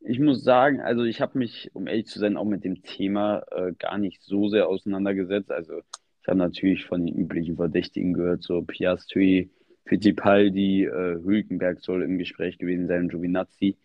ich 0.00 0.20
muss 0.20 0.42
sagen, 0.44 0.80
also 0.80 1.04
ich 1.04 1.20
habe 1.20 1.38
mich, 1.38 1.70
um 1.74 1.86
ehrlich 1.86 2.06
zu 2.06 2.18
sein, 2.18 2.36
auch 2.36 2.44
mit 2.44 2.64
dem 2.64 2.82
Thema 2.82 3.42
äh, 3.50 3.72
gar 3.78 3.98
nicht 3.98 4.22
so 4.22 4.48
sehr 4.48 4.68
auseinandergesetzt. 4.68 5.50
Also 5.50 5.80
ich 6.22 6.28
habe 6.28 6.38
natürlich 6.38 6.84
von 6.84 7.04
den 7.04 7.16
üblichen 7.16 7.56
Verdächtigen 7.56 8.14
gehört, 8.14 8.42
so 8.42 8.62
Piastri, 8.62 9.50
Fittipaldi, 9.86 10.84
äh, 10.84 11.18
Hülkenberg 11.24 11.80
soll 11.80 12.02
im 12.02 12.18
Gespräch 12.18 12.58
gewesen 12.58 12.86
sein, 12.86 13.08
Giovinazzi. 13.08 13.76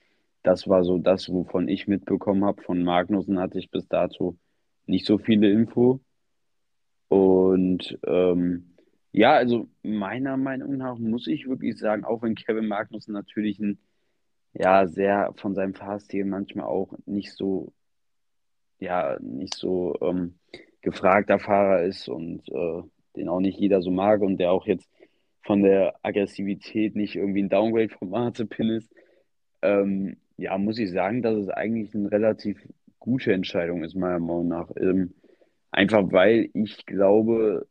Das 0.44 0.68
war 0.68 0.84
so 0.84 0.98
das, 0.98 1.30
wovon 1.30 1.68
ich 1.68 1.88
mitbekommen 1.88 2.46
habe. 2.46 2.62
Von 2.62 2.84
Magnussen 2.84 3.40
hatte 3.40 3.60
ich 3.60 3.72
bis 3.72 3.88
dato 3.88 4.38
nicht 4.86 5.06
so 5.06 5.18
viele 5.18 5.50
Info. 5.50 6.02
Und 7.08 7.98
ähm, 8.06 8.76
ja, 9.12 9.34
also 9.34 9.70
meiner 9.84 10.38
Meinung 10.38 10.78
nach 10.78 10.98
muss 10.98 11.28
ich 11.28 11.48
wirklich 11.48 11.78
sagen, 11.78 12.04
auch 12.04 12.24
wenn 12.24 12.36
Kevin 12.36 12.68
Magnussen 12.68 13.14
natürlich 13.14 13.60
ein, 13.60 13.80
ja, 14.54 14.88
sehr 14.88 15.34
von 15.38 15.56
seinem 15.56 15.76
Fahrstil 15.76 16.26
manchmal 16.26 16.66
auch 16.66 16.94
nicht 17.06 17.34
so, 17.34 17.74
ja, 18.80 19.18
nicht 19.22 19.56
so 19.56 19.96
ähm, 20.02 20.40
gefragter 20.82 21.40
Fahrer 21.40 21.84
ist 21.84 22.10
und 22.10 22.50
äh, 22.50 22.84
den 23.16 23.30
auch 23.30 23.40
nicht 23.40 23.60
jeder 23.60 23.82
so 23.82 23.92
mag 23.92 24.22
und 24.22 24.38
der 24.38 24.52
auch 24.52 24.66
jetzt 24.68 24.90
von 25.44 25.62
der 25.62 25.96
Aggressivität 26.04 26.96
nicht 26.96 27.16
irgendwie 27.16 27.44
ein 27.44 27.50
Downgrade 27.50 27.90
vom 27.90 28.10
Mazepin 28.10 28.70
ist, 28.70 28.92
ähm, 29.62 30.18
ja, 30.38 30.58
muss 30.58 30.80
ich 30.80 30.92
sagen, 30.92 31.22
dass 31.22 31.38
es 31.38 31.50
eigentlich 31.50 31.94
eine 31.94 32.12
relativ 32.12 32.58
gute 33.00 33.34
Entscheidung 33.34 33.84
ist, 33.84 33.96
meiner 33.96 34.20
Meinung 34.20 34.48
nach. 34.48 34.70
Ähm, 34.78 35.14
einfach 35.72 36.12
weil 36.12 36.50
ich 36.54 36.86
glaube, 36.86 37.68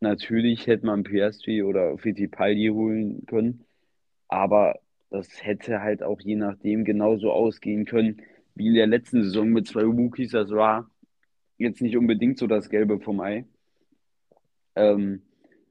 natürlich 0.00 0.66
hätte 0.66 0.86
man 0.86 1.04
Piastri 1.04 1.62
oder 1.62 1.96
Fittipaldi 1.98 2.68
holen 2.68 3.24
können, 3.26 3.64
aber 4.28 4.80
das 5.10 5.44
hätte 5.44 5.80
halt 5.82 6.02
auch 6.02 6.20
je 6.20 6.36
nachdem 6.36 6.84
genauso 6.84 7.32
ausgehen 7.32 7.84
können, 7.84 8.22
wie 8.54 8.68
in 8.68 8.74
der 8.74 8.86
letzten 8.86 9.22
Saison 9.22 9.48
mit 9.50 9.66
zwei 9.68 9.82
Rookies. 9.84 10.32
Das 10.32 10.50
war 10.50 10.90
jetzt 11.58 11.82
nicht 11.82 11.96
unbedingt 11.96 12.38
so 12.38 12.46
das 12.46 12.70
Gelbe 12.70 12.98
vom 13.00 13.20
Ei. 13.20 13.44
Ähm, 14.74 15.22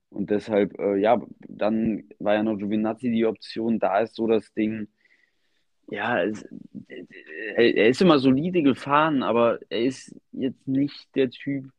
und 0.10 0.30
deshalb, 0.30 0.78
äh, 0.80 0.98
ja, 0.98 1.22
dann 1.48 2.04
war 2.20 2.36
ja 2.36 2.44
noch 2.44 2.58
Giovinazzi 2.58 3.10
die 3.10 3.26
Option. 3.26 3.80
Da 3.80 4.00
ist 4.00 4.16
so 4.16 4.28
das 4.28 4.54
Ding, 4.54 4.88
ja, 5.92 6.24
es, 6.24 6.48
er 7.56 7.90
ist 7.90 8.02
immer 8.02 8.18
solide 8.18 8.64
gefahren, 8.64 9.24
aber 9.24 9.60
er 9.70 9.82
ist 9.84 10.16
jetzt 10.32 10.66
nicht 10.68 11.14
der 11.16 11.30
Typ, 11.30 11.70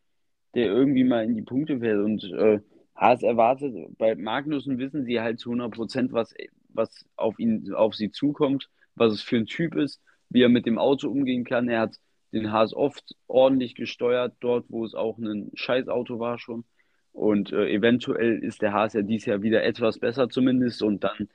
der 0.54 0.66
irgendwie 0.66 1.04
mal 1.04 1.24
in 1.24 1.34
die 1.34 1.42
Punkte 1.42 1.80
fährt. 1.80 1.98
Und 1.98 2.24
äh, 2.24 2.60
Haas 2.94 3.22
erwartet, 3.22 3.74
bei 3.96 4.14
Magnussen 4.14 4.78
wissen 4.78 5.04
sie 5.06 5.20
halt 5.20 5.40
zu 5.40 5.50
100 5.50 5.72
Prozent, 5.74 6.12
was, 6.12 6.34
was 6.68 7.06
auf 7.16 7.38
ihn, 7.38 7.72
auf 7.72 7.94
sie 7.94 8.10
zukommt, 8.10 8.68
was 8.94 9.14
es 9.14 9.22
für 9.22 9.38
ein 9.38 9.46
Typ 9.46 9.74
ist, 9.76 10.02
wie 10.28 10.42
er 10.42 10.50
mit 10.50 10.66
dem 10.66 10.78
Auto 10.78 11.08
umgehen 11.08 11.44
kann. 11.44 11.70
Er 11.70 11.80
hat 11.80 11.96
den 12.32 12.52
Haas 12.52 12.74
oft 12.74 13.14
ordentlich 13.28 13.74
gesteuert, 13.74 14.34
dort, 14.40 14.66
wo 14.68 14.84
es 14.84 14.94
auch 14.94 15.16
ein 15.16 15.50
Scheißauto 15.54 16.18
war 16.18 16.38
schon. 16.38 16.64
Und 17.12 17.50
äh, 17.52 17.70
eventuell 17.70 18.38
ist 18.38 18.60
der 18.60 18.74
Haas 18.74 18.92
ja 18.92 19.00
dieses 19.00 19.26
Jahr 19.26 19.42
wieder 19.42 19.62
etwas 19.64 19.98
besser 19.98 20.28
zumindest. 20.28 20.82
Und 20.82 21.02
dann 21.02 21.28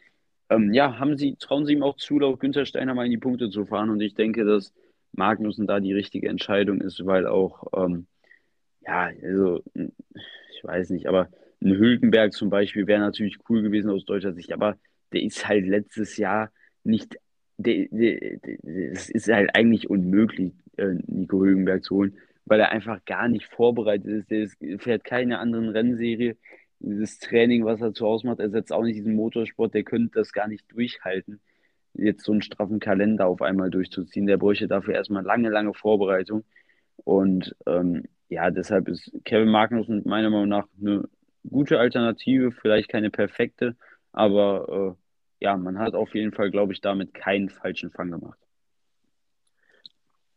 ähm, 0.50 0.74
ja, 0.74 0.98
haben 1.00 1.18
sie, 1.18 1.36
trauen 1.36 1.66
sie 1.66 1.74
ihm 1.74 1.84
auch 1.84 1.98
zu, 1.98 2.20
laut 2.20 2.40
Günther 2.40 2.66
Steiner 2.66 2.94
mal 2.94 3.06
in 3.06 3.12
die 3.12 3.18
Punkte 3.18 3.50
zu 3.50 3.66
fahren. 3.66 3.90
Und 3.90 4.02
ich 4.02 4.16
denke, 4.16 4.46
dass 4.46 4.74
Magnussen 5.14 5.68
da 5.68 5.80
die 5.80 5.94
richtige 5.94 6.30
Entscheidung 6.30 6.82
ist, 6.82 7.06
weil 7.06 7.28
auch, 7.28 7.68
ähm, 7.76 8.08
ja, 8.82 9.12
also, 9.24 9.62
ich 9.74 10.64
weiß 10.64 10.92
nicht, 10.92 11.08
aber 11.08 11.30
ein 11.62 11.76
Hülkenberg 11.76 12.34
zum 12.34 12.50
Beispiel 12.50 12.88
wäre 12.88 13.00
natürlich 13.00 13.38
cool 13.50 13.62
gewesen 13.62 13.90
aus 13.90 14.06
deutscher 14.06 14.34
Sicht, 14.34 14.54
aber 14.54 14.78
der 15.12 15.24
ist 15.24 15.48
halt 15.48 15.66
letztes 15.66 16.18
Jahr 16.18 16.52
nicht, 16.84 17.18
es 17.58 19.10
ist 19.10 19.28
halt 19.28 19.56
eigentlich 19.56 19.90
unmöglich, 19.90 20.54
äh, 20.78 20.96
Nico 21.08 21.44
Hülkenberg 21.44 21.84
zu 21.84 21.96
holen, 21.96 22.18
weil 22.46 22.60
er 22.60 22.72
einfach 22.72 23.04
gar 23.06 23.28
nicht 23.28 23.46
vorbereitet 23.46 24.08
ist. 24.08 24.32
Der 24.32 24.44
ist, 24.44 24.58
fährt 24.82 25.04
keine 25.04 25.40
anderen 25.40 25.70
Rennserie 25.70 26.38
dieses 26.80 27.20
Training, 27.20 27.66
was 27.66 27.82
er 27.82 27.94
zu 27.94 28.06
Hause 28.06 28.28
macht, 28.28 28.40
ersetzt 28.40 28.72
auch 28.72 28.84
nicht 28.84 28.98
diesen 28.98 29.16
Motorsport, 29.16 29.74
der 29.74 29.84
könnte 29.84 30.20
das 30.20 30.32
gar 30.32 30.48
nicht 30.48 30.66
durchhalten, 30.72 31.42
jetzt 31.94 32.24
so 32.24 32.32
einen 32.32 32.42
straffen 32.42 32.80
Kalender 32.80 33.28
auf 33.28 33.42
einmal 33.42 33.70
durchzuziehen. 33.70 34.28
Der 34.28 34.38
bräuchte 34.38 34.68
dafür 34.68 34.94
erstmal 34.94 35.24
lange, 35.24 35.50
lange 35.50 35.74
Vorbereitung. 35.74 36.44
Und 36.98 37.56
ähm, 37.66 38.04
ja, 38.30 38.52
deshalb 38.52 38.88
ist 38.88 39.12
Kevin 39.26 39.50
Magnussen 39.50 40.04
meiner 40.06 40.30
Meinung 40.30 40.50
nach 40.50 40.68
eine 40.80 41.08
gute 41.50 41.80
Alternative, 41.80 42.52
vielleicht 42.52 42.90
keine 42.90 43.10
perfekte, 43.10 43.76
aber 44.12 44.98
äh, 44.98 45.46
ja, 45.46 45.56
man 45.56 45.80
hat 45.80 45.94
auf 45.94 46.14
jeden 46.16 46.34
Fall, 46.34 46.52
glaube 46.52 46.74
ich, 46.74 46.82
damit 46.82 47.14
keinen 47.14 47.50
falschen 47.50 47.92
Fang 47.92 48.12
gemacht. 48.12 48.40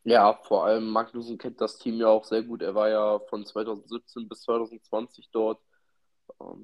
Ja, 0.05 0.34
vor 0.34 0.64
allem 0.64 0.88
Magnussen 0.91 1.38
kennt 1.38 1.61
das 1.61 1.78
Team 1.78 1.97
ja 1.97 2.09
auch 2.09 2.24
sehr 2.24 2.43
gut. 2.43 2.62
Er 2.62 2.74
war 2.74 2.88
ja 2.88 3.18
von 3.28 3.45
2017 3.45 4.28
bis 4.28 4.43
2020 4.43 5.28
dort 5.30 5.61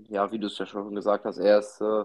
ja, 0.08 0.30
wie 0.32 0.38
du 0.38 0.46
es 0.46 0.58
ja 0.58 0.66
schon 0.66 0.94
gesagt 0.94 1.24
hast, 1.24 1.38
er 1.38 1.58
ist 1.58 1.80
äh, 1.80 2.04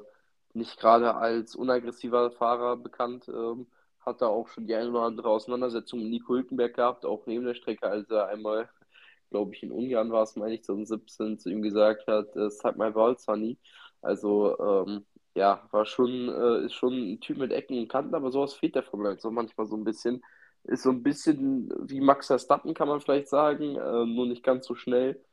nicht 0.53 0.79
gerade 0.79 1.15
als 1.15 1.55
unaggressiver 1.55 2.31
Fahrer 2.31 2.77
bekannt. 2.77 3.27
Ähm, 3.29 3.67
hat 4.01 4.21
da 4.21 4.27
auch 4.27 4.47
schon 4.47 4.65
die 4.67 4.75
eine 4.75 4.89
oder 4.89 5.01
andere 5.03 5.29
Auseinandersetzung 5.29 5.99
mit 6.01 6.09
Nico 6.09 6.33
Hülkenberg 6.33 6.75
gehabt, 6.75 7.05
auch 7.05 7.25
neben 7.27 7.45
der 7.45 7.53
Strecke, 7.53 7.87
als 7.87 8.09
er 8.09 8.27
einmal, 8.27 8.69
glaube 9.29 9.53
ich, 9.55 9.63
in 9.63 9.71
Ungarn 9.71 10.11
war 10.11 10.23
es, 10.23 10.35
meine 10.35 10.55
ich, 10.55 10.63
2017 10.63 11.37
zu 11.39 11.49
ihm 11.49 11.61
gesagt 11.61 12.07
hat, 12.07 12.35
äh, 12.35 12.49
sag 12.49 12.77
mal 12.77 12.91
Ball, 12.93 13.17
Sunny. 13.17 13.57
Also, 14.01 14.57
ähm, 14.59 15.05
ja, 15.35 15.67
war 15.71 15.85
schon, 15.85 16.29
äh, 16.29 16.65
ist 16.65 16.73
schon 16.73 16.93
ein 17.13 17.19
Typ 17.21 17.37
mit 17.37 17.51
Ecken 17.51 17.77
und 17.77 17.87
Kanten, 17.89 18.15
aber 18.15 18.31
sowas 18.31 18.53
fehlt 18.55 18.75
der 18.75 18.83
Formel 18.83 19.11
1 19.11 19.21
so 19.21 19.31
manchmal 19.31 19.67
so 19.67 19.77
ein 19.77 19.83
bisschen. 19.83 20.23
Ist 20.63 20.83
so 20.83 20.91
ein 20.91 21.03
bisschen 21.03 21.71
wie 21.89 22.01
Max 22.01 22.27
Verstappen, 22.27 22.73
kann 22.73 22.87
man 22.87 23.01
vielleicht 23.01 23.29
sagen, 23.29 23.75
äh, 23.77 24.05
nur 24.05 24.27
nicht 24.27 24.43
ganz 24.43 24.65
so 24.67 24.75
schnell. 24.75 25.23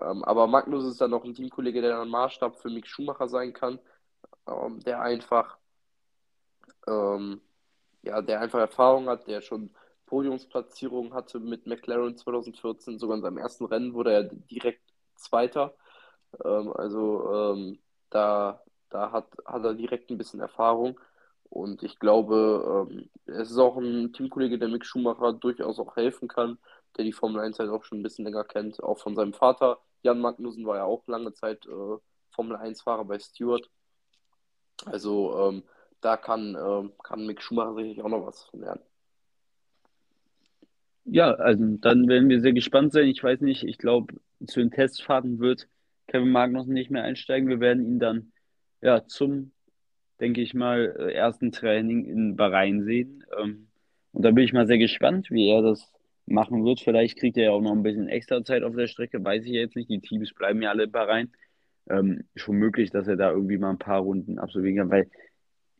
Ähm, 0.00 0.24
aber 0.24 0.46
Magnus 0.46 0.84
ist 0.84 1.00
dann 1.00 1.10
noch 1.10 1.24
ein 1.24 1.34
Teamkollege, 1.34 1.82
der 1.82 1.96
dann 1.98 2.08
Maßstab 2.08 2.56
für 2.56 2.70
Mick 2.70 2.86
Schumacher 2.86 3.28
sein 3.28 3.52
kann, 3.52 3.78
ähm, 4.46 4.80
der 4.80 5.00
einfach, 5.02 5.58
ähm, 6.86 7.40
ja, 8.02 8.22
der 8.22 8.40
einfach 8.40 8.60
Erfahrung 8.60 9.08
hat, 9.08 9.26
der 9.28 9.42
schon 9.42 9.70
Podiumsplatzierungen 10.06 11.14
hatte 11.14 11.40
mit 11.40 11.66
McLaren 11.66 12.16
2014, 12.16 12.98
sogar 12.98 13.16
in 13.16 13.22
seinem 13.22 13.38
ersten 13.38 13.64
Rennen 13.66 13.94
wurde 13.94 14.12
er 14.12 14.24
direkt 14.24 14.82
Zweiter. 15.16 15.74
Ähm, 16.44 16.72
also 16.74 17.54
ähm, 17.54 17.78
da, 18.10 18.62
da 18.90 19.12
hat, 19.12 19.26
hat 19.46 19.64
er 19.64 19.74
direkt 19.74 20.10
ein 20.10 20.18
bisschen 20.18 20.40
Erfahrung. 20.40 21.00
Und 21.50 21.82
ich 21.82 21.98
glaube, 21.98 22.88
ähm, 22.90 23.10
es 23.26 23.50
ist 23.50 23.58
auch 23.58 23.76
ein 23.76 24.12
Teamkollege, 24.12 24.58
der 24.58 24.68
Mick 24.68 24.86
Schumacher 24.86 25.32
durchaus 25.34 25.78
auch 25.78 25.96
helfen 25.96 26.28
kann 26.28 26.58
der 26.96 27.04
die 27.04 27.12
Formel 27.12 27.40
1 27.40 27.58
halt 27.58 27.70
auch 27.70 27.84
schon 27.84 28.00
ein 28.00 28.02
bisschen 28.02 28.24
länger 28.24 28.44
kennt, 28.44 28.82
auch 28.82 28.98
von 28.98 29.14
seinem 29.14 29.32
Vater. 29.32 29.78
Jan 30.02 30.20
Magnussen 30.20 30.66
war 30.66 30.76
ja 30.76 30.84
auch 30.84 31.06
lange 31.06 31.32
Zeit 31.32 31.66
äh, 31.66 31.96
Formel 32.30 32.56
1-Fahrer 32.56 33.04
bei 33.04 33.18
Stewart. 33.18 33.68
Also 34.84 35.38
ähm, 35.38 35.62
da 36.00 36.16
kann, 36.16 36.54
äh, 36.54 36.88
kann 37.02 37.26
Mick 37.26 37.40
Schumacher 37.40 37.74
sicherlich 37.74 38.02
auch 38.02 38.08
noch 38.08 38.26
was 38.26 38.48
lernen. 38.52 38.82
Ja, 41.04 41.32
also 41.34 41.64
dann 41.80 42.08
werden 42.08 42.28
wir 42.28 42.40
sehr 42.40 42.52
gespannt 42.52 42.92
sein. 42.92 43.08
Ich 43.08 43.22
weiß 43.22 43.40
nicht, 43.40 43.64
ich 43.64 43.78
glaube, 43.78 44.14
zu 44.46 44.60
den 44.60 44.70
Testfahrten 44.70 45.40
wird 45.40 45.68
Kevin 46.06 46.30
Magnussen 46.30 46.74
nicht 46.74 46.90
mehr 46.90 47.04
einsteigen. 47.04 47.48
Wir 47.48 47.60
werden 47.60 47.84
ihn 47.84 47.98
dann 47.98 48.32
ja 48.80 49.06
zum, 49.06 49.52
denke 50.20 50.40
ich 50.40 50.54
mal, 50.54 50.94
äh, 50.98 51.12
ersten 51.12 51.52
Training 51.52 52.04
in 52.04 52.36
Bahrain 52.36 52.84
sehen. 52.84 53.24
Ähm, 53.38 53.68
und 54.12 54.22
da 54.24 54.30
bin 54.30 54.44
ich 54.44 54.52
mal 54.52 54.66
sehr 54.66 54.78
gespannt, 54.78 55.30
wie 55.30 55.48
er 55.48 55.62
das 55.62 55.92
machen 56.32 56.64
wird. 56.64 56.80
Vielleicht 56.80 57.18
kriegt 57.18 57.36
er 57.36 57.44
ja 57.44 57.50
auch 57.52 57.60
noch 57.60 57.72
ein 57.72 57.82
bisschen 57.82 58.08
extra 58.08 58.44
Zeit 58.44 58.62
auf 58.62 58.74
der 58.74 58.88
Strecke, 58.88 59.22
weiß 59.22 59.44
ich 59.44 59.52
jetzt 59.52 59.76
nicht. 59.76 59.90
Die 59.90 60.00
Teams 60.00 60.32
bleiben 60.32 60.62
ja 60.62 60.70
alle 60.70 60.88
bei 60.88 61.02
rein. 61.02 61.30
Ähm, 61.88 62.24
schon 62.36 62.56
möglich, 62.56 62.90
dass 62.90 63.08
er 63.08 63.16
da 63.16 63.30
irgendwie 63.30 63.58
mal 63.58 63.70
ein 63.70 63.78
paar 63.78 64.00
Runden 64.00 64.38
absolvieren 64.38 64.76
kann, 64.76 64.90
weil 64.90 65.10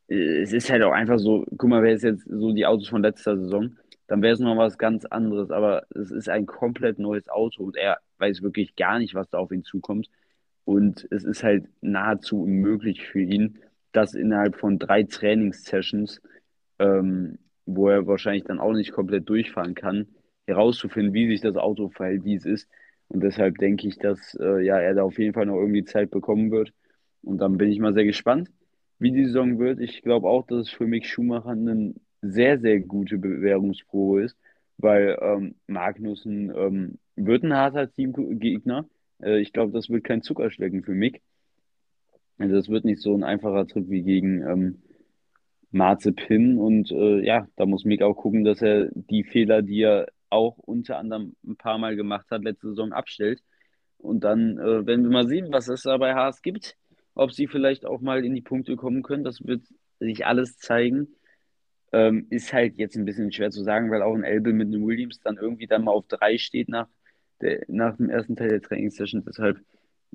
es 0.09 0.53
ist 0.53 0.71
halt 0.71 0.83
auch 0.83 0.93
einfach 0.93 1.19
so, 1.19 1.45
guck 1.57 1.71
mal, 1.71 1.83
wäre 1.83 1.95
es 1.95 2.03
jetzt 2.03 2.25
so 2.29 2.53
die 2.53 2.67
Autos 2.67 2.89
von 2.89 3.03
letzter 3.03 3.37
Saison, 3.39 3.77
dann 4.09 4.21
wäre 4.21 4.35
es 4.35 4.41
noch 4.41 4.57
was 4.57 4.77
ganz 4.79 5.05
anderes, 5.07 5.51
aber 5.51 5.85
es 5.95 6.11
ist 6.11 6.29
ein 6.29 6.45
komplett 6.47 6.99
neues 6.99 7.29
Auto 7.29 7.65
und 7.65 7.77
er 7.77 7.99
weiß 8.19 8.43
wirklich 8.43 8.77
gar 8.77 8.99
nicht, 8.99 9.15
was 9.15 9.31
da 9.31 9.39
auf 9.39 9.53
ihn 9.53 9.65
zukommt. 9.65 10.09
Und 10.65 11.09
es 11.11 11.25
ist 11.25 11.43
halt 11.43 11.67
nahezu 11.81 12.43
unmöglich 12.43 13.07
für 13.07 13.21
ihn, 13.21 13.59
das 13.93 14.15
innerhalb 14.15 14.57
von 14.57 14.79
drei 14.79 15.03
Trainingssessions, 15.05 16.21
ähm, 16.79 17.39
wo 17.67 17.89
er 17.89 18.07
wahrscheinlich 18.07 18.45
dann 18.45 18.61
auch 18.61 18.73
nicht 18.73 18.93
komplett 18.93 19.29
durchfahren 19.29 19.75
kann, 19.75 20.09
herauszufinden, 20.47 21.15
wie 21.15 21.29
sich 21.29 21.41
das 21.41 21.57
Auto 21.57 21.89
verhält, 21.89 22.25
wie 22.25 22.35
es 22.35 22.45
ist. 22.45 22.69
Und 23.09 23.23
deshalb 23.23 23.59
denke 23.59 23.87
ich, 23.87 23.99
dass 23.99 24.35
äh, 24.41 24.65
ja, 24.65 24.79
er 24.79 24.95
da 24.95 25.03
auf 25.03 25.19
jeden 25.19 25.35
Fall 25.35 25.47
noch 25.47 25.57
irgendwie 25.57 25.85
Zeit 25.85 26.11
bekommen 26.11 26.51
wird. 26.51 26.73
Und 27.23 27.39
dann 27.39 27.59
bin 27.59 27.71
ich 27.71 27.79
mal 27.79 27.95
sehr 27.95 28.05
gespannt, 28.05 28.51
wie 28.99 29.13
die 29.13 29.27
Saison 29.27 29.59
wird. 29.59 29.81
Ich 29.81 30.03
glaube 30.03 30.29
auch, 30.29 30.47
dass 30.47 30.69
es 30.69 30.71
für 30.71 30.87
Mick 30.87 31.07
Schumacher 31.07 31.51
eine 31.51 31.95
sehr, 32.23 32.59
sehr 32.59 32.81
gute 32.81 33.19
Bewährungsprobe 33.19 34.23
ist, 34.23 34.37
weil 34.79 35.19
ähm, 35.21 35.57
Magnussen 35.67 36.53
ähm, 36.57 36.99
wird 37.17 37.43
ein 37.45 37.55
harter 37.55 37.93
Teamgegner. 37.93 38.87
Äh, 39.23 39.41
ich 39.41 39.53
glaube, 39.53 39.73
das 39.73 39.91
wird 39.91 40.05
kein 40.05 40.23
Zuckerschlecken 40.23 40.83
für 40.83 40.95
Mick. 40.95 41.21
Also 42.39 42.55
das 42.55 42.69
wird 42.69 42.85
nicht 42.85 43.01
so 43.03 43.15
ein 43.15 43.25
einfacher 43.25 43.67
Trip 43.67 43.89
wie 43.89 44.03
gegen 44.03 44.43
ähm, 44.43 44.83
Marzipin. 45.71 46.59
Und 46.59 46.91
äh, 46.91 47.25
ja, 47.25 47.47
da 47.57 47.67
muss 47.67 47.85
Mick 47.85 48.03
auch 48.03 48.15
gucken, 48.15 48.45
dass 48.45 48.63
er 48.63 48.89
die 48.95 49.25
Fehler, 49.25 49.63
die 49.63 49.83
er 49.83 50.07
auch 50.33 50.59
unter 50.59 50.99
anderem 50.99 51.37
ein 51.47 51.57
paar 51.57 51.79
Mal 51.79 51.95
gemacht 51.95 52.27
hat, 52.31 52.43
letzte 52.43 52.69
Saison 52.69 52.93
abstellt. 52.93 53.43
Und 53.99 54.25
dann 54.25 54.59
äh, 54.59 54.87
werden 54.87 55.05
wir 55.05 55.11
mal 55.11 55.29
sehen, 55.29 55.49
was 55.53 55.69
es 55.69 55.83
da 55.83 55.97
bei 55.97 56.15
Haas 56.15 56.43
gibt. 56.43 56.77
Ob 57.15 57.33
sie 57.33 57.47
vielleicht 57.47 57.85
auch 57.85 58.01
mal 58.01 58.25
in 58.25 58.35
die 58.35 58.41
Punkte 58.41 58.75
kommen 58.75 59.03
können, 59.03 59.23
das 59.23 59.47
wird 59.47 59.63
sich 60.01 60.27
alles 60.27 60.57
zeigen. 60.59 61.09
Ähm, 61.93 62.27
ist 62.31 62.53
halt 62.53 62.79
jetzt 62.79 62.97
ein 62.97 63.05
bisschen 63.05 63.31
schwer 63.31 63.51
zu 63.51 63.63
sagen, 63.63 63.91
weil 63.91 64.03
auch 64.03 64.15
ein 64.15 64.25
Elbe 64.25 64.53
mit 64.55 64.69
einem 64.69 64.87
Williams 64.87 65.21
dann 65.21 65.37
irgendwie 65.37 65.67
dann 65.67 65.85
mal 65.85 65.93
auf 65.93 66.07
drei 66.09 66.39
steht 66.39 66.69
nach, 66.71 66.89
der, 67.43 67.65
nach 67.69 67.97
dem 67.97 68.09
ersten 68.09 68.35
Teil 68.35 68.49
der 68.49 68.63
Trainingssession. 68.63 69.25
Deshalb, 69.27 69.61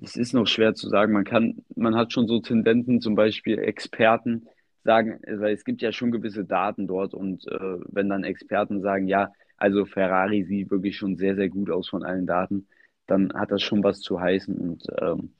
es 0.01 0.15
ist 0.15 0.33
noch 0.33 0.47
schwer 0.47 0.73
zu 0.73 0.89
sagen. 0.89 1.13
Man 1.13 1.23
kann, 1.23 1.63
man 1.75 1.95
hat 1.95 2.11
schon 2.11 2.27
so 2.27 2.39
Tendenzen, 2.39 2.99
zum 2.99 3.13
Beispiel 3.13 3.59
Experten 3.59 4.47
sagen, 4.83 5.19
weil 5.27 5.53
es 5.53 5.63
gibt 5.63 5.81
ja 5.83 5.91
schon 5.91 6.11
gewisse 6.11 6.45
Daten 6.45 6.87
dort 6.87 7.13
und 7.13 7.47
äh, 7.47 7.77
wenn 7.89 8.09
dann 8.09 8.23
Experten 8.23 8.81
sagen, 8.81 9.07
ja, 9.07 9.31
also 9.57 9.85
Ferrari 9.85 10.43
sieht 10.43 10.71
wirklich 10.71 10.97
schon 10.97 11.17
sehr, 11.17 11.35
sehr 11.35 11.49
gut 11.49 11.69
aus 11.69 11.89
von 11.89 12.03
allen 12.03 12.27
Daten, 12.27 12.67
dann 13.07 13.33
hat 13.33 13.51
das 13.51 13.63
schon 13.63 13.83
was 13.83 14.01
zu 14.01 14.19
heißen. 14.19 14.55
Und, 14.55 14.85
ähm, 15.01 15.31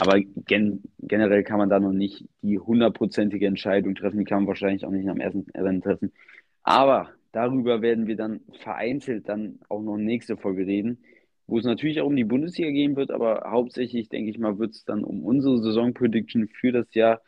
aber 0.00 0.20
gen 0.20 0.82
generell 1.00 1.42
kann 1.42 1.58
man 1.58 1.68
da 1.68 1.80
noch 1.80 1.92
nicht 1.92 2.28
die 2.42 2.58
hundertprozentige 2.58 3.46
Entscheidung 3.46 3.94
treffen. 3.94 4.18
Die 4.18 4.24
kann 4.24 4.40
man 4.40 4.48
wahrscheinlich 4.48 4.84
auch 4.84 4.90
nicht 4.90 5.08
am 5.08 5.20
ersten 5.20 5.46
Rennen 5.54 5.82
treffen. 5.82 6.12
Aber 6.62 7.10
darüber 7.32 7.82
werden 7.82 8.06
wir 8.06 8.16
dann 8.16 8.40
vereinzelt 8.60 9.28
dann 9.28 9.58
auch 9.68 9.82
noch 9.82 9.96
nächste 9.96 10.36
Folge 10.36 10.66
reden, 10.66 10.98
wo 11.46 11.58
es 11.58 11.64
natürlich 11.64 12.00
auch 12.00 12.06
um 12.06 12.16
die 12.16 12.24
Bundesliga 12.24 12.70
gehen 12.70 12.96
wird, 12.96 13.10
aber 13.10 13.50
hauptsächlich, 13.50 14.08
denke 14.08 14.30
ich 14.30 14.38
mal, 14.38 14.58
wird 14.58 14.72
es 14.74 14.84
dann 14.84 15.04
um 15.04 15.22
unsere 15.24 15.58
Saisonprediction 15.58 16.48
für 16.48 16.72
das 16.72 16.94
Jahr 16.94 17.20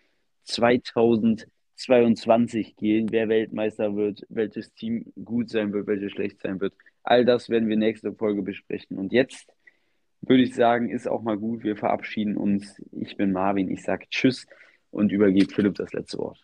2022 1.77 2.77
gehen, 2.77 3.09
wer 3.11 3.29
Weltmeister 3.29 3.95
wird, 3.97 4.27
welches 4.29 4.73
Team 4.73 5.13
gut 5.25 5.51
sein 5.51 5.73
wird, 5.73 5.87
welches 5.87 6.13
schlecht 6.13 6.41
sein 6.41 6.61
wird. 6.61 6.75
All 7.03 7.25
das 7.25 7.49
werden 7.49 7.69
wir 7.69 7.77
nächste 7.77 8.13
Folge 8.13 8.43
besprechen. 8.43 8.99
Und 8.99 9.13
jetzt 9.13 9.47
würde 10.23 10.43
ich 10.43 10.55
sagen, 10.55 10.89
ist 10.89 11.07
auch 11.07 11.23
mal 11.23 11.39
gut. 11.39 11.63
Wir 11.63 11.77
verabschieden 11.77 12.37
uns. 12.37 12.83
Ich 12.93 13.17
bin 13.17 13.33
Marvin, 13.33 13.71
ich 13.71 13.83
sage 13.83 14.07
Tschüss 14.11 14.47
und 14.91 15.13
übergebe 15.13 15.53
Philipp 15.53 15.75
das 15.75 15.93
letzte 15.93 16.19
Wort. 16.19 16.43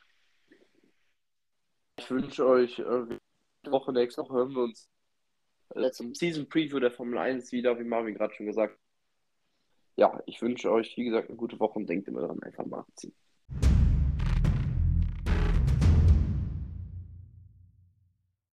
Ich 1.99 2.11
wünsche 2.11 2.47
euch, 2.47 2.79
äh, 2.79 3.19
Woche 3.71 3.93
nächste 3.93 4.23
Woche 4.23 4.35
hören 4.35 4.55
wir 4.55 4.63
uns 4.63 4.89
äh, 5.75 5.91
zum 5.91 6.15
Season 6.15 6.49
Preview 6.49 6.79
der 6.81 6.91
Formel 6.91 7.19
1 7.19 7.53
wieder, 7.53 7.79
wie 7.79 7.85
Marvin 7.85 8.15
gerade 8.15 8.35
schon 8.35 8.47
gesagt 8.47 8.75
hat. 8.75 8.81
Ja, 9.97 10.23
ich 10.27 10.41
wünsche 10.41 10.71
euch, 10.71 10.97
wie 10.97 11.05
gesagt, 11.05 11.29
eine 11.29 11.37
gute 11.37 11.61
Woche 11.61 11.79
und 11.79 11.89
denkt 11.89 12.09
immer 12.09 12.23
daran, 12.23 12.43
einfach 12.43 12.65
mal 12.65 12.81
abziehen. 12.81 13.15